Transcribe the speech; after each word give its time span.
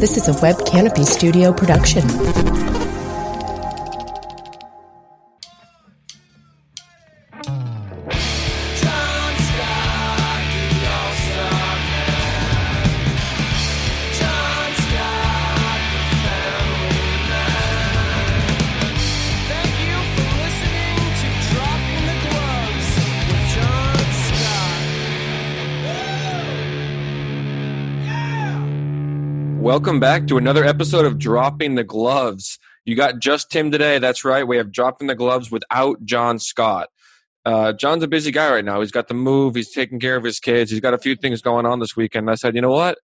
This 0.00 0.16
is 0.16 0.28
a 0.28 0.32
Web 0.40 0.64
Canopy 0.64 1.04
Studio 1.04 1.52
production. 1.52 2.69
Welcome 29.80 29.98
back 29.98 30.26
to 30.26 30.36
another 30.36 30.62
episode 30.62 31.06
of 31.06 31.18
Dropping 31.18 31.74
the 31.74 31.82
Gloves. 31.82 32.58
You 32.84 32.96
got 32.96 33.18
just 33.18 33.50
Tim 33.50 33.70
today. 33.70 33.98
That's 33.98 34.26
right. 34.26 34.46
We 34.46 34.58
have 34.58 34.70
Dropping 34.70 35.06
the 35.06 35.14
Gloves 35.14 35.50
without 35.50 36.04
John 36.04 36.38
Scott. 36.38 36.90
Uh, 37.46 37.72
John's 37.72 38.02
a 38.02 38.06
busy 38.06 38.30
guy 38.30 38.50
right 38.52 38.64
now. 38.64 38.80
He's 38.80 38.90
got 38.90 39.08
the 39.08 39.14
move. 39.14 39.54
He's 39.54 39.72
taking 39.72 39.98
care 39.98 40.16
of 40.16 40.22
his 40.22 40.38
kids. 40.38 40.70
He's 40.70 40.80
got 40.80 40.92
a 40.92 40.98
few 40.98 41.16
things 41.16 41.40
going 41.40 41.64
on 41.64 41.80
this 41.80 41.96
weekend. 41.96 42.30
I 42.30 42.34
said, 42.34 42.54
you 42.54 42.60
know 42.60 42.70
what? 42.70 42.98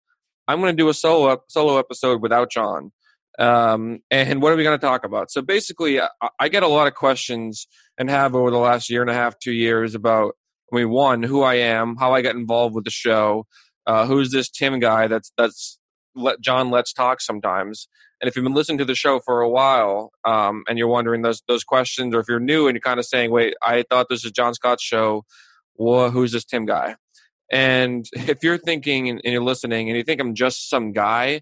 I'm 0.50 0.60
going 0.60 0.76
to 0.76 0.76
do 0.76 0.90
a 0.90 0.94
solo 0.94 1.42
solo 1.48 1.78
episode 1.78 2.22
without 2.22 2.52
John. 2.52 2.92
Um, 3.40 4.02
and 4.12 4.42
what 4.42 4.52
are 4.52 4.58
we 4.58 4.64
going 4.64 4.78
to 4.78 4.86
talk 4.86 5.06
about? 5.06 5.32
So 5.32 5.42
basically, 5.42 6.02
I, 6.02 6.10
I 6.42 6.50
get 6.50 6.62
a 6.62 6.68
lot 6.68 6.88
of 6.88 6.94
questions 6.94 7.68
and 7.98 8.10
have 8.10 8.36
over 8.36 8.52
the 8.52 8.58
last 8.58 8.90
year 8.90 9.00
and 9.00 9.10
a 9.10 9.14
half, 9.14 9.40
two 9.40 9.54
years 9.54 9.96
about. 9.96 10.36
I 10.74 10.76
mean, 10.76 10.90
one, 10.90 11.24
who 11.24 11.42
I 11.42 11.54
am, 11.54 11.96
how 11.96 12.12
I 12.12 12.22
got 12.22 12.36
involved 12.36 12.76
with 12.76 12.84
the 12.84 12.92
show, 12.92 13.46
uh, 13.88 14.06
who's 14.08 14.32
this 14.32 14.50
Tim 14.50 14.82
guy 14.82 15.08
that's 15.08 15.32
that's 15.38 15.80
let 16.16 16.42
John 16.42 16.70
Let's 16.70 16.94
Talk 16.94 17.22
sometimes. 17.22 17.88
And 18.22 18.30
if 18.30 18.36
you've 18.36 18.44
been 18.46 18.54
listening 18.54 18.78
to 18.80 18.86
the 18.86 18.96
show 18.96 19.20
for 19.20 19.42
a 19.42 19.50
while 19.50 20.12
um, 20.24 20.64
and 20.68 20.78
you're 20.78 20.88
wondering 20.88 21.22
those 21.22 21.42
those 21.48 21.64
questions, 21.64 22.16
or 22.16 22.20
if 22.20 22.28
you're 22.28 22.40
new 22.40 22.68
and 22.68 22.76
you're 22.76 22.82
kind 22.82 23.00
of 23.00 23.06
saying, 23.06 23.32
"Wait, 23.32 23.56
I 23.62 23.84
thought 23.90 24.08
this 24.10 24.26
is 24.26 24.32
John 24.32 24.54
Scott's 24.54 24.84
show. 24.84 25.26
Well, 25.76 26.12
who's 26.12 26.32
this 26.32 26.46
Tim 26.46 26.66
guy?" 26.66 26.96
And 27.52 28.06
if 28.14 28.44
you're 28.44 28.58
thinking 28.58 29.10
and 29.10 29.22
you're 29.24 29.44
listening 29.44 29.90
and 29.90 29.98
you 29.98 30.04
think 30.04 30.22
I'm 30.22 30.34
just 30.34 30.70
some 30.70 30.92
guy, 30.92 31.42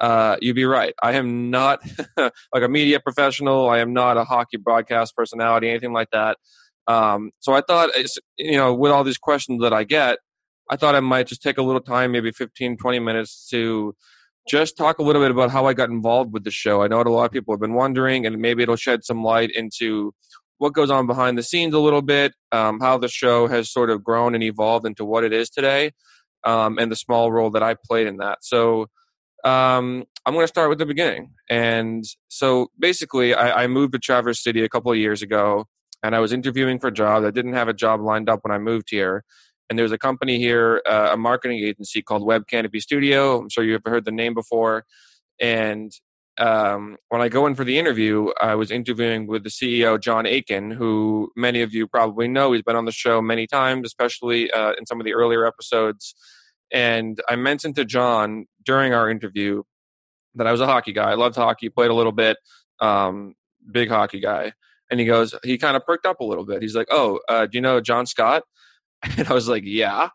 uh, 0.00 0.36
you'd 0.40 0.56
be 0.56 0.64
right. 0.64 0.94
I 1.02 1.12
am 1.12 1.50
not 1.50 1.80
like 2.16 2.62
a 2.62 2.68
media 2.68 3.00
professional. 3.00 3.68
I 3.68 3.78
am 3.78 3.92
not 3.92 4.16
a 4.16 4.24
hockey 4.24 4.56
broadcast 4.56 5.14
personality, 5.16 5.68
anything 5.68 5.92
like 5.92 6.10
that. 6.10 6.38
Um, 6.86 7.30
so 7.40 7.52
I 7.54 7.62
thought, 7.62 7.90
you 8.36 8.56
know, 8.56 8.74
with 8.74 8.92
all 8.92 9.04
these 9.04 9.18
questions 9.18 9.62
that 9.62 9.72
I 9.72 9.84
get, 9.84 10.18
I 10.70 10.76
thought 10.76 10.94
I 10.94 11.00
might 11.00 11.26
just 11.26 11.42
take 11.42 11.58
a 11.58 11.62
little 11.62 11.80
time, 11.80 12.12
maybe 12.12 12.30
15, 12.30 12.76
20 12.76 12.98
minutes 12.98 13.48
to 13.50 13.94
just 14.48 14.76
talk 14.76 14.98
a 14.98 15.02
little 15.02 15.22
bit 15.22 15.30
about 15.30 15.50
how 15.50 15.66
I 15.66 15.74
got 15.74 15.90
involved 15.90 16.32
with 16.32 16.44
the 16.44 16.50
show. 16.50 16.82
I 16.82 16.88
know 16.88 17.00
a 17.00 17.04
lot 17.04 17.24
of 17.26 17.32
people 17.32 17.54
have 17.54 17.60
been 17.60 17.74
wondering, 17.74 18.26
and 18.26 18.38
maybe 18.38 18.62
it'll 18.62 18.76
shed 18.76 19.04
some 19.04 19.22
light 19.22 19.50
into 19.54 20.14
what 20.58 20.72
goes 20.72 20.90
on 20.90 21.06
behind 21.06 21.36
the 21.36 21.42
scenes 21.42 21.74
a 21.74 21.78
little 21.78 22.02
bit, 22.02 22.32
um, 22.52 22.80
how 22.80 22.98
the 22.98 23.08
show 23.08 23.46
has 23.48 23.70
sort 23.70 23.90
of 23.90 24.04
grown 24.04 24.34
and 24.34 24.44
evolved 24.44 24.86
into 24.86 25.04
what 25.04 25.24
it 25.24 25.32
is 25.32 25.50
today, 25.50 25.92
um, 26.44 26.78
and 26.78 26.90
the 26.90 26.96
small 26.96 27.32
role 27.32 27.50
that 27.50 27.62
I 27.62 27.74
played 27.74 28.06
in 28.06 28.18
that. 28.18 28.38
So 28.42 28.82
um, 29.44 30.04
I'm 30.24 30.34
going 30.34 30.44
to 30.44 30.48
start 30.48 30.70
with 30.70 30.78
the 30.78 30.86
beginning. 30.86 31.32
And 31.50 32.04
so 32.28 32.68
basically, 32.78 33.34
I, 33.34 33.64
I 33.64 33.66
moved 33.66 33.92
to 33.92 33.98
Traverse 33.98 34.42
City 34.42 34.64
a 34.64 34.68
couple 34.68 34.92
of 34.92 34.98
years 34.98 35.22
ago, 35.22 35.66
and 36.02 36.14
I 36.14 36.20
was 36.20 36.32
interviewing 36.32 36.78
for 36.78 36.88
a 36.88 36.92
job. 36.92 37.24
I 37.24 37.30
didn't 37.30 37.54
have 37.54 37.68
a 37.68 37.74
job 37.74 38.00
lined 38.00 38.28
up 38.28 38.40
when 38.42 38.52
I 38.52 38.58
moved 38.58 38.88
here 38.90 39.24
and 39.68 39.78
there's 39.78 39.92
a 39.92 39.98
company 39.98 40.38
here, 40.38 40.82
uh, 40.88 41.10
a 41.12 41.16
marketing 41.16 41.58
agency 41.58 42.02
called 42.02 42.24
Web 42.24 42.46
Canopy 42.46 42.80
Studio. 42.80 43.40
I'm 43.40 43.48
sure 43.48 43.64
you've 43.64 43.82
heard 43.84 44.04
the 44.04 44.12
name 44.12 44.34
before. 44.34 44.84
And 45.40 45.92
um, 46.38 46.96
when 47.08 47.20
I 47.20 47.28
go 47.28 47.46
in 47.46 47.54
for 47.54 47.64
the 47.64 47.78
interview, 47.78 48.30
I 48.42 48.56
was 48.56 48.70
interviewing 48.70 49.26
with 49.26 49.44
the 49.44 49.50
CEO, 49.50 50.00
John 50.00 50.26
Aiken, 50.26 50.70
who 50.72 51.30
many 51.36 51.62
of 51.62 51.72
you 51.72 51.86
probably 51.86 52.28
know. 52.28 52.52
He's 52.52 52.62
been 52.62 52.76
on 52.76 52.84
the 52.84 52.92
show 52.92 53.22
many 53.22 53.46
times, 53.46 53.86
especially 53.86 54.50
uh, 54.50 54.72
in 54.78 54.86
some 54.86 55.00
of 55.00 55.04
the 55.06 55.14
earlier 55.14 55.46
episodes. 55.46 56.14
And 56.72 57.20
I 57.28 57.36
mentioned 57.36 57.76
to 57.76 57.84
John 57.84 58.46
during 58.64 58.92
our 58.92 59.08
interview 59.08 59.62
that 60.34 60.46
I 60.46 60.52
was 60.52 60.60
a 60.60 60.66
hockey 60.66 60.92
guy. 60.92 61.10
I 61.10 61.14
loved 61.14 61.36
hockey, 61.36 61.68
played 61.68 61.90
a 61.90 61.94
little 61.94 62.12
bit, 62.12 62.36
um, 62.80 63.34
big 63.70 63.88
hockey 63.88 64.20
guy. 64.20 64.52
And 64.90 64.98
he 64.98 65.06
goes, 65.06 65.34
he 65.44 65.56
kind 65.56 65.76
of 65.76 65.86
perked 65.86 66.04
up 66.04 66.20
a 66.20 66.24
little 66.24 66.44
bit. 66.44 66.60
He's 66.62 66.76
like, 66.76 66.88
"Oh, 66.90 67.20
uh, 67.28 67.46
do 67.46 67.56
you 67.56 67.62
know 67.62 67.80
John 67.80 68.06
Scott?" 68.06 68.42
And 69.18 69.28
I 69.28 69.34
was 69.34 69.48
like, 69.48 69.64
yeah. 69.66 70.08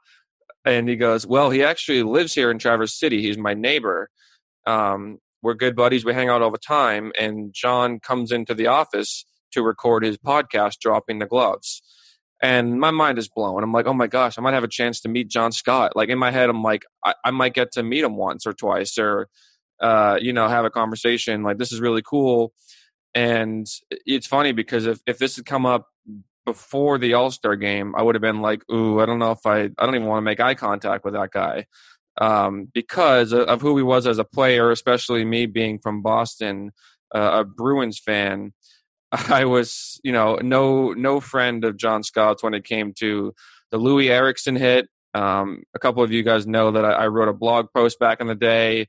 And 0.65 0.89
he 0.89 0.95
goes, 0.95 1.25
well, 1.25 1.49
he 1.49 1.63
actually 1.63 2.03
lives 2.03 2.33
here 2.33 2.51
in 2.51 2.59
Traverse 2.59 2.99
City. 2.99 3.21
He's 3.21 3.37
my 3.37 3.53
neighbor. 3.53 4.09
Um, 4.65 5.19
we're 5.41 5.53
good 5.53 5.75
buddies. 5.75 6.03
We 6.03 6.13
hang 6.13 6.29
out 6.29 6.41
all 6.41 6.51
the 6.51 6.57
time. 6.57 7.11
And 7.17 7.53
John 7.53 7.99
comes 7.99 8.31
into 8.31 8.53
the 8.53 8.67
office 8.67 9.25
to 9.51 9.63
record 9.63 10.03
his 10.03 10.17
podcast, 10.17 10.79
Dropping 10.79 11.19
the 11.19 11.25
Gloves. 11.25 11.81
And 12.41 12.79
my 12.79 12.91
mind 12.91 13.17
is 13.17 13.27
blown. 13.29 13.63
I'm 13.63 13.73
like, 13.73 13.87
oh 13.87 13.93
my 13.93 14.07
gosh, 14.07 14.37
I 14.37 14.41
might 14.41 14.53
have 14.53 14.63
a 14.63 14.69
chance 14.69 15.01
to 15.01 15.09
meet 15.09 15.29
John 15.29 15.51
Scott. 15.51 15.95
Like 15.95 16.09
in 16.09 16.17
my 16.17 16.31
head, 16.31 16.49
I'm 16.49 16.63
like, 16.63 16.83
I, 17.03 17.13
I 17.25 17.31
might 17.31 17.53
get 17.53 17.71
to 17.73 17.83
meet 17.83 18.03
him 18.03 18.15
once 18.15 18.45
or 18.45 18.53
twice 18.53 18.97
or, 18.97 19.27
uh, 19.81 20.17
you 20.21 20.33
know, 20.33 20.47
have 20.47 20.65
a 20.65 20.69
conversation. 20.69 21.43
Like, 21.43 21.57
this 21.57 21.71
is 21.71 21.81
really 21.81 22.01
cool. 22.01 22.53
And 23.13 23.67
it's 23.89 24.27
funny 24.27 24.51
because 24.51 24.85
if, 24.85 24.99
if 25.05 25.17
this 25.17 25.35
had 25.35 25.45
come 25.45 25.65
up 25.65 25.87
before 26.45 26.97
the 26.97 27.13
All 27.13 27.31
Star 27.31 27.55
game, 27.55 27.95
I 27.95 28.01
would 28.01 28.15
have 28.15 28.21
been 28.21 28.41
like, 28.41 28.63
"Ooh, 28.71 28.99
I 28.99 29.05
don't 29.05 29.19
know 29.19 29.31
if 29.31 29.45
I, 29.45 29.63
I 29.77 29.85
don't 29.85 29.95
even 29.95 30.07
want 30.07 30.19
to 30.19 30.25
make 30.25 30.39
eye 30.39 30.55
contact 30.55 31.05
with 31.05 31.13
that 31.13 31.31
guy," 31.31 31.65
um, 32.19 32.69
because 32.73 33.33
of 33.33 33.61
who 33.61 33.77
he 33.77 33.83
was 33.83 34.07
as 34.07 34.19
a 34.19 34.23
player, 34.23 34.71
especially 34.71 35.25
me 35.25 35.45
being 35.45 35.79
from 35.79 36.01
Boston, 36.01 36.71
uh, 37.13 37.41
a 37.41 37.45
Bruins 37.45 37.99
fan. 37.99 38.53
I 39.11 39.45
was, 39.45 39.99
you 40.03 40.11
know, 40.11 40.35
no 40.41 40.93
no 40.93 41.19
friend 41.19 41.63
of 41.65 41.77
John 41.77 42.03
Scott's 42.03 42.43
when 42.43 42.53
it 42.53 42.63
came 42.63 42.93
to 42.99 43.33
the 43.71 43.79
Loui 43.79 44.09
Eriksson 44.09 44.55
hit. 44.55 44.87
Um, 45.13 45.63
a 45.73 45.79
couple 45.79 46.03
of 46.03 46.11
you 46.11 46.21
guys 46.23 46.45
know 46.45 46.71
that 46.71 46.85
I, 46.85 46.91
I 46.91 47.07
wrote 47.07 47.29
a 47.29 47.33
blog 47.33 47.67
post 47.73 47.99
back 47.99 48.21
in 48.21 48.27
the 48.27 48.35
day 48.35 48.87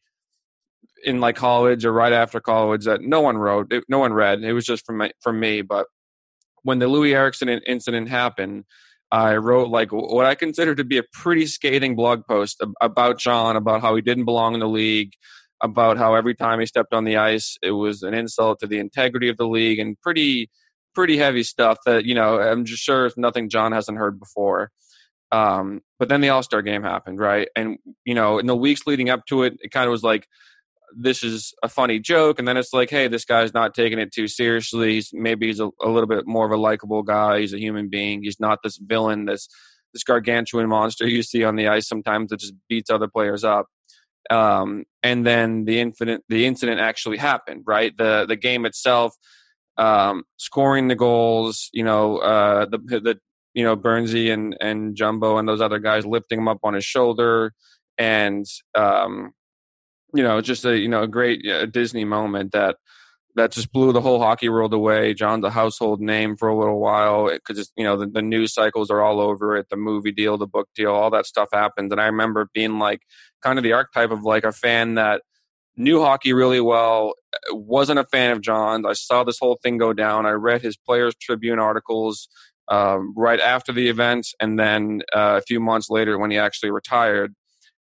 in 1.05 1.21
like 1.21 1.37
college 1.37 1.85
or 1.85 1.93
right 1.93 2.13
after 2.13 2.41
college 2.41 2.85
that 2.85 3.01
no 3.01 3.21
one 3.21 3.39
wrote, 3.39 3.73
no 3.89 3.99
one 3.99 4.13
read. 4.13 4.43
It 4.43 4.53
was 4.53 4.67
just 4.67 4.85
from 4.85 4.99
my, 4.99 5.13
from 5.21 5.41
me, 5.41 5.63
but 5.63 5.87
when 6.63 6.79
the 6.79 6.87
Loui 6.87 7.15
Eriksson 7.15 7.49
incident 7.49 8.09
happened, 8.09 8.65
I 9.13 9.37
wrote 9.37 9.69
like 9.69 9.91
what 9.91 10.27
I 10.27 10.35
consider 10.35 10.75
to 10.75 10.85
be 10.85 10.99
a 10.99 11.03
pretty 11.13 11.47
scathing 11.47 11.97
blog 11.97 12.23
post 12.29 12.63
about 12.81 13.19
John, 13.19 13.57
about 13.57 13.81
how 13.81 13.97
he 13.97 14.03
didn't 14.03 14.25
belong 14.25 14.55
in 14.55 14.61
the 14.61 14.69
league, 14.69 15.13
about 15.63 15.99
how 15.99 16.15
every 16.15 16.35
time 16.35 16.61
he 16.61 16.67
stepped 16.67 16.95
on 16.95 17.05
the 17.05 17.17
ice, 17.17 17.57
it 17.63 17.73
was 17.73 18.03
an 18.03 18.15
insult 18.15 18.61
to 18.61 18.67
the 18.67 18.79
integrity 18.79 19.29
of 19.29 19.37
the 19.37 19.47
league 19.49 19.79
and 19.79 20.01
pretty, 20.01 20.49
pretty 20.95 21.17
heavy 21.17 21.43
stuff 21.43 21.79
that, 21.87 22.05
you 22.05 22.15
know, 22.15 22.41
I'm 22.41 22.65
just 22.65 22.83
sure 22.83 23.07
it's 23.07 23.19
nothing 23.19 23.49
John 23.49 23.73
hasn't 23.73 23.99
heard 23.99 24.21
before. 24.21 24.71
Um, 25.33 25.81
but 25.99 26.09
then 26.09 26.21
the 26.21 26.31
All 26.31 26.43
Star 26.43 26.63
game 26.63 26.83
happened, 26.83 27.19
right? 27.19 27.49
And, 27.57 27.79
you 28.05 28.15
know, 28.15 28.39
in 28.39 28.47
the 28.47 28.57
weeks 28.57 28.87
leading 28.87 29.11
up 29.11 29.27
to 29.27 29.43
it, 29.43 29.55
it 29.61 29.71
kind 29.71 29.87
of 29.87 29.93
was 29.93 30.03
like, 30.03 30.27
this 30.97 31.23
is 31.23 31.55
a 31.63 31.69
funny 31.69 31.99
joke. 31.99 32.39
And 32.39 32.47
then 32.47 32.57
it's 32.57 32.73
like, 32.73 32.91
hey, 32.91 33.09
this 33.09 33.25
guy's 33.25 33.55
not 33.55 33.75
taking 33.75 33.99
it 33.99 34.13
too 34.13 34.29
seriously. 34.29 34.95
He's, 34.95 35.11
maybe 35.13 35.47
he's 35.47 35.61
a, 35.61 35.71
a 35.83 35.89
little 35.89 36.09
bit 36.09 36.27
more 36.27 36.47
of 36.47 36.53
a 36.53 36.57
likable 36.57 37.03
guy. 37.03 37.41
He's 37.41 37.53
a 37.53 37.61
human 37.61 37.89
being. 37.89 38.23
He's 38.23 38.41
not 38.41 38.61
this 38.63 38.79
villain, 38.79 39.27
this, 39.27 39.49
this 39.93 40.05
gargantuan 40.05 40.69
monster 40.69 41.07
you 41.07 41.23
see 41.23 41.45
on 41.45 41.57
the 41.57 41.69
ice 41.69 41.89
sometimes 41.89 42.31
that 42.31 42.41
just 42.41 42.55
beats 42.69 42.91
other 42.91 43.09
players 43.09 43.45
up 43.45 43.67
um, 44.31 44.85
and 45.03 45.27
then 45.27 45.65
the 45.65 45.81
incident 45.81 46.25
the 46.29 46.47
incident 46.47 46.81
actually 46.81 47.17
happened 47.17 47.63
right 47.67 47.97
the 47.97 48.27
the 48.29 48.37
game 48.37 48.67
itself 48.67 49.15
um, 49.79 50.25
scoring 50.37 50.89
the 50.89 50.95
goals 50.95 51.71
you 51.73 51.85
know 51.85 52.19
uh, 52.19 52.67
the 52.67 52.79
the 52.79 53.19
you 53.55 53.65
know 53.65 53.77
Burnsie 53.77 54.33
and 54.33 54.57
and 54.61 54.95
Jumbo 54.95 55.39
and 55.39 55.49
those 55.49 55.61
other 55.61 55.79
guys 55.79 56.07
lifting 56.07 56.39
him 56.39 56.49
up 56.49 56.61
on 56.63 56.75
his 56.75 56.85
shoulder 56.85 57.53
and 57.99 58.47
um, 58.75 59.33
you 60.15 60.23
know 60.23 60.41
just 60.41 60.65
a 60.65 60.79
you 60.79 60.89
know 60.89 61.03
a 61.03 61.09
great 61.09 61.47
uh, 61.47 61.67
Disney 61.67 62.05
moment 62.05 62.53
that 62.53 62.77
that 63.37 63.53
just 63.53 63.73
blew 63.73 63.93
the 63.93 64.01
whole 64.01 64.19
hockey 64.19 64.49
world 64.49 64.75
away. 64.75 65.15
John's 65.15 65.45
a 65.45 65.51
household 65.51 66.01
name 66.01 66.37
for 66.37 66.49
a 66.49 66.59
little 66.59 66.81
while 66.81 67.31
because 67.31 67.71
you 67.77 67.85
know 67.85 67.97
the, 67.97 68.07
the 68.07 68.23
news 68.23 68.53
cycles 68.53 68.91
are 68.91 69.01
all 69.01 69.21
over 69.21 69.57
it. 69.57 69.69
The 69.71 69.77
movie 69.77 70.13
deal, 70.13 70.37
the 70.37 70.47
book 70.47 70.69
deal, 70.75 70.93
all 70.93 71.11
that 71.11 71.27
stuff 71.27 71.49
happened. 71.53 71.93
And 71.93 72.01
I 72.01 72.07
remember 72.07 72.49
being 72.53 72.79
like 72.79 73.03
kind 73.43 73.59
of 73.59 73.63
the 73.63 73.73
archetype 73.73 74.11
of 74.11 74.23
like 74.23 74.45
a 74.45 74.53
fan 74.53 74.95
that 74.95 75.23
knew 75.77 76.01
hockey 76.01 76.33
really 76.33 76.61
well, 76.61 77.15
wasn't 77.51 77.99
a 77.99 78.05
fan 78.05 78.33
of 78.33 78.41
John's. 78.41 78.85
I 78.87 78.93
saw 78.93 79.25
this 79.25 79.39
whole 79.39 79.59
thing 79.63 79.79
go 79.79 79.93
down. 79.93 80.27
I 80.27 80.31
read 80.31 80.63
his 80.63 80.77
Players 80.77 81.15
Tribune 81.21 81.59
articles 81.59 82.29
um, 82.69 83.15
right 83.17 83.41
after 83.41 83.73
the 83.73 83.89
event, 83.89 84.29
and 84.41 84.59
then 84.59 85.03
uh, 85.13 85.39
a 85.39 85.43
few 85.43 85.61
months 85.61 85.89
later 85.91 86.19
when 86.19 86.31
he 86.31 86.39
actually 86.39 86.71
retired. 86.71 87.35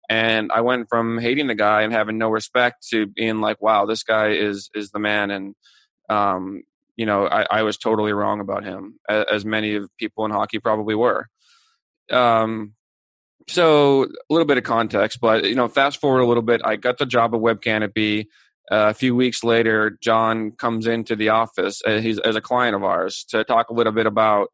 And 0.08 0.50
I 0.52 0.62
went 0.62 0.88
from 0.88 1.18
hating 1.18 1.48
the 1.48 1.54
guy 1.54 1.82
and 1.82 1.92
having 1.92 2.16
no 2.16 2.30
respect 2.30 2.86
to 2.90 3.06
being 3.06 3.40
like, 3.40 3.60
"Wow, 3.60 3.86
this 3.86 4.02
guy 4.02 4.28
is 4.28 4.70
is 4.74 4.90
the 4.90 4.98
man." 4.98 5.30
And 5.30 5.54
um, 6.08 6.62
you 6.96 7.06
know, 7.06 7.26
I, 7.26 7.46
I, 7.50 7.62
was 7.62 7.76
totally 7.76 8.12
wrong 8.12 8.40
about 8.40 8.64
him, 8.64 8.98
as, 9.08 9.44
many 9.44 9.76
of 9.76 9.88
people 9.98 10.24
in 10.24 10.32
hockey 10.32 10.58
probably 10.58 10.96
were. 10.96 11.28
Um, 12.10 12.72
so 13.48 14.04
a 14.04 14.08
little 14.30 14.46
bit 14.46 14.58
of 14.58 14.64
context, 14.64 15.20
but 15.20 15.44
you 15.44 15.54
know, 15.54 15.68
fast 15.68 16.00
forward 16.00 16.20
a 16.20 16.26
little 16.26 16.42
bit. 16.42 16.60
I 16.64 16.76
got 16.76 16.98
the 16.98 17.06
job 17.06 17.34
at 17.34 17.40
Web 17.40 17.62
Canopy. 17.62 18.28
Uh, 18.70 18.88
a 18.90 18.94
few 18.94 19.14
weeks 19.14 19.42
later, 19.42 19.96
John 20.02 20.50
comes 20.50 20.86
into 20.86 21.16
the 21.16 21.30
office. 21.30 21.80
Uh, 21.86 22.00
he's 22.00 22.18
as 22.18 22.36
a 22.36 22.40
client 22.40 22.76
of 22.76 22.84
ours 22.84 23.24
to 23.30 23.44
talk 23.44 23.70
a 23.70 23.72
little 23.72 23.92
bit 23.92 24.06
about 24.06 24.48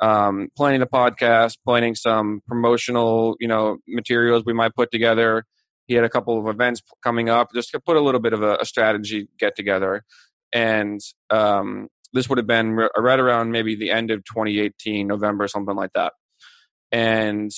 um, 0.00 0.48
planning 0.56 0.80
the 0.80 0.86
podcast, 0.86 1.58
planning 1.64 1.94
some 1.94 2.40
promotional, 2.46 3.36
you 3.40 3.48
know, 3.48 3.78
materials 3.86 4.44
we 4.44 4.52
might 4.52 4.74
put 4.74 4.90
together. 4.90 5.44
He 5.86 5.94
had 5.94 6.04
a 6.04 6.10
couple 6.10 6.38
of 6.38 6.54
events 6.54 6.82
coming 7.02 7.28
up, 7.28 7.48
just 7.54 7.70
to 7.70 7.80
put 7.80 7.96
a 7.96 8.00
little 8.00 8.20
bit 8.20 8.32
of 8.32 8.42
a, 8.42 8.56
a 8.56 8.64
strategy 8.64 9.28
get 9.38 9.56
together. 9.56 10.04
And 10.52 11.00
um, 11.30 11.88
this 12.12 12.28
would 12.28 12.38
have 12.38 12.46
been 12.46 12.74
right 12.74 13.18
around 13.18 13.52
maybe 13.52 13.74
the 13.74 13.90
end 13.90 14.10
of 14.10 14.24
2018, 14.24 15.06
November, 15.06 15.48
something 15.48 15.76
like 15.76 15.92
that. 15.94 16.12
And 16.92 17.50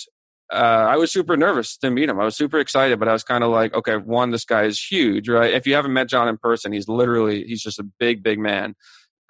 uh, 0.52 0.56
I 0.88 0.96
was 0.96 1.12
super 1.12 1.36
nervous 1.36 1.76
to 1.78 1.90
meet 1.90 2.08
him. 2.08 2.18
I 2.18 2.24
was 2.24 2.36
super 2.36 2.58
excited, 2.58 2.98
but 2.98 3.08
I 3.08 3.12
was 3.12 3.22
kind 3.22 3.44
of 3.44 3.50
like, 3.50 3.72
okay, 3.74 3.96
one, 3.96 4.30
this 4.32 4.44
guy 4.44 4.64
is 4.64 4.80
huge, 4.80 5.28
right? 5.28 5.52
If 5.54 5.66
you 5.66 5.74
haven't 5.74 5.92
met 5.92 6.08
John 6.08 6.28
in 6.28 6.38
person, 6.38 6.72
he's 6.72 6.88
literally 6.88 7.44
he's 7.44 7.62
just 7.62 7.78
a 7.78 7.86
big, 7.98 8.22
big 8.22 8.38
man. 8.38 8.74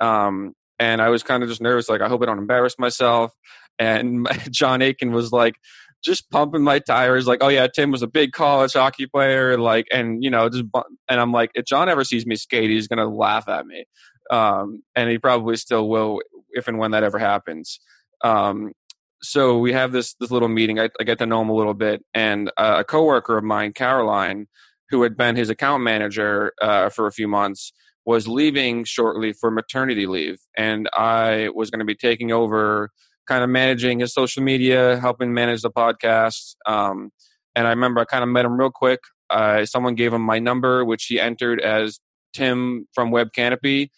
Um, 0.01 0.55
and 0.81 1.03
I 1.03 1.11
was 1.11 1.23
kind 1.23 1.43
of 1.43 1.49
just 1.49 1.61
nervous, 1.61 1.88
like 1.88 2.00
I 2.00 2.09
hope 2.09 2.23
I 2.23 2.27
don't 2.27 2.38
embarrass 2.38 2.79
myself. 2.79 3.32
And 3.79 4.27
John 4.50 4.82
Aiken 4.82 5.12
was 5.12 5.31
like, 5.31 5.55
just 6.03 6.31
pumping 6.31 6.62
my 6.62 6.79
tires, 6.79 7.27
like, 7.27 7.41
oh 7.43 7.49
yeah, 7.49 7.67
Tim 7.67 7.91
was 7.91 8.03
a 8.03 8.06
big 8.06 8.32
college 8.32 8.73
hockey 8.73 9.06
player, 9.06 9.59
like, 9.59 9.87
and 9.93 10.25
you 10.25 10.31
know, 10.31 10.49
just, 10.49 10.65
and 11.09 11.21
I'm 11.21 11.31
like, 11.31 11.50
if 11.55 11.67
John 11.67 11.91
ever 11.91 12.05
sees 12.05 12.25
me 12.27 12.37
skate, 12.37 12.71
he's 12.71 12.88
gonna 12.88 13.09
laugh 13.09 13.49
at 13.49 13.67
me, 13.67 13.85
um, 14.31 14.82
and 14.97 15.11
he 15.11 15.19
probably 15.19 15.56
still 15.56 15.88
will 15.88 16.21
if 16.53 16.67
and 16.69 16.79
when 16.79 16.93
that 16.93 17.05
ever 17.05 17.19
happens. 17.19 17.79
Um, 18.25 18.73
so 19.23 19.59
we 19.59 19.75
have 19.75 19.93
this 19.93 20.15
this 20.15 20.31
little 20.31 20.49
meeting. 20.49 20.81
I, 20.81 20.88
I 20.99 21.05
get 21.05 21.19
to 21.19 21.26
know 21.26 21.43
him 21.43 21.50
a 21.50 21.55
little 21.55 21.75
bit, 21.75 22.03
and 22.15 22.50
uh, 22.56 22.76
a 22.79 22.85
coworker 22.85 23.37
of 23.37 23.44
mine, 23.44 23.75
Caroline, 23.75 24.47
who 24.88 25.03
had 25.03 25.19
been 25.19 25.37
his 25.37 25.50
account 25.50 25.83
manager 25.83 26.53
uh, 26.62 26.88
for 26.88 27.06
a 27.06 27.12
few 27.12 27.29
months, 27.29 27.75
was 28.11 28.27
leaving 28.29 28.85
shortly 28.85 29.33
for 29.33 29.51
maternity 29.51 30.07
leave, 30.07 30.39
and 30.57 30.89
I 30.93 31.49
was 31.55 31.71
going 31.71 31.79
to 31.81 31.85
be 31.85 31.95
taking 31.95 32.33
over, 32.33 32.91
kind 33.27 33.43
of 33.45 33.51
managing 33.51 34.01
his 34.01 34.12
social 34.12 34.43
media, 34.43 34.99
helping 34.99 35.33
manage 35.33 35.62
the 35.62 35.71
podcast. 35.71 36.55
Um, 36.67 37.11
and 37.55 37.67
I 37.67 37.71
remember 37.71 38.01
I 38.01 38.05
kind 38.05 38.23
of 38.23 38.29
met 38.29 38.45
him 38.45 38.59
real 38.59 38.71
quick. 38.71 39.01
Uh, 39.29 39.65
someone 39.65 39.95
gave 39.95 40.12
him 40.12 40.23
my 40.23 40.39
number, 40.39 40.85
which 40.85 41.05
he 41.07 41.21
entered 41.21 41.61
as 41.61 42.01
Tim 42.35 42.87
from 42.95 43.11
Web 43.11 43.33
Canopy 43.33 43.91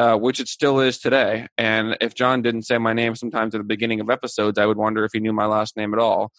uh, 0.00 0.16
which 0.16 0.40
it 0.40 0.48
still 0.48 0.80
is 0.80 0.98
today. 0.98 1.46
And 1.58 1.94
if 2.00 2.14
John 2.14 2.40
didn't 2.40 2.62
say 2.62 2.78
my 2.78 2.94
name 2.94 3.14
sometimes 3.14 3.54
at 3.54 3.58
the 3.58 3.64
beginning 3.64 4.00
of 4.00 4.08
episodes, 4.08 4.58
I 4.58 4.64
would 4.64 4.78
wonder 4.78 5.04
if 5.04 5.10
he 5.12 5.20
knew 5.20 5.34
my 5.34 5.44
last 5.44 5.76
name 5.76 5.92
at 5.92 6.00
all. 6.00 6.32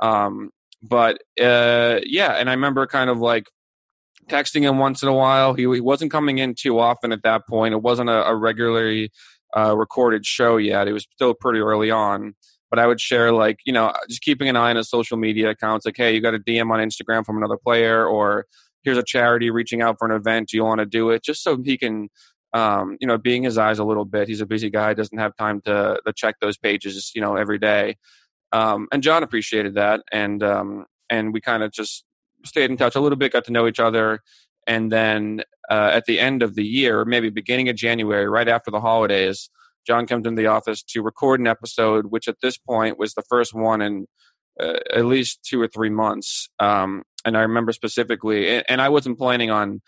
Um, 0.00 0.50
but 0.80 1.18
uh, 1.40 1.98
yeah, 2.04 2.34
and 2.34 2.48
I 2.48 2.52
remember 2.52 2.86
kind 2.86 3.10
of 3.10 3.18
like 3.18 3.46
texting 4.30 4.62
him 4.62 4.78
once 4.78 5.02
in 5.02 5.08
a 5.08 5.12
while. 5.12 5.54
He, 5.54 5.62
he 5.62 5.80
wasn't 5.80 6.10
coming 6.10 6.38
in 6.38 6.54
too 6.54 6.78
often 6.78 7.12
at 7.12 7.22
that 7.22 7.46
point. 7.48 7.74
It 7.74 7.82
wasn't 7.82 8.10
a, 8.10 8.26
a 8.26 8.36
regularly 8.36 9.10
uh, 9.56 9.76
recorded 9.76 10.24
show 10.24 10.56
yet. 10.56 10.88
It 10.88 10.92
was 10.92 11.06
still 11.12 11.34
pretty 11.34 11.60
early 11.60 11.90
on. 11.90 12.34
But 12.70 12.78
I 12.78 12.86
would 12.86 13.00
share 13.00 13.32
like 13.32 13.58
you 13.66 13.72
know 13.72 13.92
just 14.08 14.22
keeping 14.22 14.48
an 14.48 14.56
eye 14.56 14.70
on 14.70 14.76
his 14.76 14.88
social 14.88 15.16
media 15.16 15.50
accounts. 15.50 15.84
Like, 15.84 15.96
hey, 15.96 16.14
you 16.14 16.20
got 16.20 16.34
a 16.34 16.38
DM 16.38 16.70
on 16.70 16.78
Instagram 16.78 17.26
from 17.26 17.36
another 17.36 17.56
player, 17.56 18.06
or 18.06 18.46
here's 18.84 18.96
a 18.96 19.02
charity 19.02 19.50
reaching 19.50 19.82
out 19.82 19.96
for 19.98 20.08
an 20.08 20.14
event. 20.14 20.50
Do 20.50 20.56
you 20.56 20.64
want 20.64 20.78
to 20.78 20.86
do 20.86 21.10
it? 21.10 21.24
Just 21.24 21.42
so 21.42 21.60
he 21.60 21.76
can 21.76 22.08
um, 22.52 22.96
you 23.00 23.06
know, 23.06 23.18
being 23.18 23.42
his 23.42 23.58
eyes 23.58 23.78
a 23.78 23.84
little 23.84 24.04
bit. 24.04 24.28
He's 24.28 24.40
a 24.40 24.46
busy 24.46 24.70
guy, 24.70 24.94
doesn't 24.94 25.18
have 25.18 25.36
time 25.36 25.60
to, 25.62 26.00
to 26.04 26.12
check 26.14 26.36
those 26.40 26.56
pages, 26.56 27.12
you 27.14 27.20
know, 27.20 27.36
every 27.36 27.58
day. 27.58 27.96
Um, 28.52 28.88
and 28.92 29.02
John 29.02 29.22
appreciated 29.22 29.74
that, 29.74 30.00
and 30.10 30.42
um, 30.42 30.86
and 31.08 31.32
we 31.32 31.40
kind 31.40 31.62
of 31.62 31.70
just 31.70 32.04
stayed 32.44 32.70
in 32.70 32.76
touch 32.76 32.96
a 32.96 33.00
little 33.00 33.18
bit, 33.18 33.32
got 33.32 33.44
to 33.46 33.52
know 33.52 33.66
each 33.66 33.80
other, 33.80 34.20
and 34.66 34.90
then 34.90 35.42
uh, 35.70 35.90
at 35.92 36.04
the 36.06 36.20
end 36.20 36.42
of 36.42 36.54
the 36.54 36.64
year, 36.64 37.04
maybe 37.04 37.30
beginning 37.30 37.68
of 37.68 37.76
January, 37.76 38.28
right 38.28 38.48
after 38.48 38.70
the 38.70 38.80
holidays, 38.80 39.50
John 39.86 40.06
comes 40.06 40.26
into 40.26 40.40
the 40.40 40.48
office 40.48 40.82
to 40.82 41.02
record 41.02 41.40
an 41.40 41.46
episode, 41.46 42.06
which 42.06 42.28
at 42.28 42.40
this 42.42 42.58
point 42.58 42.98
was 42.98 43.14
the 43.14 43.22
first 43.22 43.54
one 43.54 43.80
in 43.80 44.06
uh, 44.60 44.78
at 44.94 45.06
least 45.06 45.42
two 45.42 45.60
or 45.60 45.68
three 45.68 45.90
months. 45.90 46.48
Um, 46.58 47.02
and 47.24 47.36
I 47.36 47.42
remember 47.42 47.72
specifically, 47.72 48.62
and, 48.68 48.80
I 48.80 48.88
wasn't 48.88 49.18
planning 49.18 49.50
on 49.50 49.80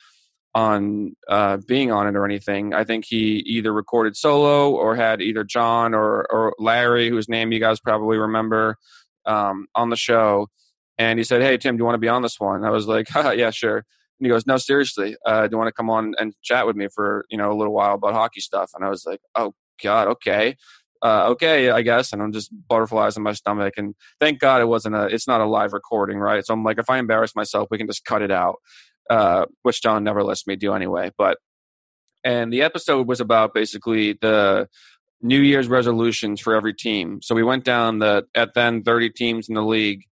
on 0.55 1.15
uh, 1.29 1.59
being 1.67 1.91
on 1.91 2.07
it 2.07 2.15
or 2.15 2.27
anything. 2.27 2.75
I 2.75 2.85
think 2.85 3.07
he 3.07 3.38
either 3.47 3.73
recorded 3.73 4.17
solo 4.17 4.71
or 4.71 4.95
had 4.97 5.23
either 5.23 5.45
John 5.45 5.95
or, 5.95 6.31
or 6.31 6.55
Larry, 6.59 7.09
whose 7.09 7.27
name 7.27 7.53
you 7.53 7.59
guys 7.59 7.81
probably 7.81 8.19
remember, 8.19 8.77
um, 9.25 9.67
on 9.75 9.88
the 9.88 9.97
show. 9.97 10.49
And 10.99 11.19
he 11.19 11.25
said, 11.25 11.43
Hey, 11.43 11.57
Tim, 11.57 11.77
do 11.77 11.81
you 11.81 11.85
want 11.85 11.95
to 11.95 12.01
be 12.01 12.09
on 12.09 12.23
this 12.23 12.39
one? 12.39 12.65
I 12.65 12.71
was 12.71 12.87
like, 12.87 13.09
Yeah, 13.15 13.51
sure. 13.51 13.77
And 13.79 14.27
he 14.27 14.29
goes, 14.29 14.47
No, 14.47 14.57
seriously, 14.57 15.17
uh, 15.27 15.47
do 15.47 15.55
you 15.55 15.59
want 15.59 15.69
to 15.69 15.73
come 15.73 15.91
on 15.91 16.15
and 16.19 16.35
chat 16.43 16.67
with 16.67 16.77
me 16.77 16.89
for 16.95 17.25
you 17.31 17.39
know 17.39 17.53
a 17.53 17.57
little 17.57 17.75
while 17.75 17.95
about 17.95 18.15
hockey 18.15 18.41
stuff? 18.41 18.71
And 18.75 18.85
I 18.85 18.89
was 18.89 19.05
like, 19.07 19.21
Oh 19.35 19.55
God, 19.83 20.09
okay. 20.09 20.57
Uh, 21.05 21.31
okay, 21.31 21.69
I 21.71 21.83
guess, 21.83 22.13
and 22.13 22.23
I'm 22.23 22.31
just 22.31 22.53
butterflies 22.69 23.17
in 23.17 23.25
my 23.25 23.33
stomach. 23.33 23.75
And 23.77 23.97
thank 24.21 24.39
God 24.39 24.61
it 24.61 24.67
wasn't 24.67 24.95
a, 24.95 25.07
it's 25.07 25.27
not 25.27 25.41
a 25.41 25.47
live 25.47 25.73
recording, 25.73 26.19
right? 26.19 26.47
So 26.47 26.55
I'm 26.55 26.63
like, 26.63 26.79
if 26.79 26.89
I 26.89 26.99
embarrass 26.99 27.35
myself, 27.35 27.67
we 27.73 27.79
can 27.79 27.89
just 27.89 28.05
cut 28.05 28.23
it 28.23 28.31
out 28.31 28.61
uh, 29.11 29.47
which 29.63 29.83
John 29.83 30.05
never 30.05 30.23
lets 30.23 30.47
me 30.47 30.57
do 30.57 30.73
anyway. 30.73 31.11
But 31.17 31.39
and 32.25 32.53
the 32.53 32.63
episode 32.63 33.09
was 33.09 33.21
about 33.21 33.55
basically 33.55 34.19
the 34.21 34.69
New 35.21 35.41
Year's 35.41 35.69
resolutions 35.69 36.41
for 36.41 36.55
every 36.55 36.75
team. 36.75 37.21
So 37.23 37.35
we 37.35 37.43
went 37.43 37.65
down 37.65 37.99
the 37.99 38.25
at 38.35 38.55
then 38.55 38.83
30 38.83 39.11
teams 39.11 39.49
in 39.49 39.55
the 39.55 39.63
league 39.63 40.05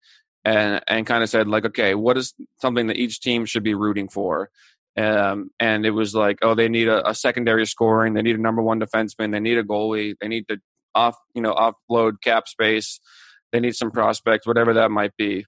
and 0.45 0.81
and 0.87 1.05
kind 1.05 1.23
of 1.23 1.29
said 1.29 1.47
like, 1.47 1.65
okay, 1.65 1.95
what 1.95 2.17
is 2.17 2.33
something 2.61 2.87
that 2.87 2.97
each 2.97 3.21
team 3.21 3.45
should 3.45 3.63
be 3.63 3.73
rooting 3.73 4.09
for? 4.09 4.49
Um, 4.97 5.51
and 5.59 5.85
it 5.85 5.91
was 5.91 6.13
like, 6.13 6.39
oh, 6.41 6.55
they 6.55 6.67
need 6.67 6.87
a, 6.87 7.07
a, 7.09 7.15
secondary 7.15 7.65
scoring, 7.65 8.15
they 8.15 8.21
need 8.21 8.35
a 8.35 8.41
number 8.41 8.61
one 8.61 8.81
defenseman, 8.81 9.31
they 9.31 9.39
need 9.39 9.57
a 9.57 9.63
goalie, 9.63 10.15
they 10.19 10.27
need 10.27 10.47
to 10.49 10.57
off 10.95 11.15
you 11.35 11.41
know 11.41 11.53
offload 11.53 12.21
cap 12.21 12.47
space, 12.47 12.99
they 13.51 13.59
need 13.59 13.75
some 13.75 13.91
prospects, 13.91 14.47
whatever 14.47 14.73
that 14.73 14.91
might 14.91 15.15
be. 15.17 15.45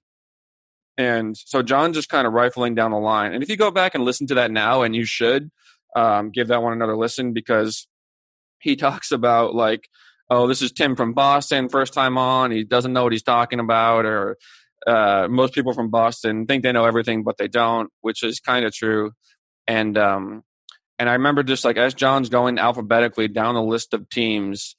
And 0.98 1.36
so 1.36 1.62
John 1.62 1.92
just 1.92 2.08
kind 2.08 2.26
of 2.26 2.32
rifling 2.32 2.74
down 2.74 2.90
the 2.90 2.98
line. 2.98 3.32
And 3.32 3.42
if 3.42 3.48
you 3.48 3.56
go 3.56 3.70
back 3.70 3.94
and 3.94 4.04
listen 4.04 4.26
to 4.28 4.34
that 4.34 4.50
now, 4.50 4.82
and 4.82 4.94
you 4.94 5.04
should 5.04 5.50
um, 5.96 6.30
give 6.30 6.48
that 6.48 6.62
one 6.62 6.72
another 6.72 6.96
listen 6.96 7.32
because 7.32 7.88
he 8.60 8.76
talks 8.76 9.10
about 9.10 9.54
like, 9.54 9.88
oh, 10.30 10.46
this 10.46 10.62
is 10.62 10.72
Tim 10.72 10.96
from 10.96 11.12
Boston, 11.12 11.68
first 11.68 11.92
time 11.92 12.16
on. 12.16 12.50
He 12.50 12.64
doesn't 12.64 12.92
know 12.92 13.04
what 13.04 13.12
he's 13.12 13.22
talking 13.22 13.60
about, 13.60 14.06
or 14.06 14.38
uh, 14.86 15.28
most 15.30 15.54
people 15.54 15.72
from 15.72 15.90
Boston 15.90 16.46
think 16.46 16.62
they 16.62 16.72
know 16.72 16.84
everything, 16.84 17.22
but 17.22 17.36
they 17.38 17.48
don't, 17.48 17.90
which 18.00 18.22
is 18.22 18.40
kind 18.40 18.64
of 18.64 18.72
true. 18.72 19.12
And 19.66 19.96
um, 19.96 20.42
and 20.98 21.08
I 21.08 21.14
remember 21.14 21.42
just 21.42 21.64
like 21.64 21.76
as 21.76 21.94
John's 21.94 22.28
going 22.28 22.58
alphabetically 22.58 23.28
down 23.28 23.54
the 23.54 23.62
list 23.62 23.94
of 23.94 24.08
teams, 24.08 24.76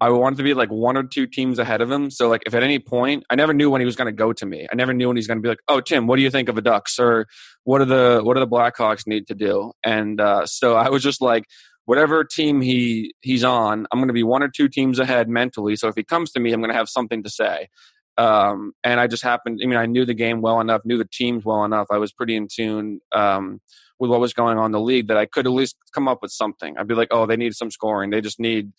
I 0.00 0.10
wanted 0.10 0.36
to 0.36 0.42
be 0.44 0.54
like 0.54 0.70
one 0.70 0.96
or 0.96 1.02
two 1.02 1.26
teams 1.26 1.58
ahead 1.58 1.80
of 1.80 1.90
him. 1.90 2.10
So 2.10 2.28
like 2.28 2.42
if 2.46 2.54
at 2.54 2.62
any 2.62 2.78
point 2.78 3.24
I 3.30 3.34
never 3.34 3.52
knew 3.52 3.70
when 3.70 3.80
he 3.80 3.84
was 3.84 3.96
going 3.96 4.06
to 4.06 4.12
go 4.12 4.32
to 4.32 4.46
me. 4.46 4.66
I 4.70 4.76
never 4.76 4.92
knew 4.92 5.08
when 5.08 5.16
he's 5.16 5.26
going 5.26 5.38
to 5.38 5.42
be 5.42 5.48
like, 5.48 5.60
"Oh, 5.66 5.80
Tim, 5.80 6.06
what 6.06 6.16
do 6.16 6.22
you 6.22 6.30
think 6.30 6.48
of 6.48 6.54
the 6.54 6.62
Ducks?" 6.62 6.98
or 6.98 7.26
"What 7.64 7.80
are 7.80 7.86
the 7.86 8.20
what 8.22 8.34
do 8.34 8.40
the 8.40 8.46
Blackhawks 8.46 9.06
need 9.06 9.26
to 9.28 9.34
do?" 9.34 9.72
And 9.82 10.20
uh, 10.20 10.46
so 10.46 10.76
I 10.84 10.90
was 10.90 11.02
just 11.02 11.20
like, 11.20 11.44
whatever 11.86 12.22
team 12.22 12.60
he 12.60 13.14
he's 13.22 13.42
on, 13.42 13.86
I'm 13.90 13.98
going 13.98 14.08
to 14.08 14.14
be 14.14 14.22
one 14.22 14.42
or 14.42 14.48
two 14.48 14.68
teams 14.68 14.98
ahead 14.98 15.28
mentally. 15.28 15.74
So 15.74 15.88
if 15.88 15.96
he 15.96 16.04
comes 16.04 16.30
to 16.32 16.40
me, 16.40 16.52
I'm 16.52 16.60
going 16.60 16.70
to 16.70 16.76
have 16.76 16.88
something 16.88 17.22
to 17.22 17.30
say. 17.30 17.68
Um, 18.18 18.72
and 18.82 19.00
I 19.00 19.06
just 19.06 19.22
happened. 19.22 19.60
I 19.62 19.66
mean, 19.66 19.78
I 19.78 19.86
knew 19.86 20.04
the 20.04 20.12
game 20.12 20.40
well 20.40 20.60
enough, 20.60 20.82
knew 20.84 20.98
the 20.98 21.08
teams 21.10 21.44
well 21.44 21.64
enough. 21.64 21.86
I 21.90 21.98
was 21.98 22.12
pretty 22.12 22.36
in 22.36 22.48
tune 22.52 23.00
um, 23.12 23.60
with 23.98 24.10
what 24.10 24.20
was 24.20 24.34
going 24.34 24.58
on 24.58 24.66
in 24.66 24.72
the 24.72 24.80
league 24.80 25.08
that 25.08 25.16
I 25.16 25.24
could 25.24 25.46
at 25.46 25.52
least 25.52 25.76
come 25.94 26.08
up 26.08 26.18
with 26.20 26.32
something. 26.32 26.76
I'd 26.76 26.88
be 26.88 26.94
like, 26.94 27.08
"Oh, 27.12 27.26
they 27.26 27.36
need 27.36 27.54
some 27.54 27.70
scoring. 27.70 28.10
They 28.10 28.20
just 28.20 28.40
need." 28.40 28.72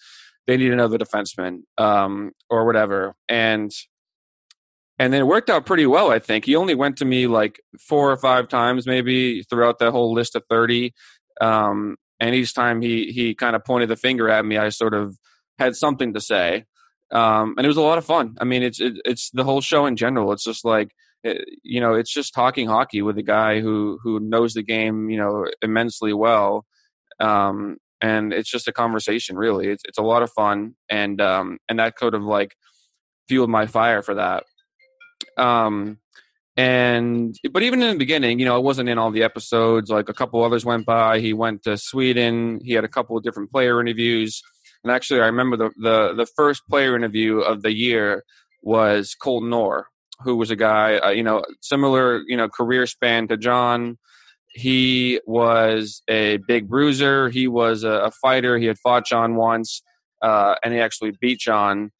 they 0.49 0.57
need 0.57 0.73
another 0.73 0.97
defenseman 0.97 1.59
um, 1.77 2.31
or 2.49 2.65
whatever. 2.65 3.13
And 3.29 3.71
and 4.97 5.13
then 5.13 5.21
it 5.21 5.27
worked 5.27 5.51
out 5.51 5.67
pretty 5.67 5.85
well. 5.85 6.09
I 6.09 6.17
think 6.17 6.45
he 6.45 6.55
only 6.55 6.73
went 6.73 6.97
to 6.97 7.05
me 7.05 7.27
like 7.27 7.61
four 7.79 8.11
or 8.11 8.17
five 8.17 8.47
times, 8.47 8.87
maybe 8.87 9.43
throughout 9.43 9.77
that 9.77 9.91
whole 9.91 10.11
list 10.11 10.35
of 10.35 10.43
thirty. 10.49 10.95
Um, 11.39 11.97
and 12.19 12.33
each 12.33 12.55
time 12.55 12.81
he 12.81 13.11
he 13.11 13.35
kind 13.35 13.55
of 13.55 13.63
pointed 13.63 13.89
the 13.89 13.95
finger 13.95 14.27
at 14.27 14.43
me, 14.43 14.57
I 14.57 14.69
sort 14.69 14.95
of 14.95 15.15
had 15.59 15.75
something 15.75 16.15
to 16.15 16.19
say, 16.19 16.65
um, 17.11 17.55
and 17.57 17.65
it 17.65 17.67
was 17.67 17.77
a 17.77 17.81
lot 17.81 17.97
of 17.97 18.05
fun. 18.05 18.35
I 18.39 18.45
mean, 18.45 18.63
it's 18.63 18.79
it, 18.79 18.93
it's 19.05 19.29
the 19.31 19.43
whole 19.43 19.61
show 19.61 19.85
in 19.85 19.95
general. 19.95 20.31
It's 20.31 20.43
just 20.43 20.65
like 20.65 20.91
eh, 21.25 21.39
you 21.63 21.81
know, 21.81 21.95
it's 21.95 22.13
just 22.13 22.33
talking 22.33 22.67
hockey 22.67 23.01
with 23.01 23.17
a 23.17 23.23
guy 23.23 23.61
who 23.61 23.99
who 24.03 24.19
knows 24.19 24.53
the 24.53 24.63
game, 24.63 25.09
you 25.09 25.17
know, 25.17 25.47
immensely 25.61 26.13
well. 26.13 26.65
Um, 27.19 27.77
and 28.01 28.33
it's 28.33 28.49
just 28.49 28.67
a 28.67 28.73
conversation 28.73 29.37
really. 29.37 29.67
It's, 29.67 29.83
it's 29.85 29.97
a 29.97 30.03
lot 30.03 30.23
of 30.23 30.31
fun. 30.31 30.75
And 30.89 31.19
um 31.21 31.59
and 31.67 31.79
that 31.79 31.95
kind 31.95 32.13
of 32.13 32.23
like 32.23 32.55
fueled 33.27 33.49
my 33.49 33.65
fire 33.65 34.01
for 34.01 34.15
that. 34.15 34.43
Um 35.37 35.99
and 36.57 37.35
but 37.51 37.63
even 37.63 37.81
in 37.81 37.91
the 37.91 37.97
beginning 37.97 38.37
you 38.39 38.45
know 38.45 38.57
it 38.57 38.63
wasn't 38.63 38.89
in 38.89 38.97
all 38.97 39.11
the 39.11 39.23
episodes. 39.23 39.89
Like 39.89 40.09
a 40.09 40.13
couple 40.13 40.43
others 40.43 40.65
went 40.65 40.85
by. 40.85 41.19
He 41.19 41.33
went 41.33 41.63
to 41.63 41.77
sweden. 41.77 42.59
He 42.63 42.73
had 42.73 42.83
a 42.83 42.89
couple 42.89 43.17
of 43.17 43.23
different 43.23 43.51
player 43.51 43.81
interviews 43.81 44.41
and 44.83 44.91
actually 44.91 45.21
i 45.21 45.25
remember 45.25 45.57
the 45.57 45.69
the, 45.77 46.13
the 46.15 46.27
first 46.35 46.61
player 46.69 46.95
interview 46.95 47.39
of 47.39 47.61
the 47.61 47.73
year 47.73 48.23
was 48.61 49.15
colton 49.21 49.53
orr 49.53 49.87
who 50.23 50.35
was 50.35 50.51
a 50.51 50.55
guy 50.55 50.97
uh, 50.97 51.09
you 51.09 51.23
know 51.23 51.43
similar 51.61 52.21
you 52.27 52.35
know 52.35 52.49
career 52.49 52.85
span 52.85 53.27
to 53.27 53.37
john 53.37 53.97
he 54.53 55.19
was 55.25 56.01
a 56.09 56.37
big 56.47 56.67
bruiser. 56.67 57.29
He 57.29 57.47
was 57.47 57.83
a, 57.83 57.91
a 57.91 58.11
fighter. 58.11 58.57
He 58.57 58.65
had 58.65 58.77
fought 58.79 59.05
John 59.05 59.35
once, 59.35 59.81
uh, 60.21 60.55
and 60.63 60.73
he 60.73 60.79
actually 60.79 61.13
beat 61.19 61.39
John. 61.39 61.91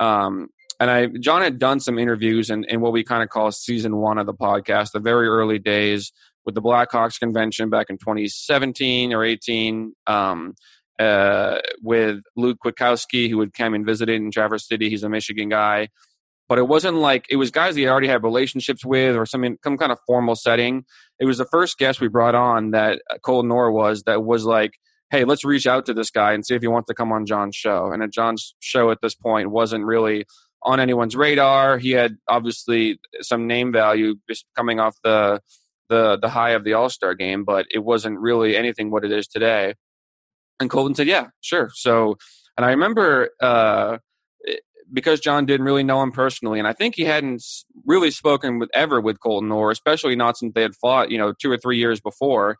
Um, 0.00 0.48
and 0.80 0.90
I, 0.90 1.06
John 1.06 1.42
had 1.42 1.58
done 1.58 1.78
some 1.78 1.98
interviews 1.98 2.50
in, 2.50 2.64
in 2.64 2.80
what 2.80 2.92
we 2.92 3.04
kind 3.04 3.22
of 3.22 3.28
call 3.28 3.52
season 3.52 3.96
one 3.96 4.18
of 4.18 4.26
the 4.26 4.34
podcast, 4.34 4.92
the 4.92 5.00
very 5.00 5.28
early 5.28 5.58
days 5.58 6.12
with 6.44 6.56
the 6.56 6.62
Blackhawks 6.62 7.20
convention 7.20 7.70
back 7.70 7.86
in 7.88 7.98
2017 7.98 9.12
or 9.12 9.24
18. 9.24 9.94
Um, 10.08 10.54
uh, 10.98 11.58
with 11.82 12.20
Luke 12.36 12.58
Kwiatkowski, 12.64 13.28
who 13.28 13.38
would 13.38 13.54
come 13.54 13.74
and 13.74 13.86
visit 13.86 14.08
in 14.08 14.30
Traverse 14.30 14.68
City. 14.68 14.90
He's 14.90 15.02
a 15.02 15.08
Michigan 15.08 15.48
guy 15.48 15.88
but 16.52 16.58
it 16.58 16.68
wasn't 16.68 16.98
like 16.98 17.24
it 17.30 17.36
was 17.36 17.50
guys 17.50 17.74
he 17.76 17.88
already 17.88 18.08
had 18.08 18.22
relationships 18.22 18.84
with 18.84 19.16
or 19.16 19.24
some 19.24 19.56
some 19.64 19.78
kind 19.78 19.90
of 19.90 19.98
formal 20.06 20.34
setting. 20.34 20.84
It 21.18 21.24
was 21.24 21.38
the 21.38 21.46
first 21.46 21.78
guest 21.78 21.98
we 21.98 22.08
brought 22.08 22.34
on 22.34 22.72
that 22.72 23.00
Colton 23.24 23.50
Orr 23.50 23.72
was 23.72 24.02
that 24.02 24.22
was 24.22 24.44
like, 24.44 24.72
hey, 25.10 25.24
let's 25.24 25.46
reach 25.46 25.66
out 25.66 25.86
to 25.86 25.94
this 25.94 26.10
guy 26.10 26.34
and 26.34 26.44
see 26.44 26.54
if 26.54 26.60
he 26.60 26.68
wants 26.68 26.88
to 26.88 26.94
come 26.94 27.10
on 27.10 27.24
John's 27.24 27.56
show. 27.56 27.90
And 27.90 28.12
John's 28.12 28.54
show 28.60 28.90
at 28.90 28.98
this 29.00 29.14
point 29.14 29.50
wasn't 29.50 29.86
really 29.86 30.26
on 30.62 30.78
anyone's 30.78 31.16
radar. 31.16 31.78
He 31.78 31.92
had 31.92 32.16
obviously 32.28 33.00
some 33.22 33.46
name 33.46 33.72
value 33.72 34.16
just 34.28 34.44
coming 34.54 34.78
off 34.78 34.96
the 35.02 35.40
the 35.88 36.18
the 36.20 36.28
high 36.28 36.50
of 36.50 36.64
the 36.64 36.74
All 36.74 36.90
Star 36.90 37.14
game, 37.14 37.44
but 37.44 37.64
it 37.70 37.78
wasn't 37.78 38.18
really 38.18 38.58
anything 38.58 38.90
what 38.90 39.06
it 39.06 39.10
is 39.10 39.26
today. 39.26 39.72
And 40.60 40.70
Colton 40.70 40.94
said, 40.94 41.06
"Yeah, 41.06 41.28
sure." 41.40 41.70
So, 41.74 42.16
and 42.56 42.64
I 42.64 42.70
remember 42.70 43.30
uh, 43.40 43.98
because 44.92 45.20
John 45.20 45.46
didn't 45.46 45.66
really 45.66 45.82
know 45.82 46.02
him 46.02 46.12
personally, 46.12 46.58
and 46.58 46.68
I 46.68 46.72
think 46.72 46.94
he 46.94 47.04
hadn't 47.04 47.42
really 47.86 48.10
spoken 48.10 48.58
with 48.58 48.70
ever 48.74 49.00
with 49.00 49.20
Colton 49.20 49.50
or 49.50 49.70
especially 49.70 50.16
not 50.16 50.36
since 50.36 50.52
they 50.54 50.62
had 50.62 50.74
fought, 50.76 51.10
you 51.10 51.18
know, 51.18 51.32
two 51.32 51.50
or 51.50 51.58
three 51.58 51.78
years 51.78 52.00
before. 52.00 52.58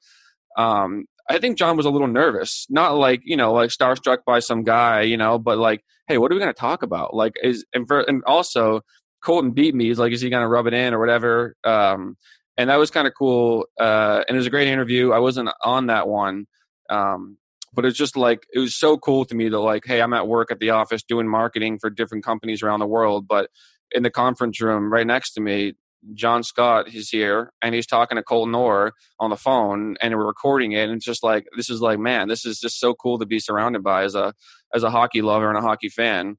Um, 0.57 1.05
I 1.31 1.39
think 1.39 1.57
John 1.57 1.77
was 1.77 1.87
a 1.87 1.91
little 1.91 2.09
nervous, 2.09 2.67
not 2.69 2.97
like 2.97 3.21
you 3.25 3.37
know, 3.37 3.53
like 3.53 3.71
starstruck 3.71 4.19
by 4.27 4.41
some 4.41 4.65
guy, 4.65 5.03
you 5.03 5.17
know, 5.17 5.39
but 5.39 5.59
like, 5.59 5.85
hey, 6.09 6.19
what 6.19 6.31
are 6.31 6.35
we 6.35 6.41
going 6.41 6.53
to 6.53 6.59
talk 6.59 6.83
about? 6.83 7.15
Like, 7.15 7.35
is 7.43 7.65
and 7.73 7.87
for 7.87 8.01
and 8.01 8.23
also 8.27 8.83
Colton 9.23 9.53
beat 9.53 9.75
me. 9.75 9.87
He's 9.87 9.99
like, 9.99 10.13
is 10.13 10.21
he 10.21 10.31
going 10.31 10.43
to 10.43 10.49
rub 10.49 10.67
it 10.67 10.75
in 10.75 10.95
or 10.95 10.99
whatever? 10.99 11.55
Um, 11.65 12.17
and 12.57 12.69
that 12.69 12.77
was 12.77 12.91
kind 12.91 13.07
of 13.07 13.15
cool. 13.17 13.67
Uh, 13.81 14.23
and 14.29 14.37
it 14.37 14.39
was 14.39 14.47
a 14.47 14.51
great 14.51 14.69
interview. 14.69 15.13
I 15.13 15.21
wasn't 15.21 15.51
on 15.65 15.87
that 15.87 16.09
one. 16.09 16.47
Um, 16.91 17.39
but 17.73 17.85
it's 17.85 17.99
just 17.99 18.17
like 18.17 18.47
it 18.53 18.59
was 18.59 18.75
so 18.79 18.97
cool 18.97 19.25
to 19.25 19.35
me 19.35 19.49
that 19.49 19.59
like 19.59 19.83
hey 19.87 20.01
i'm 20.01 20.13
at 20.13 20.29
work 20.29 20.51
at 20.51 20.61
the 20.61 20.71
office 20.71 21.03
doing 21.03 21.29
marketing 21.29 21.79
for 21.79 21.91
different 21.91 22.25
companies 22.25 22.63
around 22.63 22.81
the 22.81 22.87
world 22.87 23.27
but 23.29 23.49
in 23.93 24.03
the 24.03 24.11
conference 24.11 24.61
room 24.61 24.93
right 24.93 25.07
next 25.07 25.33
to 25.33 25.41
me 25.41 25.75
john 26.15 26.43
scott 26.43 26.93
is 26.93 27.11
here 27.11 27.53
and 27.63 27.75
he's 27.75 27.87
talking 27.87 28.17
to 28.17 28.23
colton 28.23 28.55
orr 28.55 28.93
on 29.21 29.31
the 29.31 29.37
phone 29.37 29.97
and 30.01 30.15
we're 30.15 30.27
recording 30.27 30.73
it 30.73 30.89
and 30.89 30.97
it's 30.97 31.05
just 31.05 31.23
like 31.23 31.45
this 31.57 31.71
is 31.71 31.81
like 31.81 31.99
man 31.99 32.29
this 32.29 32.45
is 32.45 32.59
just 32.59 32.81
so 32.81 32.93
cool 32.95 33.19
to 33.19 33.27
be 33.27 33.39
surrounded 33.39 33.83
by 33.83 34.03
as 34.03 34.15
a 34.15 34.35
as 34.75 34.83
a 34.83 34.91
hockey 34.91 35.23
lover 35.23 35.49
and 35.49 35.59
a 35.59 35.63
hockey 35.63 35.89
fan. 35.89 36.37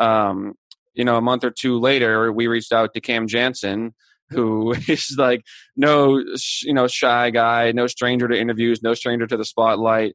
Um 0.00 0.54
you 0.94 1.04
know 1.04 1.16
a 1.16 1.22
month 1.22 1.44
or 1.44 1.50
two 1.50 1.78
later 1.78 2.32
we 2.32 2.46
reached 2.46 2.72
out 2.72 2.94
to 2.94 3.00
cam 3.00 3.26
Janssen, 3.26 3.94
who 4.30 4.72
is 4.88 5.14
like 5.18 5.42
no 5.76 6.22
you 6.62 6.74
know 6.74 6.86
shy 6.86 7.30
guy 7.30 7.72
no 7.72 7.86
stranger 7.86 8.28
to 8.28 8.38
interviews 8.38 8.82
no 8.82 8.94
stranger 8.94 9.26
to 9.26 9.36
the 9.36 9.44
spotlight 9.44 10.14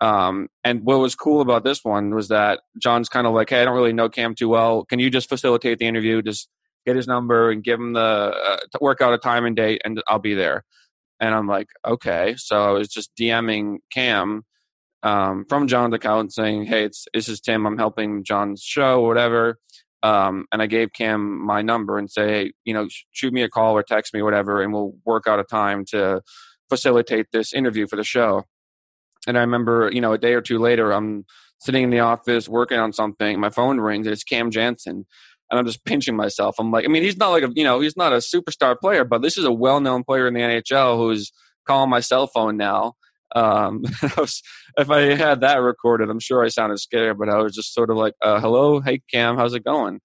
um, 0.00 0.48
and 0.64 0.82
what 0.84 1.00
was 1.00 1.14
cool 1.14 1.40
about 1.40 1.64
this 1.64 1.80
one 1.82 2.14
was 2.14 2.28
that 2.28 2.60
John's 2.80 3.08
kind 3.08 3.26
of 3.26 3.32
like, 3.32 3.50
hey, 3.50 3.62
I 3.62 3.64
don't 3.64 3.74
really 3.74 3.92
know 3.92 4.08
Cam 4.08 4.34
too 4.34 4.48
well. 4.48 4.84
Can 4.84 4.98
you 4.98 5.10
just 5.10 5.28
facilitate 5.28 5.78
the 5.78 5.86
interview? 5.86 6.22
Just 6.22 6.48
get 6.86 6.96
his 6.96 7.06
number 7.06 7.50
and 7.50 7.64
give 7.64 7.80
him 7.80 7.92
the 7.94 8.00
uh, 8.00 8.58
work 8.80 9.00
out 9.00 9.12
a 9.12 9.18
time 9.18 9.44
and 9.44 9.56
date, 9.56 9.82
and 9.84 10.00
I'll 10.06 10.18
be 10.18 10.34
there. 10.34 10.64
And 11.20 11.34
I'm 11.34 11.48
like, 11.48 11.68
okay. 11.84 12.34
So 12.38 12.62
I 12.62 12.70
was 12.70 12.88
just 12.88 13.10
DMing 13.16 13.78
Cam 13.92 14.44
um, 15.02 15.44
from 15.48 15.66
John's 15.66 15.94
account 15.94 16.32
saying, 16.32 16.66
hey, 16.66 16.84
it's 16.84 17.06
this 17.12 17.28
is 17.28 17.40
Tim. 17.40 17.66
I'm 17.66 17.78
helping 17.78 18.24
John's 18.24 18.62
show 18.62 19.00
or 19.00 19.08
whatever. 19.08 19.58
Um, 20.04 20.46
and 20.52 20.62
I 20.62 20.66
gave 20.66 20.92
Cam 20.92 21.44
my 21.44 21.60
number 21.60 21.98
and 21.98 22.08
say, 22.08 22.28
hey, 22.28 22.52
you 22.64 22.72
know, 22.72 22.86
shoot 23.10 23.32
me 23.32 23.42
a 23.42 23.48
call 23.48 23.74
or 23.74 23.82
text 23.82 24.14
me, 24.14 24.22
whatever, 24.22 24.62
and 24.62 24.72
we'll 24.72 24.94
work 25.04 25.26
out 25.26 25.40
a 25.40 25.44
time 25.44 25.84
to 25.86 26.22
facilitate 26.68 27.26
this 27.32 27.52
interview 27.52 27.88
for 27.88 27.96
the 27.96 28.04
show. 28.04 28.44
And 29.28 29.36
I 29.36 29.42
remember, 29.42 29.90
you 29.92 30.00
know, 30.00 30.14
a 30.14 30.18
day 30.18 30.32
or 30.32 30.40
two 30.40 30.58
later, 30.58 30.90
I'm 30.90 31.24
sitting 31.60 31.84
in 31.84 31.90
the 31.90 32.00
office 32.00 32.48
working 32.48 32.78
on 32.78 32.92
something. 32.92 33.38
My 33.38 33.50
phone 33.50 33.78
rings 33.78 34.06
and 34.06 34.14
it's 34.14 34.24
Cam 34.24 34.50
Janssen. 34.50 35.06
And 35.50 35.58
I'm 35.58 35.66
just 35.66 35.84
pinching 35.84 36.16
myself. 36.16 36.56
I'm 36.58 36.70
like, 36.70 36.84
I 36.84 36.88
mean, 36.88 37.02
he's 37.02 37.16
not 37.16 37.30
like 37.30 37.42
a, 37.42 37.50
you 37.54 37.64
know, 37.64 37.80
he's 37.80 37.96
not 37.96 38.12
a 38.12 38.16
superstar 38.16 38.76
player, 38.78 39.04
but 39.04 39.22
this 39.22 39.38
is 39.38 39.44
a 39.44 39.52
well 39.52 39.80
known 39.80 40.02
player 40.02 40.26
in 40.26 40.34
the 40.34 40.40
NHL 40.40 40.96
who's 40.96 41.32
calling 41.66 41.90
my 41.90 42.00
cell 42.00 42.26
phone 42.26 42.56
now. 42.56 42.94
Um, 43.36 43.82
if 44.02 44.90
I 44.90 45.14
had 45.14 45.40
that 45.40 45.56
recorded, 45.56 46.10
I'm 46.10 46.20
sure 46.20 46.44
I 46.44 46.48
sounded 46.48 46.78
scared, 46.78 47.18
but 47.18 47.28
I 47.28 47.38
was 47.42 47.54
just 47.54 47.74
sort 47.74 47.90
of 47.90 47.96
like, 47.96 48.14
uh, 48.22 48.40
hello, 48.40 48.80
hey, 48.80 49.00
Cam, 49.10 49.36
how's 49.36 49.54
it 49.54 49.64
going? 49.64 50.00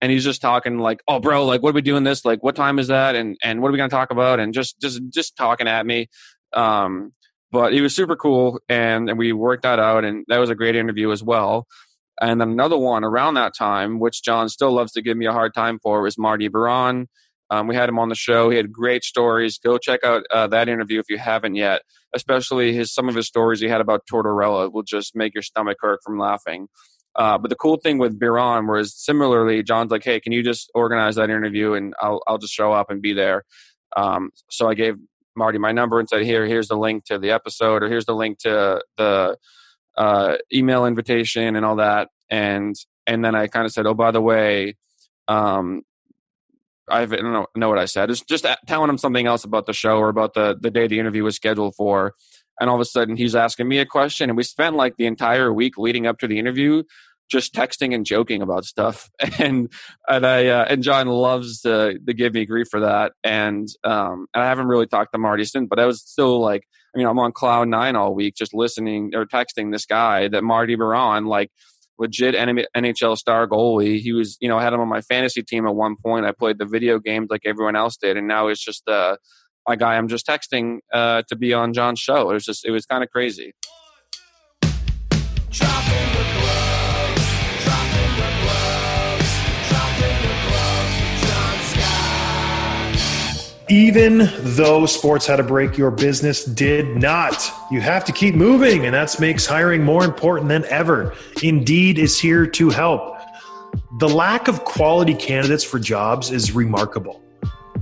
And 0.00 0.10
he's 0.10 0.24
just 0.24 0.42
talking 0.42 0.78
like, 0.78 1.00
oh, 1.06 1.20
bro, 1.20 1.44
like, 1.44 1.62
what 1.62 1.70
are 1.70 1.74
we 1.74 1.82
doing 1.82 2.04
this? 2.04 2.24
Like, 2.24 2.42
what 2.42 2.56
time 2.56 2.78
is 2.78 2.88
that? 2.88 3.14
And, 3.14 3.36
and 3.42 3.62
what 3.62 3.68
are 3.68 3.72
we 3.72 3.78
going 3.78 3.90
to 3.90 3.94
talk 3.94 4.10
about? 4.10 4.40
And 4.40 4.52
just, 4.52 4.80
just, 4.80 5.00
just 5.10 5.36
talking 5.36 5.68
at 5.68 5.86
me. 5.86 6.08
Um, 6.54 7.12
but 7.52 7.72
he 7.72 7.82
was 7.82 7.94
super 7.94 8.16
cool, 8.16 8.60
and, 8.68 9.08
and 9.10 9.18
we 9.18 9.32
worked 9.32 9.62
that 9.62 9.78
out, 9.78 10.04
and 10.04 10.24
that 10.28 10.38
was 10.38 10.50
a 10.50 10.54
great 10.54 10.74
interview 10.74 11.12
as 11.12 11.22
well. 11.22 11.66
And 12.20 12.40
then 12.40 12.50
another 12.50 12.78
one 12.78 13.04
around 13.04 13.34
that 13.34 13.52
time, 13.56 14.00
which 14.00 14.22
John 14.22 14.48
still 14.48 14.72
loves 14.72 14.92
to 14.92 15.02
give 15.02 15.16
me 15.16 15.26
a 15.26 15.32
hard 15.32 15.54
time 15.54 15.78
for, 15.82 16.02
was 16.02 16.18
Marty 16.18 16.48
Biron. 16.48 17.08
Um, 17.50 17.66
we 17.66 17.74
had 17.74 17.88
him 17.88 17.98
on 17.98 18.08
the 18.08 18.14
show. 18.14 18.48
He 18.48 18.56
had 18.56 18.72
great 18.72 19.04
stories. 19.04 19.58
Go 19.58 19.76
check 19.76 20.00
out 20.04 20.22
uh, 20.32 20.46
that 20.48 20.70
interview 20.70 20.98
if 20.98 21.10
you 21.10 21.18
haven't 21.18 21.54
yet. 21.54 21.82
Especially 22.14 22.72
his 22.72 22.92
some 22.92 23.08
of 23.08 23.14
his 23.14 23.26
stories 23.26 23.60
he 23.60 23.68
had 23.68 23.80
about 23.80 24.06
Tortorella 24.10 24.72
will 24.72 24.82
just 24.82 25.14
make 25.14 25.34
your 25.34 25.42
stomach 25.42 25.76
hurt 25.80 26.00
from 26.04 26.18
laughing. 26.18 26.68
Uh, 27.14 27.36
but 27.36 27.50
the 27.50 27.56
cool 27.56 27.76
thing 27.76 27.98
with 27.98 28.18
Biron 28.18 28.66
was 28.66 28.94
similarly, 28.96 29.62
John's 29.62 29.90
like, 29.90 30.04
"Hey, 30.04 30.20
can 30.20 30.32
you 30.32 30.42
just 30.42 30.70
organize 30.74 31.16
that 31.16 31.28
interview 31.28 31.74
and 31.74 31.94
I'll 32.00 32.22
I'll 32.26 32.38
just 32.38 32.54
show 32.54 32.72
up 32.72 32.90
and 32.90 33.02
be 33.02 33.12
there." 33.12 33.44
Um, 33.96 34.30
so 34.50 34.68
I 34.68 34.74
gave 34.74 34.94
Marty 35.36 35.58
my 35.58 35.72
number 35.72 35.98
and 35.98 36.08
said, 36.08 36.22
"Here, 36.22 36.46
here's 36.46 36.68
the 36.68 36.76
link 36.76 37.04
to 37.06 37.18
the 37.18 37.30
episode, 37.30 37.82
or 37.82 37.88
here's 37.88 38.06
the 38.06 38.14
link 38.14 38.38
to 38.40 38.82
the 38.96 39.36
uh, 39.96 40.36
email 40.52 40.86
invitation 40.86 41.56
and 41.56 41.64
all 41.64 41.76
that." 41.76 42.08
And 42.30 42.74
and 43.06 43.24
then 43.24 43.34
I 43.34 43.46
kind 43.46 43.66
of 43.66 43.72
said, 43.72 43.86
"Oh, 43.86 43.94
by 43.94 44.10
the 44.10 44.20
way, 44.20 44.76
um, 45.28 45.82
I've, 46.88 47.12
I 47.12 47.16
don't 47.16 47.32
know, 47.32 47.46
know 47.54 47.68
what 47.68 47.78
I 47.78 47.86
said. 47.86 48.10
It's 48.10 48.22
just 48.22 48.46
telling 48.66 48.90
him 48.90 48.98
something 48.98 49.26
else 49.26 49.44
about 49.44 49.66
the 49.66 49.72
show 49.72 49.98
or 49.98 50.08
about 50.08 50.34
the 50.34 50.56
the 50.60 50.70
day 50.70 50.86
the 50.86 50.98
interview 50.98 51.24
was 51.24 51.36
scheduled 51.36 51.74
for, 51.76 52.14
and 52.60 52.68
all 52.68 52.76
of 52.76 52.82
a 52.82 52.86
sudden 52.86 53.16
he's 53.16 53.34
asking 53.34 53.68
me 53.68 53.78
a 53.78 53.86
question, 53.86 54.30
and 54.30 54.36
we 54.36 54.42
spent 54.42 54.76
like 54.76 54.96
the 54.96 55.06
entire 55.06 55.52
week 55.52 55.78
leading 55.78 56.06
up 56.06 56.18
to 56.18 56.26
the 56.26 56.38
interview 56.38 56.82
just 57.32 57.54
texting 57.54 57.94
and 57.94 58.04
joking 58.04 58.42
about 58.42 58.64
stuff. 58.64 59.10
And 59.38 59.72
and 60.06 60.26
I 60.26 60.46
uh, 60.48 60.66
and 60.68 60.82
John 60.82 61.08
loves 61.08 61.62
to, 61.62 61.98
to 61.98 62.14
give 62.14 62.34
me 62.34 62.44
grief 62.44 62.68
for 62.70 62.80
that. 62.80 63.12
And 63.24 63.66
um 63.82 64.26
and 64.34 64.44
I 64.44 64.46
haven't 64.46 64.68
really 64.68 64.86
talked 64.86 65.12
to 65.12 65.18
Marty 65.18 65.44
since 65.44 65.66
but 65.68 65.80
I 65.80 65.86
was 65.86 66.02
still 66.02 66.40
like 66.40 66.64
I 66.94 66.98
mean 66.98 67.06
I'm 67.06 67.18
on 67.18 67.32
cloud 67.32 67.68
nine 67.68 67.96
all 67.96 68.14
week 68.14 68.34
just 68.36 68.52
listening 68.54 69.12
or 69.14 69.24
texting 69.24 69.72
this 69.72 69.86
guy 69.86 70.28
that 70.28 70.44
Marty 70.44 70.76
Biron 70.76 71.24
like 71.24 71.50
legit 71.98 72.34
NHL 72.34 73.16
star 73.16 73.48
goalie. 73.48 74.00
He 74.00 74.12
was 74.12 74.36
you 74.40 74.48
know 74.48 74.58
I 74.58 74.62
had 74.62 74.74
him 74.74 74.80
on 74.80 74.88
my 74.88 75.00
fantasy 75.00 75.42
team 75.42 75.66
at 75.66 75.74
one 75.74 75.96
point. 75.96 76.26
I 76.26 76.32
played 76.32 76.58
the 76.58 76.66
video 76.66 76.98
games 76.98 77.28
like 77.30 77.42
everyone 77.46 77.74
else 77.74 77.96
did. 77.96 78.16
And 78.16 78.28
now 78.28 78.48
it's 78.48 78.62
just 78.62 78.86
uh 78.88 79.16
my 79.66 79.76
guy 79.76 79.96
I'm 79.96 80.08
just 80.08 80.26
texting 80.26 80.80
uh 80.92 81.22
to 81.28 81.36
be 81.36 81.54
on 81.54 81.72
John's 81.72 82.00
show. 82.00 82.30
It 82.30 82.34
was 82.34 82.44
just 82.44 82.66
it 82.66 82.70
was 82.70 82.84
kind 82.84 83.02
of 83.02 83.10
crazy. 83.10 83.54
Even 93.68 94.28
though 94.40 94.86
sports 94.86 95.26
had 95.26 95.38
a 95.38 95.42
break, 95.42 95.78
your 95.78 95.90
business 95.90 96.44
did 96.44 96.96
not. 96.96 97.50
You 97.70 97.80
have 97.80 98.04
to 98.06 98.12
keep 98.12 98.34
moving, 98.34 98.84
and 98.86 98.94
that 98.94 99.18
makes 99.20 99.46
hiring 99.46 99.84
more 99.84 100.04
important 100.04 100.48
than 100.48 100.64
ever. 100.66 101.14
Indeed 101.42 101.98
is 101.98 102.18
here 102.18 102.46
to 102.46 102.70
help. 102.70 103.18
The 103.98 104.08
lack 104.08 104.48
of 104.48 104.64
quality 104.64 105.14
candidates 105.14 105.64
for 105.64 105.78
jobs 105.78 106.30
is 106.30 106.52
remarkable, 106.52 107.22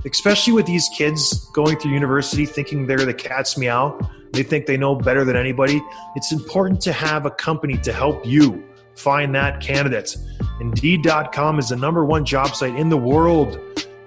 especially 0.05 0.53
with 0.53 0.65
these 0.65 0.87
kids 0.95 1.49
going 1.53 1.77
through 1.77 1.91
university 1.91 2.45
thinking 2.45 2.85
they're 2.85 2.99
the 2.99 3.13
cat's 3.13 3.57
meow. 3.57 3.99
They 4.33 4.43
think 4.43 4.67
they 4.67 4.77
know 4.77 4.95
better 4.95 5.25
than 5.25 5.35
anybody. 5.35 5.81
It's 6.15 6.31
important 6.31 6.79
to 6.81 6.93
have 6.93 7.25
a 7.25 7.31
company 7.31 7.77
to 7.79 7.91
help 7.91 8.25
you 8.25 8.63
find 8.95 9.33
that 9.35 9.61
candidate. 9.61 10.15
Indeed.com 10.61 11.59
is 11.59 11.69
the 11.69 11.75
number 11.75 12.05
one 12.05 12.23
job 12.23 12.55
site 12.55 12.75
in 12.75 12.89
the 12.89 12.97
world 12.97 13.59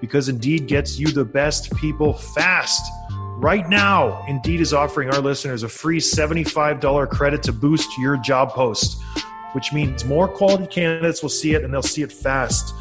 because 0.05 0.29
Indeed 0.29 0.67
gets 0.67 0.99
you 0.99 1.07
the 1.07 1.25
best 1.25 1.75
people 1.77 2.13
fast. 2.13 2.93
Right 3.39 3.67
now, 3.71 4.23
Indeed 4.29 4.61
is 4.61 4.75
offering 4.75 5.09
our 5.09 5.19
listeners 5.19 5.63
a 5.63 5.69
free 5.69 5.99
$75 5.99 7.09
credit 7.09 7.43
to 7.45 7.53
boost 7.53 7.89
your 7.97 8.19
job 8.19 8.51
post, 8.51 9.03
which 9.53 9.73
means 9.73 10.05
more 10.05 10.29
quality 10.29 10.67
candidates 10.67 11.23
will 11.23 11.31
see 11.31 11.55
it 11.55 11.65
and 11.65 11.73
they'll 11.73 11.81
see 11.81 12.03
it 12.03 12.13
fast. 12.13 12.75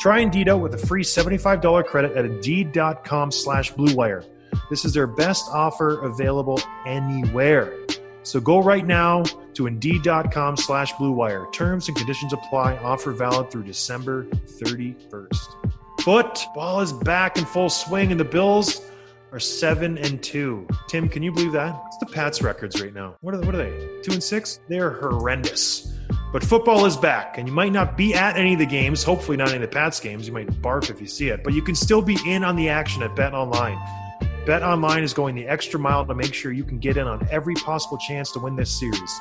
Try 0.00 0.18
Indeed 0.18 0.48
out 0.48 0.58
with 0.58 0.74
a 0.74 0.78
free 0.78 1.04
$75 1.04 1.84
credit 1.86 2.16
at 2.16 2.24
Indeed.com 2.24 3.30
slash 3.30 3.72
BlueWire. 3.74 4.24
This 4.70 4.84
is 4.84 4.92
their 4.92 5.06
best 5.06 5.48
offer 5.52 6.00
available 6.04 6.60
anywhere. 6.84 7.72
So 8.24 8.40
go 8.40 8.60
right 8.60 8.84
now 8.84 9.22
to 9.54 9.68
Indeed.com 9.68 10.56
slash 10.56 10.92
BlueWire. 10.94 11.52
Terms 11.52 11.86
and 11.86 11.96
conditions 11.96 12.32
apply. 12.32 12.76
Offer 12.78 13.12
valid 13.12 13.52
through 13.52 13.62
December 13.62 14.24
31st. 14.24 15.75
Football 16.00 16.80
is 16.80 16.92
back 16.92 17.36
in 17.36 17.44
full 17.44 17.68
swing, 17.68 18.10
and 18.10 18.20
the 18.20 18.24
Bills 18.24 18.80
are 19.32 19.40
seven 19.40 19.98
and 19.98 20.22
two. 20.22 20.66
Tim, 20.88 21.08
can 21.08 21.22
you 21.22 21.32
believe 21.32 21.52
that? 21.52 21.74
What's 21.74 21.98
the 21.98 22.06
Pats 22.06 22.42
records 22.42 22.80
right 22.80 22.94
now? 22.94 23.16
What 23.20 23.34
are, 23.34 23.40
what 23.40 23.54
are 23.54 23.58
they? 23.58 24.00
Two 24.02 24.12
and 24.12 24.22
six? 24.22 24.60
They're 24.68 24.90
horrendous. 24.90 25.92
But 26.32 26.44
football 26.44 26.86
is 26.86 26.96
back, 26.96 27.38
and 27.38 27.48
you 27.48 27.54
might 27.54 27.72
not 27.72 27.96
be 27.96 28.14
at 28.14 28.36
any 28.36 28.52
of 28.52 28.58
the 28.58 28.66
games. 28.66 29.02
Hopefully, 29.02 29.36
not 29.36 29.48
any 29.48 29.56
of 29.56 29.62
the 29.62 29.68
Pats 29.68 29.98
games. 30.00 30.26
You 30.26 30.32
might 30.32 30.48
barf 30.62 30.90
if 30.90 31.00
you 31.00 31.06
see 31.06 31.28
it, 31.28 31.42
but 31.42 31.54
you 31.54 31.62
can 31.62 31.74
still 31.74 32.02
be 32.02 32.18
in 32.26 32.44
on 32.44 32.56
the 32.56 32.68
action 32.68 33.02
at 33.02 33.16
Bet 33.16 33.34
Online. 33.34 33.78
Bet 34.46 34.62
Online 34.62 35.02
is 35.02 35.12
going 35.12 35.34
the 35.34 35.44
extra 35.48 35.76
mile 35.80 36.06
to 36.06 36.14
make 36.14 36.32
sure 36.32 36.52
you 36.52 36.62
can 36.62 36.78
get 36.78 36.96
in 36.96 37.08
on 37.08 37.26
every 37.32 37.56
possible 37.56 37.98
chance 37.98 38.30
to 38.30 38.38
win 38.38 38.54
this 38.54 38.78
series. 38.78 39.20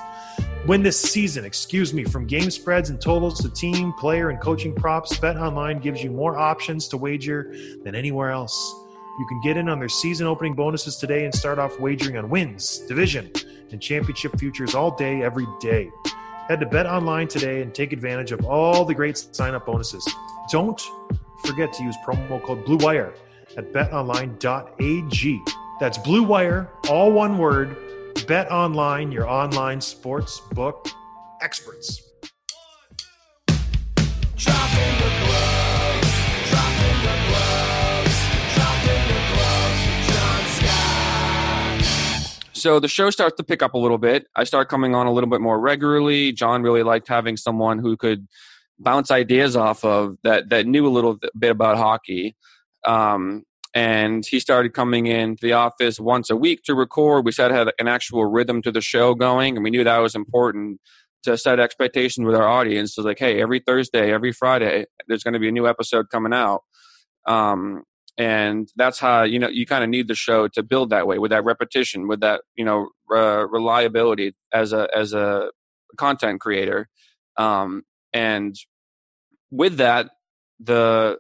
Win 0.67 0.84
this 0.84 1.01
season, 1.01 1.44
excuse 1.44 1.96
me, 1.96 2.03
from 2.03 2.27
game 2.27 2.51
spreads 2.51 2.91
and 2.91 3.01
totals 3.01 3.41
to 3.41 3.50
team, 3.50 3.91
player, 3.93 4.30
and 4.30 4.39
coaching 4.39 4.76
props, 4.76 5.17
Bet 5.17 5.36
Online 5.36 5.80
gives 5.80 6.04
you 6.04 6.12
more 6.12 6.38
options 6.38 6.88
to 6.89 6.97
wager 6.97 7.52
than 7.84 7.95
anywhere 7.95 8.30
else. 8.30 8.76
You 9.17 9.26
can 9.28 9.41
get 9.41 9.58
in 9.58 9.67
on 9.67 9.80
their 9.80 9.89
season 9.89 10.28
opening 10.28 10.54
bonuses 10.54 10.97
today 10.97 11.26
and 11.26 11.34
start 11.34 11.58
off 11.58 11.80
wagering 11.80 12.17
on 12.17 12.30
wins, 12.30 12.78
division, 12.88 13.32
and 13.71 13.82
championship 13.82 14.38
futures 14.38 14.76
all 14.76 14.91
day, 14.91 15.23
every 15.23 15.47
day. 15.60 15.89
Head 16.47 16.60
to 16.60 16.67
Bet 16.67 16.86
Online 16.86 17.28
today 17.28 17.63
and 17.63 17.73
take 17.73 17.93
advantage 17.93 18.32
of 18.32 18.45
all 18.45 18.86
the 18.86 18.93
great 18.93 19.17
sign 19.17 19.56
up 19.56 19.65
bonuses. 19.65 20.08
Don't 20.52 20.80
forget 21.43 21.73
to 21.73 21.84
use 21.84 21.95
promo 22.06 22.43
code 22.43 22.63
BLUEWIRE 22.65 23.12
at 23.58 23.72
betonline.ag. 23.74 25.41
That's 25.80 25.98
Blue 25.98 26.24
Wire, 26.24 26.70
all 26.89 27.12
one 27.12 27.38
word 27.38 27.76
Bet 28.28 28.52
Online, 28.52 29.12
your 29.12 29.28
online 29.28 29.82
sports 29.82 30.41
book 30.54 30.88
experts. 31.41 32.02
So 42.54 42.80
the 42.80 42.88
show 42.88 43.12
starts 43.12 43.36
to 43.38 43.44
pick 43.44 43.62
up 43.62 43.76
a 43.76 43.78
little 43.78 44.00
bit. 44.00 44.26
I 44.36 44.44
start 44.44 44.70
coming 44.70 44.96
on 44.96 45.06
a 45.06 45.12
little 45.12 45.30
bit 45.30 45.39
more 45.39 45.60
regularly. 45.60 46.32
John 46.32 46.63
really 46.63 46.82
liked 46.82 47.08
having 47.08 47.38
someone 47.38 47.78
who 47.78 47.96
could 47.96 48.28
bounce 48.80 49.12
ideas 49.12 49.56
off 49.56 49.86
of 49.86 50.18
that 50.24 50.50
that 50.50 50.65
knew 50.65 50.88
a 50.88 50.89
little 50.89 51.20
bit 51.38 51.52
about 51.52 51.78
hockey. 51.78 52.36
Um, 52.86 53.43
and 53.74 54.26
he 54.26 54.39
started 54.39 54.74
coming 54.74 55.06
into 55.08 55.41
the 55.41 55.54
office 55.54 56.00
once 56.00 56.30
a 56.30 56.36
week 56.36 56.63
to 56.63 56.74
record. 56.74 57.26
We 57.26 57.34
said 57.34 57.52
had 57.52 57.71
an 57.78 57.89
actual 57.89 58.26
rhythm 58.26 58.62
to 58.62 58.71
the 58.71 58.82
show 58.82 59.15
going, 59.15 59.58
and 59.58 59.63
we 59.63 59.69
knew 59.69 59.84
that 59.84 59.98
was 59.98 60.15
important 60.15 60.80
to 61.24 61.38
set 61.38 61.60
expectations 61.60 62.26
with 62.26 62.36
our 62.36 62.48
audience. 62.48 62.95
So 62.95 63.02
like, 63.02 63.19
hey, 63.19 63.41
every 63.41 63.60
Thursday, 63.60 64.13
every 64.13 64.32
Friday, 64.32 64.86
there's 65.08 65.24
going 65.24 65.34
to 65.34 65.39
be 65.39 65.50
a 65.50 65.52
new 65.52 65.67
episode 65.67 66.10
coming 66.10 66.34
out. 66.34 66.62
Um, 67.28 67.84
and 68.17 68.69
that's 68.78 69.00
how 69.00 69.24
you 69.24 69.39
know 69.39 69.50
you 69.50 69.65
kind 69.65 69.84
of 69.84 69.89
need 69.89 70.08
the 70.08 70.15
show 70.15 70.48
to 70.50 70.63
build 70.63 70.91
that 70.91 71.06
way 71.06 71.19
with 71.19 71.32
that 71.32 71.43
repetition, 71.43 72.08
with 72.08 72.21
that 72.21 72.41
you 72.56 72.63
know 72.63 72.88
reliability 73.10 74.36
as 74.54 74.71
a 74.71 74.88
as 74.95 75.13
a 75.13 75.52
content 75.98 76.39
creator, 76.39 76.88
um, 77.36 77.84
and 78.13 78.56
with 79.52 79.78
that 79.78 80.12
the 80.62 81.17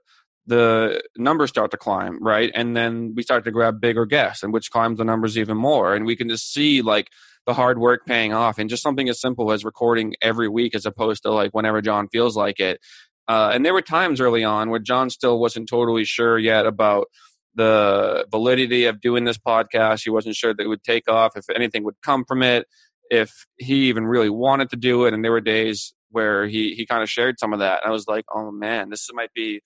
the 0.47 1.01
numbers 1.17 1.49
start 1.49 1.71
to 1.71 1.77
climb, 1.77 2.21
right? 2.21 2.51
And 2.53 2.75
then 2.75 3.13
we 3.15 3.23
start 3.23 3.43
to 3.45 3.51
grab 3.51 3.81
bigger 3.81 4.05
guests, 4.05 4.43
and 4.43 4.53
which 4.53 4.71
climbs 4.71 4.97
the 4.97 5.05
numbers 5.05 5.37
even 5.37 5.57
more. 5.57 5.95
And 5.95 6.05
we 6.05 6.15
can 6.15 6.29
just 6.29 6.53
see 6.53 6.81
like 6.81 7.09
the 7.45 7.53
hard 7.53 7.77
work 7.79 8.05
paying 8.05 8.33
off, 8.33 8.57
and 8.57 8.69
just 8.69 8.83
something 8.83 9.09
as 9.09 9.19
simple 9.19 9.51
as 9.51 9.65
recording 9.65 10.15
every 10.21 10.47
week, 10.47 10.75
as 10.75 10.85
opposed 10.85 11.23
to 11.23 11.31
like 11.31 11.53
whenever 11.53 11.81
John 11.81 12.07
feels 12.09 12.35
like 12.35 12.59
it. 12.59 12.79
Uh, 13.27 13.51
and 13.53 13.65
there 13.65 13.73
were 13.73 13.81
times 13.81 14.21
early 14.21 14.43
on 14.43 14.69
where 14.69 14.79
John 14.79 15.09
still 15.09 15.39
wasn't 15.39 15.67
totally 15.67 16.05
sure 16.05 16.37
yet 16.37 16.65
about 16.65 17.07
the 17.55 18.27
validity 18.29 18.85
of 18.85 19.01
doing 19.01 19.23
this 19.23 19.37
podcast. 19.37 20.03
He 20.03 20.09
wasn't 20.09 20.35
sure 20.35 20.53
that 20.53 20.63
it 20.63 20.67
would 20.67 20.83
take 20.83 21.09
off, 21.09 21.35
if 21.35 21.49
anything 21.49 21.83
would 21.85 21.95
come 22.03 22.23
from 22.25 22.43
it, 22.43 22.67
if 23.09 23.45
he 23.57 23.87
even 23.87 24.05
really 24.05 24.29
wanted 24.29 24.69
to 24.71 24.75
do 24.75 25.05
it. 25.05 25.13
And 25.13 25.23
there 25.23 25.31
were 25.31 25.41
days 25.41 25.93
where 26.09 26.45
he 26.47 26.75
he 26.75 26.85
kind 26.85 27.01
of 27.01 27.09
shared 27.09 27.39
some 27.39 27.53
of 27.53 27.59
that. 27.59 27.81
And 27.83 27.89
I 27.89 27.93
was 27.93 28.07
like, 28.07 28.25
oh 28.33 28.51
man, 28.51 28.89
this 28.89 29.09
might 29.13 29.33
be 29.33 29.61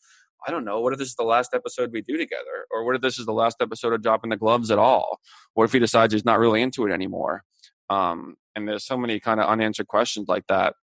I 0.48 0.52
don't 0.52 0.66
know. 0.66 0.80
What 0.80 0.94
if 0.94 1.00
this 1.00 1.10
is 1.10 1.16
the 1.16 1.24
last 1.24 1.54
episode 1.54 1.92
we 1.92 2.02
do 2.02 2.18
together? 2.18 2.66
Or 2.72 2.86
what 2.86 2.96
if 2.96 3.02
this 3.02 3.20
is 3.20 3.26
the 3.26 3.34
last 3.34 3.58
episode 3.62 3.94
of 3.94 4.02
dropping 4.02 4.30
the 4.30 4.38
gloves 4.38 4.72
at 4.72 4.80
all? 4.80 5.20
What 5.54 5.66
if 5.66 5.74
he 5.74 5.80
decides 5.80 6.14
he's 6.14 6.26
not 6.26 6.40
really 6.40 6.62
into 6.62 6.86
it 6.86 6.92
anymore? 6.92 7.44
Um, 7.90 8.36
and 8.56 8.68
there's 8.68 8.86
so 8.86 8.98
many 8.98 9.20
kind 9.20 9.40
of 9.40 9.48
unanswered 9.48 9.88
questions 9.88 10.28
like 10.28 10.46
that. 10.48 10.76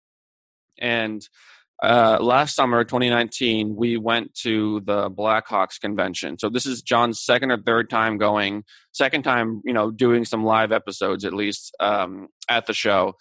And 0.79 1.27
uh, 1.83 2.19
last 2.21 2.57
summer, 2.57 2.85
2019, 2.85 3.77
we 3.77 3.97
went 3.97 4.35
to 4.35 4.81
the 4.81 5.11
Blackhawks 5.11 5.79
convention. 5.81 6.39
So 6.39 6.49
this 6.49 6.67
is 6.67 6.83
John's 6.83 7.21
second 7.21 7.51
or 7.51 7.59
third 7.59 7.91
time 7.91 8.19
going, 8.19 8.65
second 8.93 9.25
time, 9.25 9.63
you 9.65 9.73
know, 9.73 9.91
doing 9.91 10.25
some 10.25 10.45
live 10.45 10.73
episodes 10.73 11.25
at 11.25 11.35
least 11.35 11.75
um, 11.81 12.29
at 12.49 12.67
the 12.67 12.75
show 12.75 13.15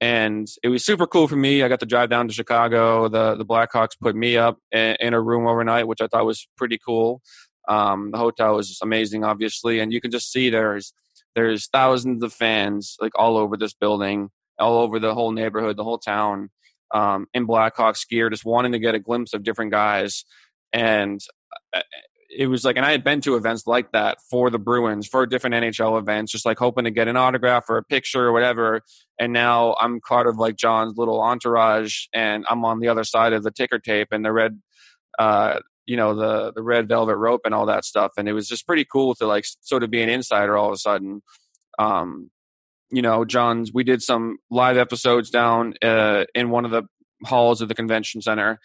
and 0.00 0.48
it 0.62 0.68
was 0.68 0.84
super 0.84 1.06
cool 1.06 1.26
for 1.28 1.36
me. 1.36 1.62
I 1.62 1.68
got 1.68 1.80
to 1.80 1.86
drive 1.86 2.10
down 2.10 2.28
to 2.28 2.34
Chicago. 2.34 3.08
The 3.08 3.34
the 3.34 3.46
Blackhawks 3.46 3.98
put 4.00 4.14
me 4.14 4.36
up 4.36 4.58
in, 4.72 4.96
in 5.00 5.14
a 5.14 5.20
room 5.20 5.46
overnight, 5.46 5.88
which 5.88 6.00
I 6.00 6.06
thought 6.06 6.26
was 6.26 6.48
pretty 6.56 6.78
cool. 6.78 7.22
Um, 7.68 8.10
the 8.10 8.18
hotel 8.18 8.56
was 8.56 8.68
just 8.68 8.82
amazing, 8.82 9.24
obviously, 9.24 9.80
and 9.80 9.92
you 9.92 10.00
can 10.00 10.10
just 10.10 10.30
see 10.30 10.50
there's 10.50 10.92
there's 11.34 11.66
thousands 11.68 12.22
of 12.22 12.32
fans 12.32 12.96
like 13.00 13.12
all 13.18 13.36
over 13.36 13.56
this 13.56 13.74
building, 13.74 14.30
all 14.58 14.78
over 14.78 14.98
the 14.98 15.14
whole 15.14 15.32
neighborhood, 15.32 15.76
the 15.76 15.84
whole 15.84 15.98
town, 15.98 16.50
um, 16.92 17.26
in 17.34 17.46
Blackhawks 17.46 18.08
gear, 18.08 18.30
just 18.30 18.44
wanting 18.44 18.72
to 18.72 18.78
get 18.78 18.94
a 18.94 18.98
glimpse 18.98 19.34
of 19.34 19.42
different 19.42 19.70
guys. 19.70 20.24
And 20.72 21.20
uh, 21.74 21.82
it 22.30 22.46
was 22.46 22.64
like, 22.64 22.76
and 22.76 22.84
I 22.84 22.90
had 22.90 23.04
been 23.04 23.20
to 23.22 23.36
events 23.36 23.66
like 23.66 23.92
that 23.92 24.18
for 24.30 24.50
the 24.50 24.58
Bruins, 24.58 25.06
for 25.06 25.26
different 25.26 25.54
NHL 25.54 25.98
events, 25.98 26.32
just 26.32 26.46
like 26.46 26.58
hoping 26.58 26.84
to 26.84 26.90
get 26.90 27.08
an 27.08 27.16
autograph 27.16 27.64
or 27.68 27.78
a 27.78 27.82
picture 27.82 28.26
or 28.26 28.32
whatever. 28.32 28.82
And 29.18 29.32
now 29.32 29.76
I'm 29.80 30.00
part 30.00 30.26
of 30.26 30.36
like 30.36 30.56
John's 30.56 30.96
little 30.96 31.20
entourage, 31.20 32.06
and 32.12 32.44
I'm 32.48 32.64
on 32.64 32.80
the 32.80 32.88
other 32.88 33.04
side 33.04 33.32
of 33.32 33.42
the 33.42 33.50
ticker 33.50 33.78
tape 33.78 34.08
and 34.10 34.24
the 34.24 34.32
red, 34.32 34.60
uh, 35.18 35.60
you 35.86 35.96
know 35.96 36.14
the 36.14 36.52
the 36.52 36.62
red 36.62 36.88
velvet 36.88 37.16
rope 37.16 37.42
and 37.44 37.54
all 37.54 37.66
that 37.66 37.84
stuff, 37.84 38.12
and 38.16 38.28
it 38.28 38.32
was 38.32 38.48
just 38.48 38.66
pretty 38.66 38.84
cool 38.84 39.14
to 39.16 39.26
like 39.26 39.44
sort 39.60 39.82
of 39.82 39.90
be 39.90 40.02
an 40.02 40.08
insider 40.08 40.56
all 40.56 40.68
of 40.68 40.72
a 40.72 40.78
sudden. 40.78 41.22
Um, 41.78 42.30
you 42.90 43.02
know, 43.02 43.24
John's. 43.24 43.72
We 43.72 43.84
did 43.84 44.02
some 44.02 44.38
live 44.50 44.76
episodes 44.76 45.30
down 45.30 45.74
uh, 45.82 46.24
in 46.34 46.50
one 46.50 46.64
of 46.64 46.70
the 46.70 46.84
halls 47.24 47.60
of 47.60 47.68
the 47.68 47.74
convention 47.74 48.20
center 48.22 48.58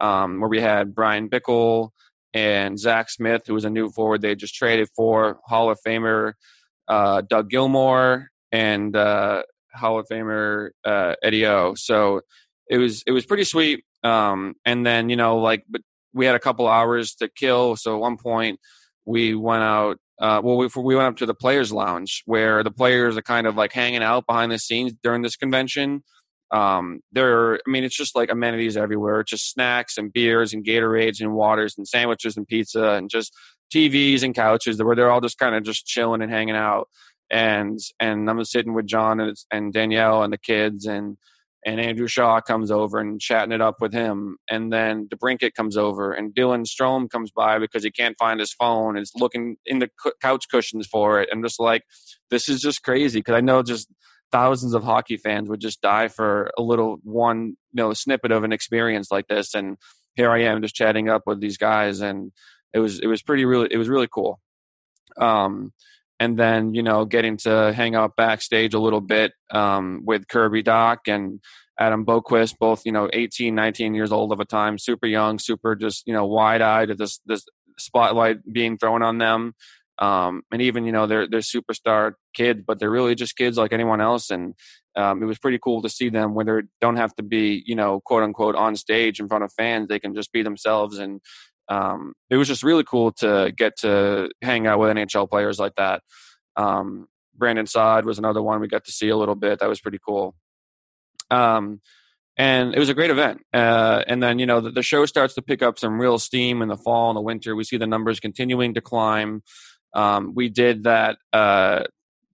um, 0.00 0.40
where 0.40 0.48
we 0.48 0.60
had 0.60 0.94
Bryan 0.94 1.28
Bickell 1.28 1.90
and 2.34 2.78
Zack 2.78 3.10
Smith, 3.10 3.42
who 3.46 3.54
was 3.54 3.64
a 3.64 3.70
new 3.70 3.90
forward 3.90 4.22
they 4.22 4.34
just 4.34 4.54
traded 4.54 4.88
for 4.94 5.38
Hall 5.44 5.70
of 5.70 5.78
Famer 5.86 6.34
uh, 6.88 7.22
Doug 7.22 7.50
Gilmour, 7.50 8.26
and 8.50 8.96
uh, 8.96 9.42
Hall 9.74 9.98
of 9.98 10.06
Famer 10.10 10.70
uh, 10.84 11.14
Eddie 11.22 11.46
O. 11.46 11.74
So 11.74 12.22
it 12.68 12.78
was 12.78 13.02
it 13.06 13.12
was 13.12 13.26
pretty 13.26 13.44
sweet. 13.44 13.84
Um, 14.04 14.54
and 14.64 14.86
then 14.86 15.08
you 15.08 15.16
know 15.16 15.38
like 15.38 15.64
but 15.68 15.82
we 16.12 16.26
had 16.26 16.34
a 16.34 16.40
couple 16.40 16.66
hours 16.66 17.14
to 17.16 17.28
kill. 17.28 17.76
So 17.76 17.94
at 17.94 18.00
one 18.00 18.16
point 18.16 18.58
we 19.04 19.34
went 19.34 19.62
out. 19.62 19.98
Uh, 20.20 20.40
well, 20.42 20.56
we, 20.56 20.68
we 20.76 20.96
went 20.96 21.06
up 21.06 21.16
to 21.16 21.26
the 21.26 21.34
players' 21.34 21.72
lounge 21.72 22.24
where 22.26 22.64
the 22.64 22.72
players 22.72 23.16
are 23.16 23.22
kind 23.22 23.46
of 23.46 23.54
like 23.54 23.72
hanging 23.72 24.02
out 24.02 24.26
behind 24.26 24.50
the 24.50 24.58
scenes 24.58 24.92
during 25.02 25.22
this 25.22 25.36
convention. 25.36 26.02
Um, 26.50 27.00
there, 27.12 27.56
I 27.56 27.70
mean, 27.70 27.84
it's 27.84 27.96
just 27.96 28.16
like 28.16 28.30
amenities 28.30 28.76
everywhere. 28.76 29.20
It's 29.20 29.30
just 29.30 29.50
snacks 29.50 29.98
and 29.98 30.12
beers 30.12 30.52
and 30.52 30.64
Gatorades 30.64 31.20
and 31.20 31.34
waters 31.34 31.74
and 31.76 31.86
sandwiches 31.86 32.36
and 32.36 32.46
pizza 32.46 32.92
and 32.92 33.10
just 33.10 33.32
TVs 33.74 34.22
and 34.22 34.34
couches 34.34 34.82
where 34.82 34.96
they're 34.96 35.10
all 35.10 35.20
just 35.20 35.38
kind 35.38 35.54
of 35.54 35.62
just 35.62 35.86
chilling 35.86 36.22
and 36.22 36.32
hanging 36.32 36.56
out. 36.56 36.88
And 37.30 37.78
and 38.00 38.28
I'm 38.30 38.42
sitting 38.44 38.72
with 38.72 38.86
John 38.86 39.20
and, 39.20 39.36
and 39.50 39.72
Danielle 39.72 40.22
and 40.22 40.32
the 40.32 40.38
kids 40.38 40.86
and 40.86 41.18
and 41.66 41.80
Andrew 41.80 42.06
Shaw 42.06 42.40
comes 42.40 42.70
over 42.70 42.98
and 42.98 43.20
chatting 43.20 43.52
it 43.52 43.60
up 43.60 43.76
with 43.80 43.92
him. 43.92 44.38
And 44.48 44.72
then 44.72 45.08
DeBrincat 45.08 45.54
comes 45.54 45.76
over 45.76 46.12
and 46.12 46.34
Dylan 46.34 46.64
Strome 46.64 47.10
comes 47.10 47.30
by 47.30 47.58
because 47.58 47.82
he 47.82 47.90
can't 47.90 48.16
find 48.18 48.40
his 48.40 48.52
phone 48.52 48.96
and 48.96 49.04
looking 49.16 49.56
in 49.66 49.80
the 49.80 49.90
couch 50.22 50.46
cushions 50.50 50.86
for 50.86 51.20
it. 51.20 51.28
And 51.30 51.44
just 51.44 51.60
like, 51.60 51.82
this 52.30 52.48
is 52.48 52.60
just 52.60 52.82
crazy 52.82 53.20
because 53.20 53.34
I 53.34 53.40
know 53.40 53.62
just 53.62 53.88
thousands 54.30 54.74
of 54.74 54.84
hockey 54.84 55.16
fans 55.16 55.48
would 55.48 55.60
just 55.60 55.80
die 55.80 56.08
for 56.08 56.50
a 56.58 56.62
little 56.62 56.98
one, 57.02 57.46
you 57.46 57.56
know, 57.74 57.92
snippet 57.92 58.32
of 58.32 58.44
an 58.44 58.52
experience 58.52 59.10
like 59.10 59.26
this. 59.26 59.54
And 59.54 59.76
here 60.14 60.30
I 60.30 60.42
am 60.42 60.62
just 60.62 60.74
chatting 60.74 61.08
up 61.08 61.22
with 61.26 61.40
these 61.40 61.56
guys. 61.56 62.00
And 62.00 62.32
it 62.72 62.78
was, 62.78 63.00
it 63.00 63.06
was 63.06 63.22
pretty 63.22 63.44
really, 63.44 63.68
it 63.70 63.78
was 63.78 63.88
really 63.88 64.08
cool. 64.12 64.40
Um, 65.16 65.72
and 66.20 66.38
then 66.38 66.74
you 66.74 66.82
know 66.82 67.04
getting 67.04 67.36
to 67.38 67.72
hang 67.74 67.94
out 67.94 68.16
backstage 68.16 68.74
a 68.74 68.78
little 68.78 69.00
bit 69.00 69.32
um, 69.50 70.02
with 70.04 70.28
Kirby 70.28 70.62
Dach 70.62 70.98
and 71.06 71.40
Adam 71.78 72.04
Boqvist 72.04 72.54
both 72.58 72.82
you 72.84 72.92
know 72.92 73.08
18, 73.12 73.54
19 73.54 73.94
years 73.94 74.12
old 74.12 74.32
of 74.32 74.40
a 74.40 74.44
time, 74.44 74.78
super 74.78 75.06
young, 75.06 75.38
super 75.38 75.74
just 75.74 76.06
you 76.06 76.12
know 76.12 76.26
wide 76.26 76.62
eyed 76.62 76.90
at 76.90 76.98
this 76.98 77.20
this 77.26 77.44
spotlight 77.78 78.38
being 78.52 78.76
thrown 78.76 79.02
on 79.02 79.18
them, 79.18 79.54
um, 79.98 80.42
and 80.52 80.62
even 80.62 80.84
you 80.84 80.92
know 80.92 81.06
they're 81.06 81.28
they're 81.28 81.40
superstar 81.40 82.14
kids, 82.34 82.62
but 82.66 82.78
they're 82.78 82.90
really 82.90 83.14
just 83.14 83.36
kids 83.36 83.56
like 83.56 83.72
anyone 83.72 84.00
else, 84.00 84.30
and 84.30 84.54
um, 84.96 85.22
it 85.22 85.26
was 85.26 85.38
pretty 85.38 85.58
cool 85.62 85.82
to 85.82 85.88
see 85.88 86.08
them 86.08 86.34
when 86.34 86.46
they 86.46 86.60
don't 86.80 86.96
have 86.96 87.14
to 87.16 87.22
be 87.22 87.62
you 87.66 87.74
know 87.74 88.00
quote 88.00 88.22
unquote 88.22 88.54
on 88.54 88.76
stage 88.76 89.20
in 89.20 89.28
front 89.28 89.44
of 89.44 89.52
fans, 89.52 89.88
they 89.88 89.98
can 89.98 90.14
just 90.14 90.32
be 90.32 90.42
themselves 90.42 90.98
and 90.98 91.20
um, 91.68 92.14
it 92.30 92.36
was 92.36 92.48
just 92.48 92.62
really 92.62 92.84
cool 92.84 93.12
to 93.12 93.52
get 93.56 93.76
to 93.78 94.30
hang 94.42 94.66
out 94.66 94.78
with 94.78 94.96
NHL 94.96 95.28
players 95.28 95.58
like 95.58 95.74
that. 95.76 96.02
Um, 96.56 97.06
Brandon 97.36 97.66
Saad 97.66 98.04
was 98.04 98.18
another 98.18 98.42
one 98.42 98.60
we 98.60 98.68
got 98.68 98.84
to 98.86 98.92
see 98.92 99.08
a 99.08 99.16
little 99.16 99.34
bit. 99.34 99.60
That 99.60 99.68
was 99.68 99.80
pretty 99.80 99.98
cool. 100.04 100.34
Um, 101.30 101.80
and 102.36 102.74
it 102.74 102.78
was 102.78 102.88
a 102.88 102.94
great 102.94 103.10
event. 103.10 103.42
Uh, 103.52 104.02
and 104.06 104.22
then, 104.22 104.38
you 104.38 104.46
know, 104.46 104.60
the, 104.60 104.70
the, 104.70 104.82
show 104.82 105.04
starts 105.06 105.34
to 105.34 105.42
pick 105.42 105.62
up 105.62 105.78
some 105.78 106.00
real 106.00 106.18
steam 106.18 106.62
in 106.62 106.68
the 106.68 106.76
fall 106.76 107.10
and 107.10 107.16
the 107.16 107.20
winter. 107.20 107.54
We 107.54 107.64
see 107.64 107.76
the 107.76 107.86
numbers 107.86 108.20
continuing 108.20 108.74
to 108.74 108.80
climb. 108.80 109.42
Um, 109.94 110.34
we 110.34 110.48
did 110.48 110.84
that 110.84 111.18
uh, 111.32 111.84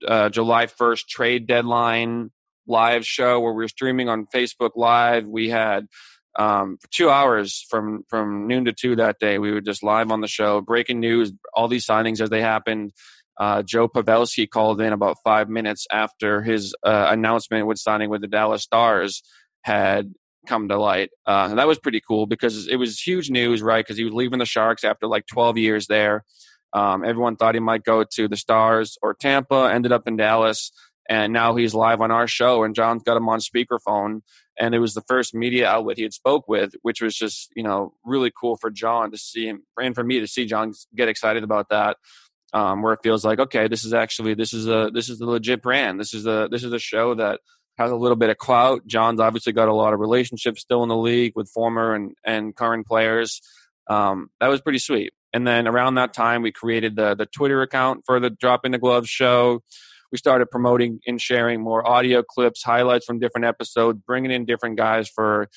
uh, 0.07 0.29
July 0.29 0.67
1st 0.67 1.07
trade 1.07 1.47
deadline 1.47 2.31
live 2.67 3.07
show 3.07 3.40
where 3.40 3.53
we 3.53 3.64
were 3.64 3.69
streaming 3.69 4.09
on 4.09 4.27
Facebook 4.27 4.71
Live. 4.77 5.27
We 5.27 5.51
had 5.51 5.87
um, 6.37 6.79
for 6.81 6.88
two 6.90 7.11
hours 7.11 7.64
from 7.69 8.05
from 8.09 8.47
noon 8.47 8.64
to 8.64 8.73
two 8.73 8.97
that 8.97 9.19
day. 9.19 9.38
We 9.38 9.53
were 9.53 9.61
just 9.61 9.83
live 9.83 10.11
on 10.11 10.21
the 10.21 10.29
show, 10.29 10.61
breaking 10.61 11.01
news, 11.01 11.33
all 11.53 11.69
these 11.69 11.87
signings 11.87 12.21
as 12.21 12.31
they 12.31 12.40
happened. 12.40 12.93
Uh, 13.38 13.62
Joe 13.62 13.88
Pavelski 13.88 14.49
called 14.49 14.81
in 14.81 14.93
about 14.93 15.17
five 15.25 15.49
minutes 15.49 15.87
after 15.90 16.43
his 16.43 16.75
uh, 16.85 17.09
announcement 17.11 17.67
with 17.67 17.79
signing 17.79 18.09
with 18.09 18.21
the 18.21 18.29
Dallas 18.29 18.62
Stars 18.62 19.23
had 19.62 20.14
come 20.47 20.69
to 20.69 20.79
light. 20.79 21.11
Uh, 21.27 21.49
and 21.51 21.59
that 21.59 21.67
was 21.67 21.79
pretty 21.79 22.01
cool 22.01 22.27
because 22.27 22.69
it 22.69 22.77
was 22.77 23.01
huge 23.01 23.31
news, 23.31 23.62
right? 23.62 23.85
Because 23.85 23.97
he 23.97 24.05
was 24.05 24.12
leaving 24.12 24.38
the 24.38 24.47
Sharks 24.47 24.85
after 24.85 25.07
like 25.07 25.27
12 25.27 25.59
years 25.59 25.87
there. 25.87 26.25
Um, 26.75 27.05
everyone 27.05 27.37
thought 27.37 27.55
he 27.55 27.61
might 27.61 27.85
go 27.85 28.05
to 28.05 28.29
the 28.29 28.37
Stars 28.37 28.99
or 29.01 29.15
Tampa, 29.15 29.71
ended 29.73 29.93
up 29.93 30.09
in 30.09 30.17
Dallas 30.17 30.73
and 31.09 31.33
now 31.33 31.55
he's 31.55 31.75
live 31.75 32.01
on 32.01 32.11
our 32.11 32.27
show 32.27 32.65
and 32.65 32.75
john's 32.75 33.03
got 33.03 33.17
him 33.17 33.29
on 33.29 33.39
speakerphone 33.39 34.23
and 34.59 34.75
it 34.75 34.79
was 34.79 34.95
the 34.95 35.03
first 35.03 35.35
media 35.35 35.69
outlet 35.69 35.97
he 35.97 36.03
had 36.03 36.15
spoke 36.15 36.49
with 36.49 36.73
which 36.83 37.03
was 37.03 37.15
just 37.15 37.51
you 37.55 37.63
know 37.63 37.93
really 38.05 38.33
cool 38.41 38.57
for 38.57 38.71
john 38.71 39.11
to 39.11 39.19
see 39.19 39.47
him 39.47 39.63
and 39.79 39.95
for 39.95 40.05
me 40.05 40.21
to 40.21 40.27
see 40.27 40.47
john 40.47 40.73
get 40.95 41.09
excited 41.09 41.43
about 41.45 41.69
that 41.69 41.97
um, 42.55 42.83
where 42.83 42.93
it 42.93 43.01
feels 43.03 43.25
like 43.25 43.39
okay 43.39 43.69
this 43.69 43.85
is 43.85 43.93
actually 43.93 44.35
this 44.35 44.55
is 44.55 44.69
a 44.69 44.91
this 44.95 45.09
is 45.09 45.21
a 45.21 45.27
legit 45.27 45.61
brand. 45.61 45.99
This 45.99 46.15
is 46.15 46.25
a 46.25 46.49
this 46.51 46.63
is 46.63 46.73
a 46.73 46.79
show 46.79 47.15
that 47.17 47.41
has 47.77 47.91
a 47.91 47.97
little 47.97 48.17
bit 48.17 48.31
of 48.31 48.39
clout. 48.39 48.87
John's 48.87 49.19
obviously 49.19 49.53
got 49.53 49.69
a 49.69 49.75
lot 49.75 49.93
of 49.93 49.99
relationships 49.99 50.61
still 50.61 50.85
in 50.85 50.89
the 50.89 50.97
league 50.97 51.33
with 51.35 51.51
former 51.51 51.95
and 51.95 52.13
and 52.25 52.55
current 52.55 52.87
players. 52.87 53.41
Um, 53.91 54.31
that 54.41 54.47
was 54.47 54.61
pretty 54.61 54.79
sweet 54.79 55.13
and 55.35 55.47
then 55.47 55.68
around 55.68 55.97
that 55.97 56.14
time 56.14 56.40
we 56.40 56.51
created 56.51 56.97
the 56.97 57.14
the 57.14 57.27
twitter 57.27 57.61
account 57.61 58.03
for 58.07 58.18
the 58.18 58.31
drop 58.31 58.64
in 58.64 58.73
the 58.73 58.79
gloves 58.79 59.11
show 59.11 59.61
we 60.14 60.18
started 60.18 60.49
promoting 60.49 61.01
and 61.09 61.20
sharing 61.20 61.61
more 61.61 61.85
audio 61.85 62.23
clips, 62.23 62.62
highlights 62.62 63.05
from 63.05 63.18
different 63.18 63.47
episodes, 63.47 63.99
bringing 64.07 64.31
in 64.31 64.44
different 64.44 64.77
guys 64.77 65.09
for, 65.09 65.49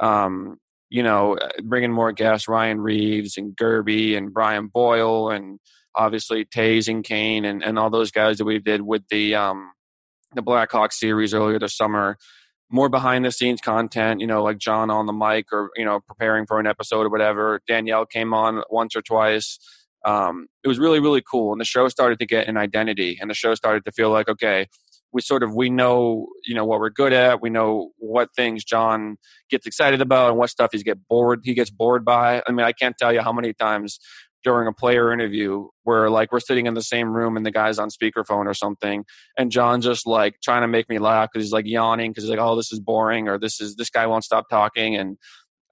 um, 0.00 0.56
you 0.88 1.02
know, 1.02 1.36
bringing 1.62 1.92
more 1.92 2.12
guests, 2.12 2.48
Ryan 2.48 2.80
Reaves 2.80 3.36
and 3.36 3.54
Gerby 3.54 4.16
and 4.16 4.32
Brian 4.32 4.68
Boyle 4.68 5.28
and 5.28 5.58
obviously 5.94 6.46
Toews 6.46 6.88
and 6.88 7.04
Kane 7.04 7.44
and, 7.44 7.62
and 7.62 7.78
all 7.78 7.90
those 7.90 8.10
guys 8.10 8.38
that 8.38 8.46
we 8.46 8.58
did 8.58 8.80
with 8.80 9.02
the 9.10 9.34
um, 9.34 9.72
the 10.34 10.40
Blackhawk 10.40 10.92
series 10.92 11.34
earlier 11.34 11.58
this 11.58 11.76
summer. 11.76 12.16
More 12.70 12.88
behind 12.88 13.24
the 13.24 13.30
scenes 13.30 13.60
content, 13.60 14.20
you 14.20 14.26
know, 14.26 14.42
like 14.42 14.58
John 14.58 14.90
on 14.90 15.06
the 15.06 15.12
mic 15.12 15.52
or 15.52 15.70
you 15.76 15.84
know 15.84 16.00
preparing 16.00 16.46
for 16.46 16.58
an 16.58 16.66
episode 16.66 17.02
or 17.02 17.08
whatever. 17.08 17.60
Danielle 17.66 18.06
came 18.06 18.34
on 18.34 18.62
once 18.70 18.96
or 18.96 19.02
twice. 19.02 19.58
Um, 20.04 20.46
it 20.64 20.68
was 20.68 20.78
really 20.78 21.00
really 21.00 21.22
cool. 21.22 21.52
And 21.52 21.60
the 21.60 21.64
show 21.64 21.88
started 21.88 22.18
to 22.18 22.26
get 22.26 22.48
an 22.48 22.56
identity 22.56 23.18
and 23.20 23.30
the 23.30 23.34
show 23.34 23.54
started 23.54 23.84
to 23.84 23.92
feel 23.92 24.10
like 24.10 24.28
okay 24.28 24.66
we 25.12 25.22
sort 25.22 25.42
of 25.42 25.54
we 25.54 25.70
know 25.70 26.26
you 26.44 26.54
know 26.54 26.64
what 26.64 26.78
we're 26.78 26.90
good 26.90 27.12
at. 27.12 27.40
We 27.40 27.48
know 27.48 27.90
what 27.96 28.28
things 28.36 28.64
john 28.64 29.16
gets 29.50 29.66
excited 29.66 30.00
about 30.00 30.28
and 30.30 30.38
what 30.38 30.50
stuff 30.50 30.70
he's 30.72 30.82
get 30.82 30.98
bored 31.08 31.40
he 31.42 31.54
gets 31.54 31.70
bored 31.70 32.04
by. 32.04 32.42
I 32.46 32.52
mean 32.52 32.66
i 32.66 32.72
can't 32.72 32.96
tell 32.98 33.12
you 33.12 33.22
how 33.22 33.32
many 33.32 33.52
times 33.54 33.98
during 34.46 34.68
a 34.68 34.72
player 34.72 35.12
interview 35.12 35.68
where 35.82 36.08
like 36.08 36.32
we're 36.32 36.40
sitting 36.40 36.66
in 36.66 36.72
the 36.72 36.82
same 36.82 37.12
room 37.12 37.36
and 37.36 37.44
the 37.44 37.50
guy's 37.50 37.78
on 37.78 37.90
speakerphone 37.90 38.46
or 38.46 38.54
something 38.54 39.04
and 39.36 39.50
john 39.50 39.80
just 39.80 40.06
like 40.06 40.36
trying 40.40 40.62
to 40.62 40.68
make 40.68 40.88
me 40.88 40.98
laugh 40.98 41.28
because 41.30 41.44
he's 41.44 41.52
like 41.52 41.66
yawning 41.66 42.12
because 42.12 42.24
he's 42.24 42.30
like 42.30 42.38
oh 42.38 42.54
this 42.54 42.72
is 42.72 42.78
boring 42.78 43.28
or 43.28 43.38
this 43.38 43.60
is 43.60 43.74
this 43.76 43.90
guy 43.90 44.06
won't 44.06 44.24
stop 44.24 44.48
talking 44.48 44.96
and 44.96 45.18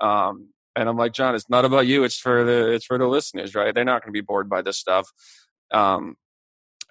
um, 0.00 0.48
and 0.76 0.88
I'm 0.88 0.96
like, 0.96 1.12
John, 1.12 1.34
it's 1.34 1.48
not 1.48 1.64
about 1.64 1.86
you. 1.86 2.04
It's 2.04 2.18
for 2.18 2.44
the 2.44 2.72
it's 2.72 2.84
for 2.84 2.98
the 2.98 3.06
listeners, 3.06 3.54
right? 3.54 3.74
They're 3.74 3.84
not 3.84 4.02
going 4.02 4.12
to 4.12 4.16
be 4.16 4.20
bored 4.20 4.48
by 4.48 4.62
this 4.62 4.78
stuff. 4.78 5.08
Um, 5.72 6.16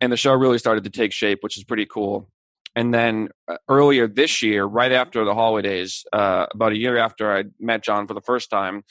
and 0.02 0.12
the 0.12 0.17
show 0.17 0.34
really 0.34 0.58
started 0.58 0.84
to 0.86 0.89
take 0.89 1.12
shape, 1.12 1.39
which 1.41 1.58
is 1.58 1.63
pretty 1.63 1.86
cool. 1.86 2.30
And 2.76 2.93
then 2.93 3.30
uh, 3.48 3.58
earlier 3.69 4.08
this 4.08 4.41
year, 4.41 4.65
right 4.65 4.91
after 4.91 5.24
the 5.26 5.36
holidays, 5.36 6.06
uh, 6.12 6.48
about 6.54 6.72
a 6.72 6.78
year 6.78 6.98
after 6.98 7.36
I 7.36 7.43
met 7.60 7.84
John 7.84 8.08
for 8.08 8.13
the 8.13 8.22
first 8.22 8.50
time, 8.50 8.84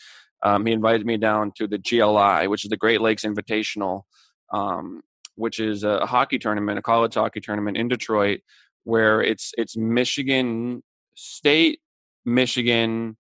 um, 0.43 0.67
he 0.67 0.73
invited 0.73 1.07
me 1.07 1.17
down 1.17 1.53
to 1.57 1.67
the 1.67 1.79
GLI, 1.79 2.49
which 2.49 2.65
is 2.65 2.71
the 2.71 2.77
Great 2.77 3.01
Lakes 3.01 3.25
Invitational, 3.25 4.03
um, 4.53 5.03
which 5.35 5.61
is 5.61 5.85
a 5.85 6.07
hockey 6.07 6.39
tournament, 6.39 6.79
a 6.79 6.83
college 6.83 7.15
hockey 7.15 7.41
tournament 7.41 7.77
in 7.77 7.89
Detroit, 7.89 8.41
where 8.85 9.23
it's 9.23 9.53
it's 9.57 9.77
Michigan 9.77 10.83
State, 11.15 11.81
Michigan, 12.25 13.17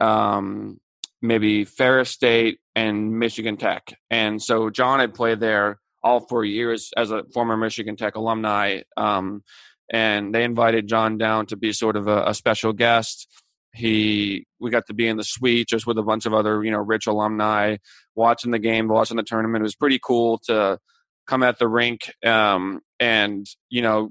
um, 0.00 0.80
maybe 1.20 1.64
Ferris 1.64 2.10
State 2.10 2.60
and 2.74 3.18
Michigan 3.18 3.56
Tech. 3.56 3.94
And 4.10 4.42
so 4.42 4.70
John 4.70 5.00
had 5.00 5.14
played 5.14 5.40
there 5.40 5.80
all 6.02 6.20
four 6.20 6.44
years 6.44 6.90
as 6.96 7.10
a 7.10 7.24
former 7.32 7.56
Michigan 7.56 7.96
Tech 7.96 8.16
alumni. 8.16 8.80
Um, 8.96 9.42
and 9.90 10.34
they 10.34 10.44
invited 10.44 10.88
John 10.88 11.18
down 11.18 11.46
to 11.46 11.56
be 11.56 11.72
sort 11.72 11.96
of 11.96 12.08
a, 12.08 12.24
a, 12.26 12.34
special 12.34 12.72
guest. 12.72 13.28
He, 13.74 14.46
we 14.60 14.70
got 14.70 14.86
to 14.88 14.94
be 14.94 15.08
in 15.08 15.16
the 15.16 15.24
suite 15.24 15.68
just 15.68 15.86
with 15.86 15.98
a 15.98 16.02
bunch 16.02 16.26
of 16.26 16.34
other, 16.34 16.62
you 16.62 16.70
know, 16.70 16.78
rich 16.78 17.06
alumni 17.06 17.76
watching 18.14 18.50
the 18.50 18.58
game, 18.58 18.88
watching 18.88 19.16
the 19.16 19.22
tournament. 19.22 19.62
It 19.62 19.64
was 19.64 19.74
pretty 19.74 20.00
cool 20.02 20.38
to 20.46 20.78
come 21.26 21.42
at 21.42 21.58
the 21.58 21.68
rink 21.68 22.12
um, 22.24 22.80
and, 23.00 23.46
you 23.70 23.82
know, 23.82 24.10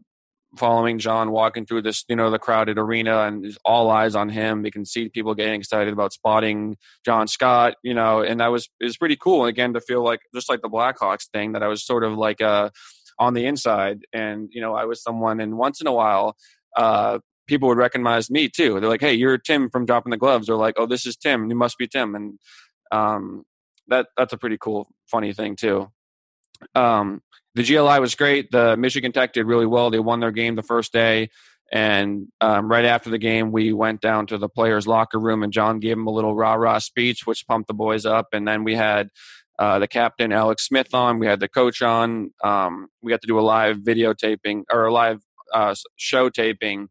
following 0.57 0.99
John 0.99 1.31
walking 1.31 1.65
through 1.65 1.83
this, 1.83 2.03
you 2.09 2.15
know, 2.15 2.29
the 2.29 2.39
crowded 2.39 2.77
arena 2.77 3.21
and 3.21 3.57
all 3.63 3.89
eyes 3.89 4.15
on 4.15 4.29
him. 4.29 4.63
we 4.63 4.71
can 4.71 4.85
see 4.85 5.09
people 5.09 5.33
getting 5.33 5.59
excited 5.59 5.93
about 5.93 6.13
spotting 6.13 6.77
John 7.05 7.27
Scott, 7.27 7.75
you 7.83 7.93
know, 7.93 8.21
and 8.21 8.39
that 8.39 8.51
was 8.51 8.69
it 8.79 8.85
was 8.85 8.97
pretty 8.97 9.15
cool. 9.15 9.45
again, 9.45 9.73
to 9.73 9.81
feel 9.81 10.03
like 10.03 10.19
just 10.33 10.49
like 10.49 10.61
the 10.61 10.69
Blackhawks 10.69 11.29
thing 11.31 11.53
that 11.53 11.63
I 11.63 11.67
was 11.67 11.85
sort 11.85 12.03
of 12.03 12.13
like 12.13 12.41
uh 12.41 12.69
on 13.19 13.33
the 13.33 13.45
inside, 13.45 13.99
and 14.11 14.49
you 14.51 14.61
know, 14.61 14.73
I 14.73 14.85
was 14.85 15.01
someone, 15.01 15.39
and 15.39 15.57
once 15.57 15.79
in 15.79 15.87
a 15.87 15.93
while, 15.93 16.35
uh, 16.75 17.19
people 17.51 17.67
would 17.67 17.77
recognize 17.77 18.31
me 18.31 18.47
too. 18.47 18.79
They're 18.79 18.89
like, 18.89 19.01
"Hey, 19.01 19.13
you're 19.13 19.37
Tim 19.37 19.69
from 19.69 19.85
Dropping 19.85 20.11
the 20.11 20.17
Gloves," 20.17 20.49
or 20.49 20.55
like, 20.55 20.75
"Oh, 20.77 20.85
this 20.85 21.05
is 21.05 21.17
Tim. 21.17 21.49
You 21.49 21.55
must 21.55 21.77
be 21.77 21.85
Tim," 21.85 22.15
and 22.15 22.39
um, 22.93 23.43
that 23.89 24.07
that's 24.15 24.31
a 24.31 24.37
pretty 24.37 24.57
cool, 24.57 24.87
funny 25.05 25.33
thing 25.33 25.57
too. 25.57 25.91
Um, 26.75 27.21
the 27.55 27.63
GLI 27.63 27.99
was 27.99 28.15
great. 28.15 28.51
The 28.51 28.77
Michigan 28.77 29.11
Tech 29.11 29.33
did 29.33 29.45
really 29.45 29.65
well. 29.65 29.89
They 29.89 29.99
won 29.99 30.21
their 30.21 30.31
game 30.31 30.55
the 30.55 30.63
first 30.63 30.93
day. 30.93 31.29
And 31.73 32.27
um, 32.39 32.69
right 32.69 32.85
after 32.85 33.09
the 33.09 33.17
game, 33.17 33.51
we 33.51 33.73
went 33.73 33.99
down 33.99 34.27
to 34.27 34.37
the 34.37 34.49
players' 34.49 34.87
locker 34.87 35.19
room, 35.19 35.43
and 35.43 35.51
John 35.51 35.79
gave 35.79 35.97
them 35.97 36.07
a 36.07 36.11
little 36.11 36.33
rah 36.35 36.53
rah 36.53 36.79
speech, 36.79 37.25
which 37.25 37.45
pumped 37.47 37.67
the 37.67 37.73
boys 37.73 38.05
up. 38.05 38.27
And 38.31 38.47
then 38.47 38.63
we 38.63 38.75
had 38.75 39.09
uh, 39.59 39.79
the 39.79 39.87
captain, 39.87 40.31
Alex 40.31 40.65
Smith, 40.65 40.93
on. 40.93 41.19
We 41.19 41.27
had 41.27 41.41
the 41.41 41.49
coach 41.49 41.81
on. 41.81 42.31
Um, 42.43 42.87
we 43.01 43.11
got 43.11 43.21
to 43.21 43.27
do 43.27 43.39
a 43.39 43.41
live 43.41 43.77
videotaping 43.79 44.63
or 44.71 44.85
a 44.85 44.93
live 44.93 45.19
uh, 45.53 45.75
show 45.97 46.29
taping 46.29 46.87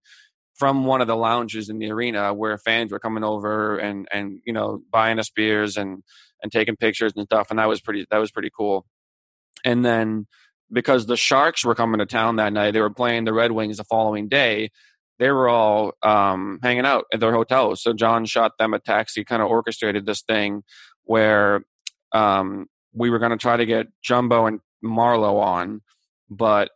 from 0.60 0.84
one 0.84 1.00
of 1.00 1.08
the 1.08 1.16
lounges 1.16 1.68
in 1.68 1.80
the 1.80 1.90
arena 1.90 2.32
where 2.32 2.56
fans 2.58 2.92
were 2.92 3.00
coming 3.00 3.24
over 3.24 3.78
and 3.78 4.06
and 4.12 4.40
you 4.46 4.52
know 4.52 4.80
buying 4.92 5.18
us 5.18 5.30
beers 5.30 5.76
and 5.76 6.04
and 6.42 6.52
taking 6.52 6.76
pictures 6.76 7.12
and 7.16 7.24
stuff. 7.24 7.48
And 7.50 7.58
that 7.58 7.68
was 7.68 7.80
pretty 7.80 8.06
that 8.10 8.18
was 8.18 8.30
pretty 8.30 8.50
cool. 8.56 8.86
And 9.64 9.84
then 9.84 10.26
because 10.72 11.06
the 11.06 11.16
Sharks 11.16 11.64
were 11.64 11.74
coming 11.74 11.98
to 11.98 12.06
town 12.06 12.36
that 12.36 12.52
night. 12.52 12.72
They 12.72 12.80
were 12.80 12.90
playing 12.90 13.24
the 13.24 13.32
Red 13.32 13.52
Wings 13.52 13.78
the 13.78 13.84
following 13.84 14.28
day. 14.28 14.70
They 15.18 15.30
were 15.30 15.48
all 15.48 15.92
um, 16.02 16.60
hanging 16.62 16.86
out 16.86 17.04
at 17.12 17.20
their 17.20 17.32
hotels. 17.32 17.82
So 17.82 17.92
John 17.92 18.24
shot 18.24 18.52
them 18.58 18.72
a 18.72 18.78
taxi, 18.78 19.24
kind 19.24 19.42
of 19.42 19.48
orchestrated 19.48 20.06
this 20.06 20.22
thing 20.22 20.62
where 21.04 21.62
um, 22.12 22.66
we 22.94 23.10
were 23.10 23.18
going 23.18 23.32
to 23.32 23.36
try 23.36 23.56
to 23.56 23.66
get 23.66 23.88
Jumbo 24.02 24.46
and 24.46 24.60
Marleau 24.84 25.40
on, 25.42 25.82
but 26.30 26.70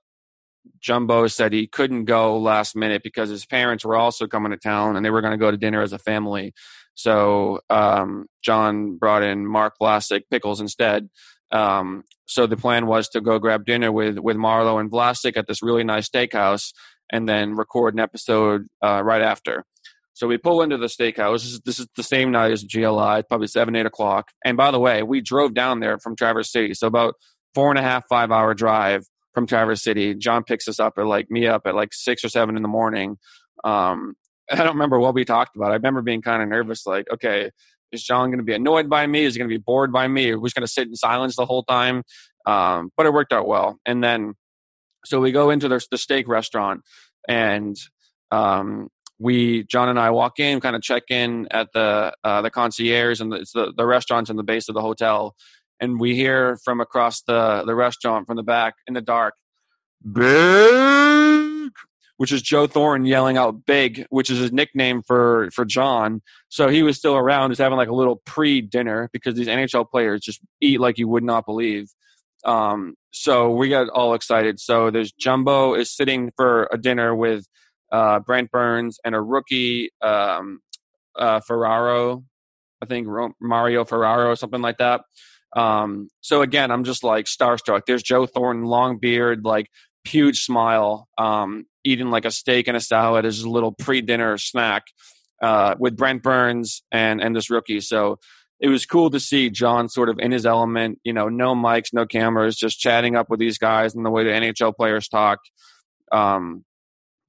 Jumbo 0.85 1.27
said 1.29 1.53
he 1.53 1.66
couldn't 1.66 2.05
go 2.05 2.38
last 2.38 2.77
minute 2.77 3.03
because 3.03 3.31
his 3.31 3.47
parents 3.47 3.87
were 3.87 3.97
also 3.97 4.27
coming 4.27 4.53
to 4.53 4.59
town 4.59 4.97
and 4.97 5.05
they 5.05 5.11
were 5.11 5.23
going 5.23 5.33
to 5.33 5.38
go 5.38 5.51
to 5.51 5.57
dinner 5.57 5.81
as 5.81 5.94
a 5.94 5.99
family. 5.99 6.53
So 6.94 7.61
um, 7.70 8.27
John 8.42 8.99
brought 8.99 9.23
in 9.23 9.47
Mark 9.47 9.75
Vlasic 9.81 10.25
Pickles 10.31 10.61
instead. 10.61 11.09
Um, 11.51 12.05
so 12.27 12.47
the 12.47 12.59
plan 12.59 12.87
was 12.87 13.09
to 13.11 13.23
go 13.23 13.38
grab 13.38 13.64
dinner 13.64 13.90
with 13.90 14.18
with 14.18 14.37
Marleau 14.37 14.79
and 14.79 14.90
Vlasic 14.90 15.37
at 15.37 15.47
this 15.47 15.62
really 15.62 15.85
nice 15.85 16.09
steakhouse, 16.09 16.73
and 17.11 17.29
then 17.29 17.55
record 17.55 17.94
an 17.94 18.01
episode 18.01 18.66
uh, 18.83 19.03
right 19.03 19.23
after. 19.23 19.64
So 20.12 20.27
we 20.27 20.37
pull 20.37 20.62
into 20.62 20.77
the 20.77 20.87
steakhouse. 20.87 21.42
This 21.42 21.44
is, 21.44 21.61
this 21.61 21.79
is 21.81 21.88
the 21.97 22.03
same 22.03 22.31
night 22.31 22.53
as 22.53 22.64
GLI, 22.64 23.23
probably 23.29 23.47
seven 23.47 23.75
eight 23.75 23.87
o'clock. 23.87 24.31
And 24.44 24.57
by 24.57 24.70
the 24.70 24.79
way, 24.79 25.03
we 25.03 25.20
drove 25.20 25.55
down 25.55 25.81
there 25.81 25.99
from 25.99 26.14
Traverse 26.16 26.53
City, 26.53 26.75
so 26.75 26.87
about 26.87 27.14
four 27.55 27.70
and 27.70 27.79
a 27.79 27.83
half 27.83 28.05
five 28.09 28.31
hour 28.31 28.53
drive 28.53 29.05
from 29.35 29.47
Traverse 29.47 29.83
City. 29.83 30.14
John 30.14 30.44
picks 30.44 30.68
us 30.68 30.81
up 30.81 30.94
at 30.99 31.07
like 31.07 31.31
me 31.31 31.47
up 31.47 31.66
at 31.66 31.75
like 31.75 31.92
six 31.92 32.25
or 32.25 32.29
seven 32.29 32.57
in 32.57 32.62
the 32.62 32.68
morning. 32.68 33.18
Um, 33.64 34.14
I 34.51 34.57
don't 34.57 34.75
remember 34.75 34.99
what 34.99 35.14
we 35.14 35.25
talked 35.25 35.57
about. 35.57 35.70
I 35.70 35.75
remember 35.75 36.03
being 36.03 36.23
kind 36.23 36.42
of 36.42 36.49
nervous, 36.49 36.87
like, 36.87 37.07
okay, 37.12 37.51
is 37.92 38.03
John 38.03 38.29
going 38.29 38.38
to 38.38 38.44
be 38.44 38.55
annoyed 38.55 38.90
by 38.90 39.07
me? 39.07 39.25
Is 39.25 39.35
he 39.35 39.38
going 39.38 39.49
to 39.49 39.55
be 39.55 39.62
bored 39.62 39.92
by 39.92 40.09
me? 40.09 40.31
Or 40.31 40.38
we 40.38 40.49
just 40.49 40.57
going 40.57 40.66
to 40.66 40.73
sit 40.73 40.88
in 40.88 40.97
silence 40.97 41.37
the 41.37 41.47
whole 41.47 41.62
time? 41.62 42.03
Um, 42.47 42.90
but 42.97 43.07
it 43.07 43.12
worked 43.12 43.33
out 43.33 43.47
well. 43.47 43.79
And 43.87 44.03
then, 44.03 44.35
so 45.05 45.20
we 45.20 45.33
go 45.33 45.51
into 45.51 45.68
the, 45.68 45.85
the 45.90 45.99
steak 45.99 46.29
restaurant, 46.29 46.83
and 47.29 47.77
um, 48.31 48.88
we 49.18 49.64
John 49.64 49.88
and 49.88 49.99
I 49.99 50.11
walk 50.11 50.40
in, 50.40 50.61
kind 50.61 50.77
of 50.77 50.83
check 50.83 51.05
in 51.11 51.47
at 51.51 51.73
the 51.73 52.12
uh, 52.25 52.42
the 52.42 52.51
concierge 52.51 53.20
and 53.20 53.33
the, 53.33 53.37
it's 53.37 53.53
the 53.53 53.73
the 53.77 53.87
restaurant's 53.87 54.31
in 54.31 54.37
the 54.37 54.42
base 54.42 54.68
of 54.68 54.75
the 54.75 54.81
hotel, 54.81 55.37
and 55.85 56.01
we 56.01 56.14
hear 56.14 56.59
from 56.64 56.81
across 56.81 57.23
the 57.23 57.62
the 57.64 57.75
restaurant 57.75 58.27
from 58.27 58.37
the 58.37 58.42
back 58.42 58.75
in 58.87 58.94
the 58.94 59.01
dark, 59.01 59.35
big 60.12 61.70
which 62.16 62.33
is 62.33 62.42
Joe 62.42 62.66
Thornton 62.66 63.07
yelling 63.07 63.37
out 63.37 63.66
"big," 63.66 64.07
which 64.11 64.31
is 64.31 64.38
his 64.38 64.53
nickname 64.53 65.03
for 65.03 65.51
for 65.53 65.64
John. 65.64 66.23
So 66.49 66.68
he 66.68 66.83
was 66.83 66.97
still 66.97 67.16
around, 67.16 67.51
just 67.51 67.61
having 67.61 67.77
like 67.79 67.88
a 67.88 67.94
little 67.94 68.16
pre-dinner 68.25 69.11
because 69.12 69.35
these 69.35 69.49
NHL 69.49 69.90
players 69.90 70.20
just 70.20 70.40
eat 70.61 70.81
like 70.81 70.99
you 70.99 71.09
would 71.09 71.25
not 71.25 71.47
believe. 71.47 71.88
Um, 72.44 72.94
so 73.11 73.51
we 73.51 73.68
got 73.68 73.88
all 73.88 74.14
excited. 74.14 74.61
So 74.61 74.90
there's 74.90 75.12
Jumbo 75.12 75.75
is 75.75 75.94
sitting 75.94 76.33
for 76.37 76.68
a 76.73 76.79
dinner 76.79 77.14
with 77.14 77.47
uh, 77.90 78.20
Brent 78.20 78.51
Burns 78.51 78.99
and 79.05 79.14
a 79.14 79.20
rookie 79.20 79.90
um, 80.03 80.61
uh, 81.16 81.40
Ferraro, 81.40 82.25
I 82.83 82.87
think 82.87 83.09
Mario 83.40 83.85
Ferraro, 83.85 84.31
or 84.31 84.37
something 84.37 84.62
like 84.62 84.79
that. 84.79 85.03
Um, 85.54 86.08
so 86.20 86.42
again, 86.42 86.70
I'm 86.70 86.84
just 86.84 87.04
like 87.04 87.26
starstruck. 87.26 87.82
There's 87.86 88.02
Joe 88.02 88.26
Thornton, 88.26 88.64
long 88.64 88.98
beard, 88.98 89.44
like 89.44 89.68
huge 90.04 90.42
smile, 90.42 91.08
um, 91.16 91.66
eating 91.84 92.10
like 92.10 92.24
a 92.24 92.30
steak 92.30 92.68
and 92.68 92.76
a 92.76 92.80
salad 92.80 93.24
as 93.24 93.40
a 93.40 93.48
little 93.48 93.72
pre-dinner 93.72 94.36
snack 94.38 94.84
uh, 95.42 95.74
with 95.78 95.96
Brent 95.96 96.22
Burns 96.22 96.82
and 96.90 97.20
and 97.20 97.34
this 97.34 97.50
rookie. 97.50 97.80
So 97.80 98.18
it 98.60 98.68
was 98.68 98.86
cool 98.86 99.10
to 99.10 99.20
see 99.20 99.50
John 99.50 99.88
sort 99.88 100.08
of 100.08 100.18
in 100.18 100.32
his 100.32 100.46
element. 100.46 100.98
You 101.04 101.12
know, 101.12 101.28
no 101.28 101.54
mics, 101.54 101.92
no 101.92 102.06
cameras, 102.06 102.56
just 102.56 102.78
chatting 102.78 103.16
up 103.16 103.28
with 103.28 103.40
these 103.40 103.58
guys 103.58 103.94
and 103.94 104.04
the 104.04 104.10
way 104.10 104.24
the 104.24 104.30
NHL 104.30 104.74
players 104.74 105.08
talk. 105.08 105.38
Um, 106.12 106.64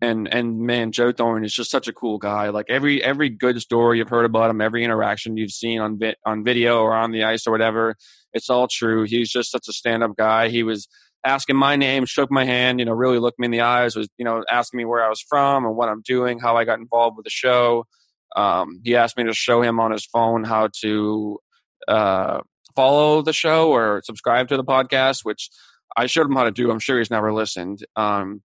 and 0.01 0.27
and 0.27 0.60
man, 0.60 0.91
Joe 0.91 1.12
Thornton 1.12 1.45
is 1.45 1.53
just 1.53 1.71
such 1.71 1.88
a 1.88 1.93
cool 1.93 2.17
guy. 2.17 2.49
Like 2.49 2.67
every 2.69 3.03
every 3.03 3.29
good 3.29 3.62
story 3.62 3.97
you've 3.97 4.10
heard 4.10 4.25
about 4.25 4.49
him, 4.49 4.62
every 4.62 4.84
interaction 4.84 5.38
you've 5.38 5.51
seen 5.51 5.79
on 5.79 5.97
vi- 5.97 6.15
on 6.25 6.43
video 6.43 6.81
or 6.81 6.93
on 6.93 7.12
the 7.12 7.23
ice 7.23 7.47
or 7.47 7.51
whatever, 7.51 7.95
it's 8.34 8.49
all 8.49 8.67
true. 8.67 9.03
He's 9.03 9.31
just 9.31 9.51
such 9.51 9.67
a 9.69 9.73
stand 9.73 10.03
up 10.03 10.15
guy. 10.17 10.49
He 10.49 10.63
was 10.63 10.88
asking 11.25 11.55
my 11.55 11.75
name, 11.75 12.05
shook 12.05 12.31
my 12.31 12.45
hand, 12.45 12.79
you 12.79 12.86
know, 12.86 12.93
really 12.93 13.19
looked 13.19 13.39
me 13.39 13.45
in 13.45 13.51
the 13.51 13.62
eyes, 13.62 13.95
was, 13.95 14.08
you 14.17 14.23
know, 14.23 14.43
asking 14.49 14.77
me 14.77 14.86
where 14.86 15.03
I 15.03 15.10
was 15.10 15.21
from 15.27 15.65
and 15.65 15.75
what 15.75 15.89
I'm 15.89 16.03
doing, 16.03 16.39
how 16.39 16.55
I 16.55 16.65
got 16.65 16.79
involved 16.79 17.17
with 17.17 17.23
the 17.23 17.31
show. 17.31 17.86
Um, 18.36 18.79
he 18.84 18.95
asked 18.95 19.17
me 19.17 19.23
to 19.23 19.34
show 19.34 19.62
him 19.62 19.79
on 19.79 19.91
his 19.91 20.05
phone 20.05 20.43
how 20.43 20.69
to 20.81 21.39
uh, 21.88 22.41
follow 22.75 23.21
the 23.23 23.34
show 23.34 23.71
or 23.71 24.01
subscribe 24.05 24.49
to 24.49 24.58
the 24.58 24.63
podcast, 24.63 25.19
which 25.23 25.49
I 25.97 26.05
showed 26.05 26.27
him 26.27 26.36
how 26.36 26.43
to 26.43 26.51
do. 26.51 26.69
I'm 26.69 26.79
sure 26.79 26.99
he's 26.99 27.10
never 27.10 27.34
listened. 27.34 27.79
Um, 27.95 28.41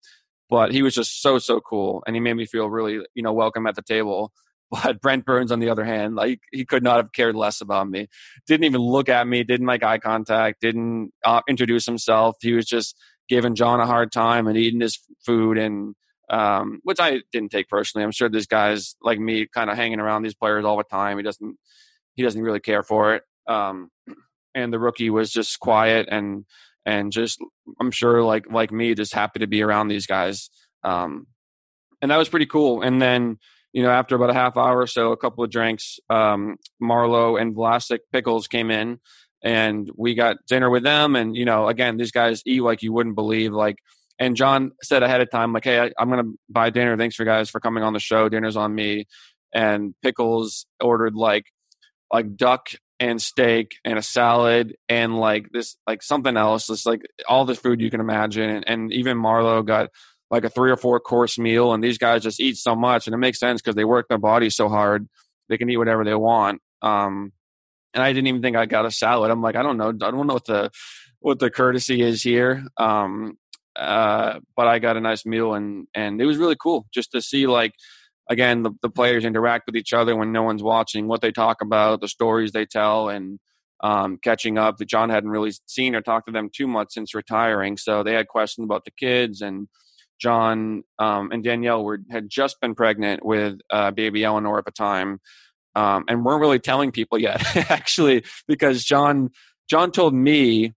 but 0.51 0.73
he 0.73 0.83
was 0.83 0.95
just 0.95 1.23
so, 1.23 1.39
so 1.39 1.61
cool. 1.61 2.03
And 2.07 2.17
he 2.17 2.21
made 2.21 2.35
me 2.35 2.45
feel 2.45 2.69
really, 2.69 3.01
you 3.15 3.23
know, 3.23 3.33
welcome 3.33 3.67
at 3.67 3.77
the 3.77 3.83
table. 3.83 4.33
But 4.73 5.01
Brent 5.01 5.25
Burns, 5.25 5.51
on 5.51 5.59
the 5.59 5.69
other 5.69 5.83
hand, 5.83 6.15
like 6.15 6.39
he 6.53 6.65
could 6.65 6.85
not 6.85 6.99
have 6.99 7.11
cared 7.11 7.35
less 7.35 7.61
about 7.61 7.91
me. 7.91 8.07
Didn't 8.47 8.63
even 8.63 8.81
look 8.81 9.09
at 9.09 9.27
me. 9.27 9.43
Didn't 9.43 9.67
make 9.67 9.83
eye 9.83 9.99
contact. 9.99 10.61
Didn't 10.61 11.11
uh, 11.25 11.41
introduce 11.49 11.87
himself. 11.87 12.37
He 12.41 12.53
was 12.53 12.67
just 12.67 12.95
giving 13.29 13.57
John 13.57 13.81
a 13.81 13.87
hard 13.87 14.13
time 14.13 14.47
and 14.47 14.57
eating 14.57 14.81
his 14.81 14.97
food, 15.27 15.59
and 15.59 15.97
um, 16.29 16.79
which 16.85 17.01
I 17.01 17.23
didn't 17.33 17.51
take 17.51 17.69
personally. 17.69 18.05
I'm 18.05 18.13
sure 18.13 18.29
this 18.29 18.47
guy's 18.47 18.95
like 19.03 19.19
me, 19.19 19.49
kind 19.53 19.71
of 19.71 19.77
hanging 19.77 19.99
around 19.99 20.23
these 20.23 20.37
players 20.37 20.65
all 20.65 20.77
the 20.77 20.85
time. 20.85 21.17
He 21.17 21.25
doesn't 21.25 21.57
he 22.15 22.23
doesn't 22.23 22.41
really 22.41 22.61
care 22.61 22.85
for 22.85 23.17
it. 23.17 23.25
Um, 23.49 23.89
and 24.55 24.73
the 24.73 24.79
rookie 24.79 25.11
was 25.11 25.33
just 25.33 25.59
quiet 25.59 26.09
and 26.09 26.45
and 26.87 27.13
just 27.13 27.39
I'm 27.81 27.91
sure 27.91 28.23
like 28.23 28.51
like 28.51 28.73
me, 28.73 28.95
just 28.95 29.15
happy 29.15 29.41
to 29.41 29.47
be 29.47 29.63
around 29.63 29.89
these 29.89 30.07
guys. 30.07 30.51
Um, 30.85 31.27
and 32.03 32.11
that 32.11 32.17
was 32.17 32.29
pretty 32.29 32.47
cool. 32.47 32.83
And 32.83 33.01
then 33.01 33.39
you 33.73 33.83
know, 33.83 33.91
after 33.91 34.17
about 34.17 34.31
a 34.31 34.35
half 34.35 34.57
hour 34.57 34.79
or 34.79 34.87
so, 34.87 35.13
a 35.13 35.17
couple 35.17 35.45
of 35.45 35.51
drinks, 35.51 35.99
um, 36.09 36.57
Marleau 36.83 37.41
and 37.41 37.55
Vlasic 37.55 38.01
Pickles 38.13 38.49
came 38.49 38.71
in 38.71 38.99
and 39.43 39.91
we 39.97 40.15
got 40.15 40.37
dinner 40.47 40.69
with 40.69 40.83
them. 40.83 41.17
And, 41.17 41.37
you 41.37 41.45
know, 41.45 41.69
again, 41.69 41.97
these 41.97 42.11
guys 42.11 42.43
eat 42.45 42.63
like 42.63 42.83
you 42.83 42.93
wouldn't 42.93 43.15
believe. 43.15 43.53
Like, 43.53 43.77
and 44.19 44.37
John 44.37 44.73
said 44.83 45.03
ahead 45.03 45.21
of 45.21 45.31
time, 45.31 45.53
like, 45.53 45.65
hey, 45.65 45.81
I, 45.81 45.93
I'm 45.99 46.11
to 46.11 46.39
buy 46.49 46.71
dinner. 46.71 46.97
Thanks 46.97 47.15
for 47.15 47.25
guys 47.25 47.49
for 47.49 47.61
coming 47.61 47.83
on 47.83 47.93
the 47.93 48.01
show. 48.01 48.29
Dinner's 48.29 48.57
on 48.57 48.75
me. 48.75 49.07
And 49.55 49.95
Pickles 50.03 50.67
ordered 50.81 51.15
like, 51.15 51.45
like 52.13 52.37
duck 52.37 52.71
and 53.01 53.21
steak 53.21 53.77
and 53.85 53.99
a 53.99 54.03
salad 54.03 54.77
and 54.89 55.19
like 55.19 55.51
this, 55.51 55.77
like 55.87 56.03
something 56.03 56.37
else. 56.37 56.67
Just 56.67 56.87
like 56.87 57.01
all 57.27 57.47
the 57.47 57.55
food 57.55 57.81
you 57.81 57.91
can 57.91 58.01
imagine. 58.01 58.49
And, 58.51 58.69
and 58.69 58.93
even 58.93 59.17
Marleau 59.17 59.67
got 59.67 59.89
like 60.31 60.45
a 60.45 60.51
three 60.51 60.71
or 60.71 60.77
four 60.77 61.01
course 61.01 61.39
meal, 61.39 61.73
and 61.73 61.83
these 61.83 61.99
guys 61.99 62.23
just 62.23 62.41
eat 62.41 62.57
so 62.57 62.77
much, 62.77 63.07
and 63.07 63.15
it 63.15 63.19
makes 63.19 63.41
sense 63.41 63.61
because 63.61 63.75
they 63.75 63.85
work 63.85 64.07
their 64.09 64.19
bodies 64.19 64.55
so 64.55 64.69
hard. 64.69 65.09
They 65.49 65.59
can 65.59 65.69
eat 65.69 65.79
whatever 65.79 66.05
they 66.05 66.15
want. 66.15 66.61
Um, 66.83 67.33
and 67.93 68.05
I 68.05 68.13
didn't 68.13 68.29
even 68.29 68.43
think 68.43 68.57
I 68.57 68.67
got 68.67 68.87
a 68.87 68.91
salad. 68.93 69.33
I'm 69.33 69.43
like, 69.43 69.57
I 69.57 69.63
don't 69.63 69.77
know, 69.77 69.89
I 69.89 70.11
don't 70.11 70.27
know 70.27 70.35
what 70.35 70.47
the 70.47 70.71
what 71.19 71.39
the 71.41 71.51
courtesy 71.51 72.01
is 72.01 72.23
here. 72.23 72.65
Um, 72.77 73.37
uh, 73.75 74.39
but 74.57 74.69
I 74.69 74.79
got 74.79 74.97
a 74.97 75.01
nice 75.01 75.27
meal, 75.27 75.55
and 75.55 75.89
and 75.95 76.21
it 76.21 76.27
was 76.27 76.37
really 76.37 76.57
cool 76.57 76.87
just 76.93 77.13
to 77.13 77.21
see 77.21 77.47
like 77.47 77.73
again 78.31 78.63
the, 78.63 78.71
the 78.81 78.89
players 78.89 79.25
interact 79.25 79.67
with 79.67 79.77
each 79.77 79.93
other 79.93 80.17
when 80.17 80.33
no 80.33 80.43
one's 80.43 80.63
watching, 80.63 81.09
what 81.09 81.21
they 81.21 81.33
talk 81.33 81.61
about, 81.61 82.01
the 82.01 82.09
stories 82.09 82.53
they 82.53 82.65
tell, 82.65 83.11
and 83.11 83.39
um, 83.83 84.19
catching 84.23 84.57
up. 84.57 84.79
That 84.79 84.89
John 84.89 85.11
hadn't 85.11 85.31
really 85.31 85.53
seen 85.67 85.95
or 85.95 86.01
talked 86.01 86.29
to 86.29 86.33
them 86.33 86.49
too 86.55 86.67
much 86.67 86.93
since 86.93 87.15
retiring, 87.15 87.77
so 87.77 88.03
they 88.03 88.15
had 88.15 88.29
questions 88.29 88.65
about 88.65 88.85
the 88.87 88.93
kids 88.93 89.43
and 89.43 89.69
John 90.21 90.85
um, 90.99 91.31
and 91.33 91.43
Danielle 91.43 91.83
were 91.83 91.99
had 92.11 92.29
just 92.29 92.61
been 92.61 92.75
pregnant 92.75 93.25
with 93.25 93.59
uh, 93.71 93.91
baby 93.91 94.23
Eleanor 94.23 94.59
at 94.59 94.65
the 94.65 94.71
time, 94.71 95.21
um, 95.75 96.05
and 96.09 96.25
weren't 96.25 96.41
really 96.41 96.59
telling 96.59 96.93
people 96.93 97.19
yet, 97.19 97.57
actually, 97.71 98.25
because 98.47 98.85
John 98.85 99.31
John 99.69 99.91
told 99.91 100.15
me. 100.15 100.75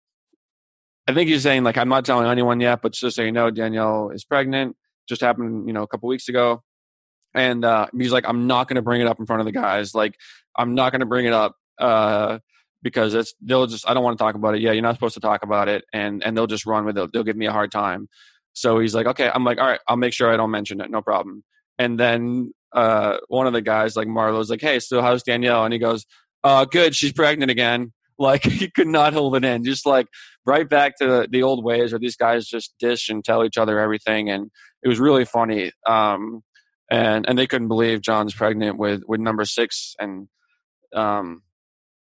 I 1.06 1.14
think 1.14 1.30
he's 1.30 1.44
saying 1.44 1.66
like 1.66 1.78
I'm 1.78 1.90
not 1.90 2.06
telling 2.06 2.28
anyone 2.28 2.62
yet, 2.62 2.82
but 2.82 2.94
just 2.94 3.18
so 3.18 3.24
you 3.24 3.34
know, 3.34 3.52
Danielle 3.52 4.10
is 4.12 4.24
pregnant. 4.24 4.78
Just 5.10 5.20
happened, 5.20 5.68
you 5.68 5.74
know, 5.74 5.84
a 5.84 5.88
couple 5.88 6.08
weeks 6.08 6.30
ago, 6.30 6.64
and 7.34 7.66
uh, 7.66 7.88
he's 7.98 8.12
like, 8.12 8.26
I'm 8.28 8.48
not 8.48 8.68
going 8.68 8.76
to 8.76 8.82
bring 8.82 9.02
it 9.02 9.08
up 9.08 9.20
in 9.20 9.26
front 9.26 9.42
of 9.42 9.46
the 9.46 9.52
guys. 9.52 9.96
Like, 9.96 10.16
I'm 10.58 10.76
not 10.76 10.92
going 10.92 11.02
to 11.02 11.06
bring 11.06 11.26
it 11.26 11.34
up 11.34 11.56
uh, 11.80 12.40
because 12.82 13.14
it's 13.14 13.34
they'll 13.42 13.68
just 13.68 13.90
I 13.90 13.94
don't 13.94 14.04
want 14.04 14.18
to 14.18 14.24
talk 14.24 14.36
about 14.36 14.56
it. 14.56 14.62
Yeah, 14.62 14.72
you're 14.72 14.84
not 14.84 14.96
supposed 14.96 15.16
to 15.16 15.20
talk 15.20 15.44
about 15.44 15.68
it, 15.68 15.84
and 15.94 16.24
and 16.24 16.38
they'll 16.38 16.48
just 16.48 16.66
run 16.66 16.86
with 16.86 16.98
it. 16.98 17.10
They'll 17.14 17.24
give 17.24 17.38
me 17.38 17.48
a 17.48 17.52
hard 17.52 17.72
time. 17.72 18.08
So 18.54 18.80
he's 18.80 18.96
like, 18.96 19.08
okay, 19.08 19.30
I'm 19.34 19.44
like, 19.44 19.58
all 19.58 19.68
right, 19.68 19.80
I'll 19.88 19.98
make 19.98 20.14
sure 20.14 20.32
I 20.32 20.38
don't 20.38 20.52
mention 20.52 20.80
it, 20.80 20.90
no 20.90 21.02
problem. 21.02 21.44
And 21.80 22.00
then 22.00 22.54
uh, 22.72 23.18
one 23.28 23.48
of 23.48 23.54
the 23.54 23.62
guys, 23.62 23.96
like 23.96 24.08
Marleau's, 24.08 24.50
like, 24.50 24.62
hey, 24.62 24.80
so 24.80 25.02
how's 25.02 25.24
Danielle? 25.24 25.66
And 25.66 25.74
he 25.74 25.80
goes, 25.80 26.06
uh, 26.44 26.66
good, 26.66 26.96
she's 26.96 27.14
pregnant 27.14 27.52
again. 27.52 27.92
Like 28.20 28.44
he 28.44 28.70
could 28.70 28.88
not 28.88 29.14
hold 29.14 29.36
it 29.36 29.44
in, 29.44 29.64
just 29.64 29.88
like 29.88 30.06
right 30.46 30.70
back 30.70 30.98
to 31.00 31.28
the, 31.30 31.42
old 31.42 31.66
ways 31.66 31.92
where 31.92 32.00
these 32.00 32.16
guys 32.16 32.46
just 32.46 32.76
dish 32.80 33.10
and 33.10 33.26
tell 33.26 33.44
each 33.44 33.58
other 33.58 33.80
everything, 33.80 34.30
and 34.30 34.52
it 34.84 34.88
was 34.88 35.00
really 35.00 35.26
funny. 35.26 35.72
Um, 35.88 36.44
and 36.94 37.26
and 37.28 37.38
they 37.38 37.48
couldn't 37.48 37.68
believe 37.68 38.02
John's 38.02 38.34
pregnant 38.34 38.78
with 38.78 39.02
with 39.08 39.20
number 39.20 39.46
six, 39.46 39.96
and 40.00 40.28
um, 40.96 41.42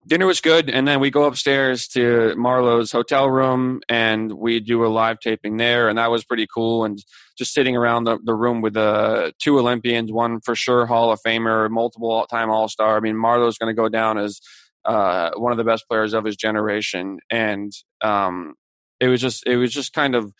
dinner 0.07 0.27
was 0.27 0.41
good 0.41 0.71
and 0.71 0.89
then 0.89 1.01
we 1.01 1.11
go 1.11 1.25
upstairs 1.25 1.87
to 1.87 2.35
Marleau's 2.37 2.91
hotel 2.91 3.29
room 3.29 3.81
and 3.89 4.33
we 4.33 4.59
do 4.59 4.85
a 4.85 4.89
live 4.89 5.21
taping 5.21 5.59
there 5.59 5.89
and 5.89 5.99
that 5.99 6.11
was 6.11 6.25
pretty 6.25 6.47
cool 6.53 6.85
and 6.85 6.99
just 7.37 7.53
sitting 7.53 7.77
around 7.77 8.05
the, 8.05 8.19
the 8.25 8.35
room 8.35 8.63
with 8.63 8.73
the 8.73 9.35
two 9.39 9.59
olympians 9.59 10.11
one 10.11 10.41
for 10.41 10.55
sure 10.55 10.87
hall 10.87 11.13
of 11.13 11.21
famer 11.27 11.69
multiple 11.69 12.11
all 12.11 12.27
time 12.27 12.49
all-star. 12.49 12.97
I 12.97 13.01
mean 13.01 13.17
Marleau's 13.17 13.59
going 13.59 13.75
to 13.75 13.81
go 13.81 13.91
down 13.91 14.17
as 14.17 14.41
uh, 14.87 15.31
one 15.37 15.53
of 15.53 15.59
the 15.59 15.65
best 15.65 15.87
players 15.89 16.15
of 16.15 16.25
his 16.25 16.37
generation 16.37 17.19
and 17.31 17.71
um, 18.01 18.55
it 19.01 19.09
was 19.09 19.21
just 19.21 19.47
it 19.47 19.57
was 19.57 19.73
just 19.73 19.93
kind 19.93 20.15
of 20.15 20.33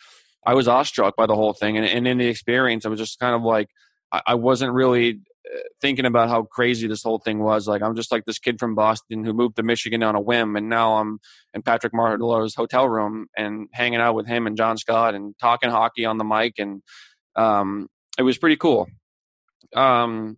i 0.47 0.55
was 0.55 0.67
awestruck 0.67 1.15
by 1.15 1.27
the 1.27 1.35
whole 1.35 1.53
thing 1.53 1.77
and, 1.77 1.85
and 1.85 2.07
in 2.07 2.17
the 2.17 2.27
experience 2.27 2.85
i 2.85 2.89
was 2.89 2.99
just 2.99 3.19
kind 3.19 3.35
of 3.35 3.43
like 3.43 3.67
I, 4.11 4.21
I 4.27 4.35
wasn't 4.35 4.73
really 4.73 5.21
thinking 5.81 6.05
about 6.05 6.29
how 6.29 6.43
crazy 6.43 6.87
this 6.87 7.03
whole 7.03 7.19
thing 7.19 7.39
was. 7.39 7.67
Like 7.67 7.81
I'm 7.81 7.95
just 7.95 8.11
like 8.11 8.25
this 8.25 8.39
kid 8.39 8.59
from 8.59 8.75
Boston 8.75 9.23
who 9.23 9.33
moved 9.33 9.55
to 9.55 9.63
Michigan 9.63 10.03
on 10.03 10.15
a 10.15 10.21
whim, 10.21 10.55
and 10.55 10.69
now 10.69 10.97
I'm 10.97 11.19
in 11.53 11.61
Patrick 11.61 11.93
Marleau's 11.93 12.55
hotel 12.55 12.87
room 12.87 13.27
and 13.37 13.67
hanging 13.73 13.99
out 13.99 14.15
with 14.15 14.27
him 14.27 14.47
and 14.47 14.57
John 14.57 14.77
Scott 14.77 15.15
and 15.15 15.35
talking 15.39 15.69
hockey 15.69 16.05
on 16.05 16.17
the 16.17 16.23
mic, 16.23 16.55
and 16.57 16.81
um, 17.35 17.87
it 18.17 18.23
was 18.23 18.37
pretty 18.37 18.57
cool. 18.57 18.87
Um, 19.75 20.37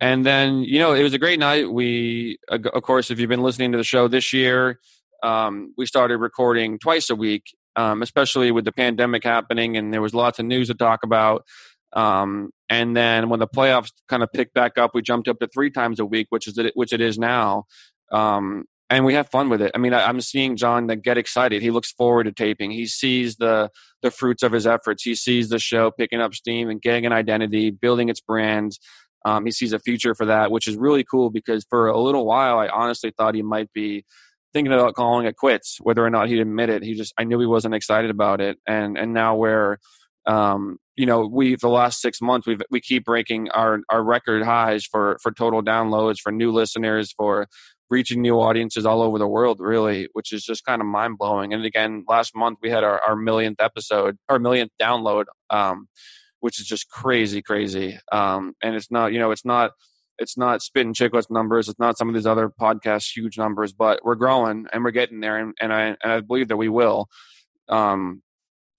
and 0.00 0.24
then 0.24 0.60
you 0.60 0.78
know 0.78 0.92
it 0.94 1.02
was 1.02 1.14
a 1.14 1.18
great 1.18 1.38
night. 1.38 1.70
We, 1.70 2.38
of 2.48 2.82
course, 2.82 3.10
if 3.10 3.18
you've 3.18 3.28
been 3.28 3.42
listening 3.42 3.72
to 3.72 3.78
the 3.78 3.84
show 3.84 4.08
this 4.08 4.32
year, 4.32 4.78
um, 5.22 5.74
we 5.76 5.86
started 5.86 6.18
recording 6.18 6.78
twice 6.78 7.10
a 7.10 7.16
week. 7.16 7.44
Um, 7.76 8.02
especially 8.02 8.50
with 8.50 8.64
the 8.64 8.72
pandemic 8.72 9.22
happening, 9.22 9.76
and 9.76 9.94
there 9.94 10.02
was 10.02 10.12
lots 10.12 10.40
of 10.40 10.46
news 10.46 10.66
to 10.66 10.74
talk 10.74 11.04
about. 11.04 11.44
Um, 11.92 12.50
and 12.68 12.96
then 12.96 13.28
when 13.28 13.40
the 13.40 13.46
playoffs 13.46 13.92
kind 14.08 14.22
of 14.22 14.32
picked 14.32 14.54
back 14.54 14.78
up, 14.78 14.90
we 14.94 15.02
jumped 15.02 15.28
up 15.28 15.38
to 15.40 15.46
three 15.48 15.70
times 15.70 16.00
a 16.00 16.04
week, 16.06 16.26
which 16.30 16.46
is 16.46 16.58
it, 16.58 16.72
which 16.74 16.92
it 16.92 17.00
is 17.00 17.18
now. 17.18 17.64
Um, 18.12 18.64
and 18.90 19.04
we 19.04 19.14
have 19.14 19.28
fun 19.28 19.50
with 19.50 19.60
it. 19.60 19.72
I 19.74 19.78
mean, 19.78 19.92
I, 19.92 20.08
am 20.08 20.20
seeing 20.20 20.56
John 20.56 20.86
get 20.86 21.18
excited. 21.18 21.60
He 21.60 21.70
looks 21.70 21.92
forward 21.92 22.24
to 22.24 22.32
taping. 22.32 22.70
He 22.70 22.86
sees 22.86 23.36
the 23.36 23.70
the 24.02 24.10
fruits 24.10 24.42
of 24.42 24.52
his 24.52 24.66
efforts. 24.66 25.02
He 25.02 25.14
sees 25.14 25.48
the 25.48 25.58
show 25.58 25.90
picking 25.90 26.20
up 26.20 26.34
steam 26.34 26.70
and 26.70 26.80
getting 26.80 27.04
an 27.04 27.12
identity, 27.12 27.70
building 27.70 28.08
its 28.08 28.20
brand. 28.20 28.78
Um, 29.24 29.44
he 29.44 29.50
sees 29.50 29.72
a 29.72 29.78
future 29.78 30.14
for 30.14 30.26
that, 30.26 30.50
which 30.50 30.66
is 30.66 30.76
really 30.76 31.04
cool 31.04 31.28
because 31.30 31.66
for 31.68 31.88
a 31.88 32.00
little 32.00 32.24
while, 32.24 32.58
I 32.58 32.68
honestly 32.68 33.12
thought 33.16 33.34
he 33.34 33.42
might 33.42 33.72
be 33.72 34.04
thinking 34.52 34.72
about 34.72 34.94
calling 34.94 35.26
it 35.26 35.36
quits, 35.36 35.78
whether 35.82 36.04
or 36.04 36.08
not 36.08 36.28
he'd 36.28 36.40
admit 36.40 36.70
it. 36.70 36.82
He 36.82 36.94
just, 36.94 37.12
I 37.18 37.24
knew 37.24 37.38
he 37.38 37.46
wasn't 37.46 37.74
excited 37.74 38.10
about 38.10 38.40
it, 38.40 38.58
and 38.66 38.96
and 38.96 39.12
now 39.12 39.34
where 39.36 39.78
um, 40.24 40.78
you 40.98 41.06
know, 41.06 41.26
we 41.26 41.54
the 41.54 41.68
last 41.68 42.00
six 42.00 42.20
months 42.20 42.44
we 42.44 42.58
we 42.70 42.80
keep 42.80 43.04
breaking 43.04 43.48
our 43.50 43.80
our 43.88 44.02
record 44.02 44.42
highs 44.42 44.84
for 44.84 45.16
for 45.22 45.30
total 45.30 45.62
downloads, 45.62 46.18
for 46.18 46.32
new 46.32 46.50
listeners, 46.50 47.12
for 47.12 47.46
reaching 47.88 48.20
new 48.20 48.34
audiences 48.40 48.84
all 48.84 49.00
over 49.00 49.16
the 49.16 49.28
world, 49.28 49.60
really, 49.60 50.08
which 50.12 50.32
is 50.32 50.42
just 50.44 50.64
kind 50.64 50.82
of 50.82 50.86
mind 50.86 51.16
blowing. 51.16 51.54
And 51.54 51.64
again, 51.64 52.04
last 52.08 52.34
month 52.34 52.58
we 52.62 52.68
had 52.68 52.84
our, 52.84 53.00
our 53.00 53.16
millionth 53.16 53.60
episode, 53.60 54.18
our 54.28 54.40
millionth 54.40 54.72
download, 54.80 55.26
um, 55.50 55.88
which 56.40 56.60
is 56.60 56.66
just 56.66 56.90
crazy, 56.90 57.42
crazy. 57.42 57.98
Um, 58.12 58.54
and 58.62 58.74
it's 58.74 58.90
not, 58.90 59.12
you 59.12 59.18
know, 59.18 59.30
it's 59.30 59.44
not, 59.44 59.70
it's 60.18 60.36
not 60.36 60.62
Spittin' 60.62 60.94
Chiclets 60.94 61.30
numbers. 61.30 61.68
It's 61.68 61.78
not 61.78 61.96
some 61.96 62.08
of 62.08 62.14
these 62.14 62.26
other 62.26 62.50
podcasts 62.50 63.16
huge 63.16 63.38
numbers, 63.38 63.72
but 63.72 64.00
we're 64.04 64.16
growing 64.16 64.66
and 64.72 64.84
we're 64.84 64.90
getting 64.90 65.20
there, 65.20 65.38
and, 65.38 65.54
and 65.60 65.72
I 65.72 65.96
and 66.02 66.12
I 66.12 66.20
believe 66.20 66.48
that 66.48 66.56
we 66.56 66.68
will. 66.68 67.06
Um, 67.68 68.22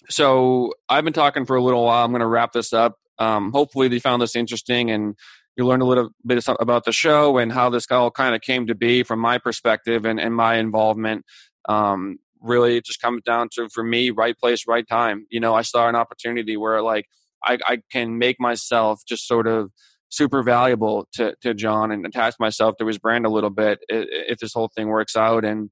so 0.10 0.74
I've 0.88 1.04
been 1.04 1.14
talking 1.14 1.46
for 1.46 1.56
a 1.56 1.62
little 1.62 1.86
while. 1.86 2.06
I'm 2.06 2.12
going 2.12 2.22
to 2.22 2.28
wrap 2.28 2.54
this 2.54 2.74
up. 2.74 2.98
Um, 3.18 3.52
hopefully, 3.52 3.90
you 3.90 4.00
found 4.00 4.22
this 4.22 4.36
interesting 4.36 4.90
and 4.92 5.16
you 5.58 5.66
learned 5.66 5.82
a 5.82 5.86
little 5.86 6.10
bit 6.26 6.44
about 6.60 6.86
the 6.86 6.94
show 6.94 7.38
and 7.38 7.52
how 7.52 7.70
this 7.70 7.86
all 7.92 8.12
kind 8.12 8.34
of 8.34 8.42
came 8.42 8.68
to 8.68 8.76
be 8.76 9.04
from 9.04 9.20
my 9.20 9.38
perspective 9.38 10.06
and, 10.06 10.20
and 10.20 10.34
my 10.34 10.56
involvement. 10.56 11.26
Um, 11.68 12.20
really, 12.42 12.78
it 12.78 12.86
just 12.86 13.02
comes 13.02 13.22
down 13.24 13.50
to 13.54 13.68
for 13.70 13.84
me, 13.84 14.10
right 14.10 14.38
place, 14.38 14.66
right 14.68 14.88
time. 14.88 15.26
You 15.30 15.42
know, 15.42 15.54
I 15.54 15.64
saw 15.64 15.90
an 15.90 15.96
opportunity 15.96 16.56
where 16.56 16.82
like 16.82 17.08
I, 17.44 17.58
I 17.66 17.80
can 17.92 18.18
make 18.18 18.40
myself 18.40 19.02
just 19.08 19.28
sort 19.28 19.48
of 19.48 19.72
super 20.10 20.42
valuable 20.42 21.08
to, 21.14 21.36
to 21.42 21.54
John 21.54 21.92
and 21.92 22.06
attach 22.06 22.36
myself 22.40 22.76
to 22.78 22.88
his 22.88 22.98
brand 22.98 23.26
a 23.26 23.30
little 23.30 23.50
bit 23.50 23.80
if 23.90 24.40
this 24.40 24.54
whole 24.54 24.70
thing 24.76 24.88
works 24.88 25.16
out. 25.16 25.46
And 25.46 25.70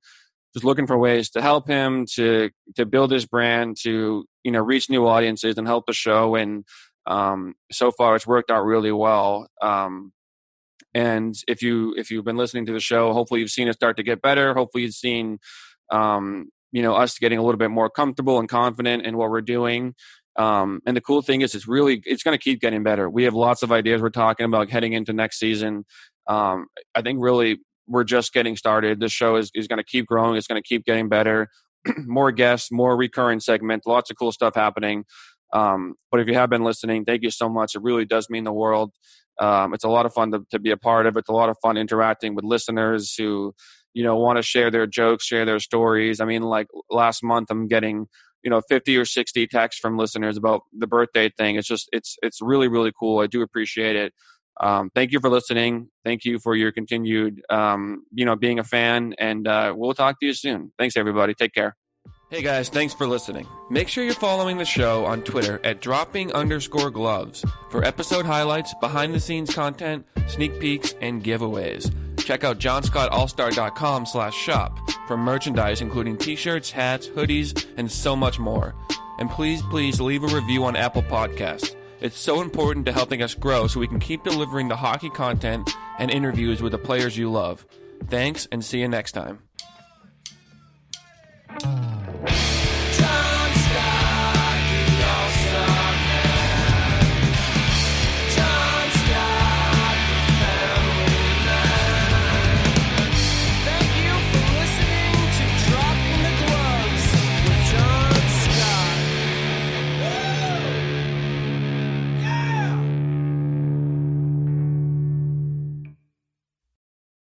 just 0.58 0.66
looking 0.66 0.88
for 0.88 0.98
ways 0.98 1.30
to 1.30 1.40
help 1.40 1.68
him 1.68 2.08
to 2.16 2.50
to 2.76 2.84
build 2.84 3.12
his 3.12 3.28
brand 3.28 3.78
to 3.84 4.26
you 4.44 4.52
know 4.52 4.60
reach 4.60 4.90
new 4.90 5.06
audiences 5.06 5.56
and 5.56 5.68
help 5.68 5.86
the 5.86 5.94
show. 5.94 6.34
And 6.34 6.66
um, 7.06 7.54
so 7.72 7.92
far 7.92 8.16
it's 8.16 8.26
worked 8.26 8.50
out 8.50 8.66
really 8.66 8.92
well. 8.92 9.48
Um, 9.62 10.14
and 10.96 11.36
if 11.48 11.62
you 11.62 11.94
if 11.96 12.10
you've 12.10 12.26
been 12.26 12.38
listening 12.38 12.66
to 12.66 12.74
the 12.74 12.80
show 12.80 13.14
hopefully 13.14 13.40
you've 13.40 13.52
seen 13.52 13.68
it 13.68 13.74
start 13.74 13.98
to 13.98 14.04
get 14.04 14.24
better. 14.24 14.56
Hopefully 14.56 14.86
you've 14.86 14.96
seen 14.96 15.38
um, 15.92 16.50
you 16.72 16.82
know 16.82 16.96
us 16.96 17.20
getting 17.20 17.38
a 17.38 17.44
little 17.44 17.60
bit 17.60 17.70
more 17.70 17.92
comfortable 17.92 18.40
and 18.40 18.50
confident 18.50 19.06
in 19.06 19.16
what 19.16 19.30
we're 19.30 19.42
doing. 19.42 19.94
Um, 20.38 20.82
and 20.88 20.98
the 20.98 21.02
cool 21.02 21.22
thing 21.22 21.42
is 21.42 21.54
it's 21.54 21.68
really 21.68 22.02
it's 22.04 22.24
going 22.24 22.36
to 22.36 22.44
keep 22.44 22.62
getting 22.62 22.82
better. 22.82 23.08
We 23.08 23.26
have 23.26 23.36
lots 23.36 23.62
of 23.62 23.72
ideas 23.72 24.02
we're 24.02 24.10
talking 24.10 24.48
about 24.48 24.72
heading 24.72 24.94
into 24.94 25.14
next 25.14 25.38
season. 25.38 25.86
Um, 26.30 26.66
i 26.94 27.02
think 27.02 27.20
really 27.22 27.60
we're 27.88 28.04
just 28.04 28.34
getting 28.34 28.56
started. 28.56 29.00
This 29.00 29.12
show 29.12 29.36
is, 29.36 29.52
is 29.56 29.68
going 29.68 29.78
to 29.78 29.84
keep 29.84 30.06
growing. 30.06 30.36
It's 30.36 30.48
going 30.48 30.62
to 30.62 30.68
keep 30.68 30.86
getting 30.86 31.10
better. 31.10 31.50
more 32.06 32.32
guests, 32.32 32.72
more 32.72 32.96
recurring 32.98 33.40
segments, 33.40 33.86
lots 33.86 34.12
of 34.12 34.18
cool 34.18 34.32
stuff 34.32 34.56
happening. 34.56 35.06
Um, 35.54 35.96
but 36.12 36.20
if 36.20 36.28
you 36.28 36.34
have 36.34 36.50
been 36.50 36.64
listening, 36.64 37.06
thank 37.06 37.24
you 37.24 37.32
so 37.32 37.48
much. 37.48 37.76
It 37.76 37.82
really 37.82 38.06
does 38.06 38.30
mean 38.30 38.44
the 38.44 38.54
world. 38.54 38.92
Um, 39.40 39.74
it's 39.74 39.84
a 39.84 39.90
lot 39.90 40.06
of 40.06 40.14
fun 40.14 40.32
to, 40.32 40.44
to 40.52 40.60
be 40.60 40.72
a 40.72 40.78
part 40.78 41.06
of. 41.06 41.16
It's 41.16 41.30
a 41.30 41.34
lot 41.34 41.50
of 41.50 41.58
fun 41.62 41.78
interacting 41.78 42.36
with 42.36 42.44
listeners 42.44 43.14
who, 43.18 43.54
you 43.94 44.04
know, 44.04 44.18
want 44.18 44.38
to 44.38 44.44
share 44.44 44.72
their 44.72 44.88
jokes, 44.88 45.26
share 45.26 45.46
their 45.46 45.60
stories. 45.60 46.20
I 46.20 46.26
mean, 46.26 46.42
like 46.44 46.68
last 46.90 47.24
month, 47.24 47.50
I'm 47.50 47.68
getting, 47.68 48.08
you 48.44 48.50
know, 48.50 48.62
50 48.68 48.98
or 48.98 49.06
60 49.06 49.48
texts 49.48 49.80
from 49.80 49.98
listeners 49.98 50.38
about 50.38 50.62
the 50.78 50.88
birthday 50.88 51.30
thing. 51.38 51.56
It's 51.56 51.68
just, 51.68 51.88
it's, 51.92 52.18
it's 52.22 52.42
really, 52.42 52.68
really 52.68 52.92
cool. 53.00 53.20
I 53.20 53.28
do 53.28 53.42
appreciate 53.42 53.96
it. 53.96 54.14
Um, 54.60 54.90
thank 54.94 55.12
you 55.12 55.20
for 55.20 55.30
listening. 55.30 55.90
Thank 56.04 56.26
you 56.26 56.40
for 56.40 56.56
your 56.56 56.72
continued, 56.72 57.44
um, 57.50 58.04
you 58.12 58.26
know, 58.26 58.36
being 58.36 58.60
a 58.60 58.64
fan, 58.64 59.14
and 59.18 59.48
uh, 59.48 59.74
we'll 59.76 59.94
talk 59.94 60.20
to 60.20 60.26
you 60.26 60.34
soon. 60.34 60.72
Thanks, 60.78 60.98
everybody. 60.98 61.34
Take 61.34 61.54
care. 61.54 61.76
Hey 62.30 62.42
guys, 62.42 62.68
thanks 62.68 62.94
for 62.94 63.08
listening. 63.08 63.48
Make 63.70 63.88
sure 63.88 64.04
you're 64.04 64.14
following 64.14 64.58
the 64.58 64.66
show 64.66 65.06
on 65.06 65.22
Twitter 65.22 65.62
at 65.64 65.80
dropping 65.80 66.34
underscore 66.34 66.92
gloves 66.92 67.46
for 67.70 67.86
episode 67.86 68.26
highlights, 68.26 68.74
behind 68.82 69.14
the 69.14 69.20
scenes 69.22 69.54
content, 69.56 70.06
sneak 70.28 70.60
peeks, 70.60 70.94
and 71.00 71.24
giveaways. 71.24 71.90
Check 72.20 72.44
out 72.44 72.60
johnscottallstar.com 72.60 74.06
slash 74.06 74.36
shop 74.36 74.78
for 75.08 75.16
merchandise 75.16 75.80
including 75.80 76.18
t-shirts, 76.18 76.70
hats, 76.70 77.08
hoodies, 77.08 77.66
and 77.78 77.90
so 77.90 78.14
much 78.14 78.40
more. 78.40 78.76
And 79.20 79.30
please, 79.30 79.62
please 79.62 80.02
leave 80.02 80.24
a 80.24 80.28
review 80.28 80.66
on 80.66 80.76
Apple 80.76 81.04
Podcasts. 81.04 81.76
It's 82.00 82.18
so 82.18 82.42
important 82.42 82.86
to 82.86 82.92
helping 82.92 83.24
us 83.24 83.34
grow 83.34 83.68
so 83.68 83.80
we 83.80 83.88
can 83.88 84.00
keep 84.00 84.24
delivering 84.24 84.68
the 84.68 84.76
hockey 84.76 85.10
content 85.10 85.70
and 85.98 86.12
interviews 86.12 86.62
with 86.62 86.72
the 86.72 86.78
players 86.78 87.18
you 87.18 87.32
love. 87.32 87.66
Thanks 88.08 88.48
and 88.52 88.64
see 88.64 88.82
you 88.82 88.88
next 88.88 89.14
time. 89.14 89.40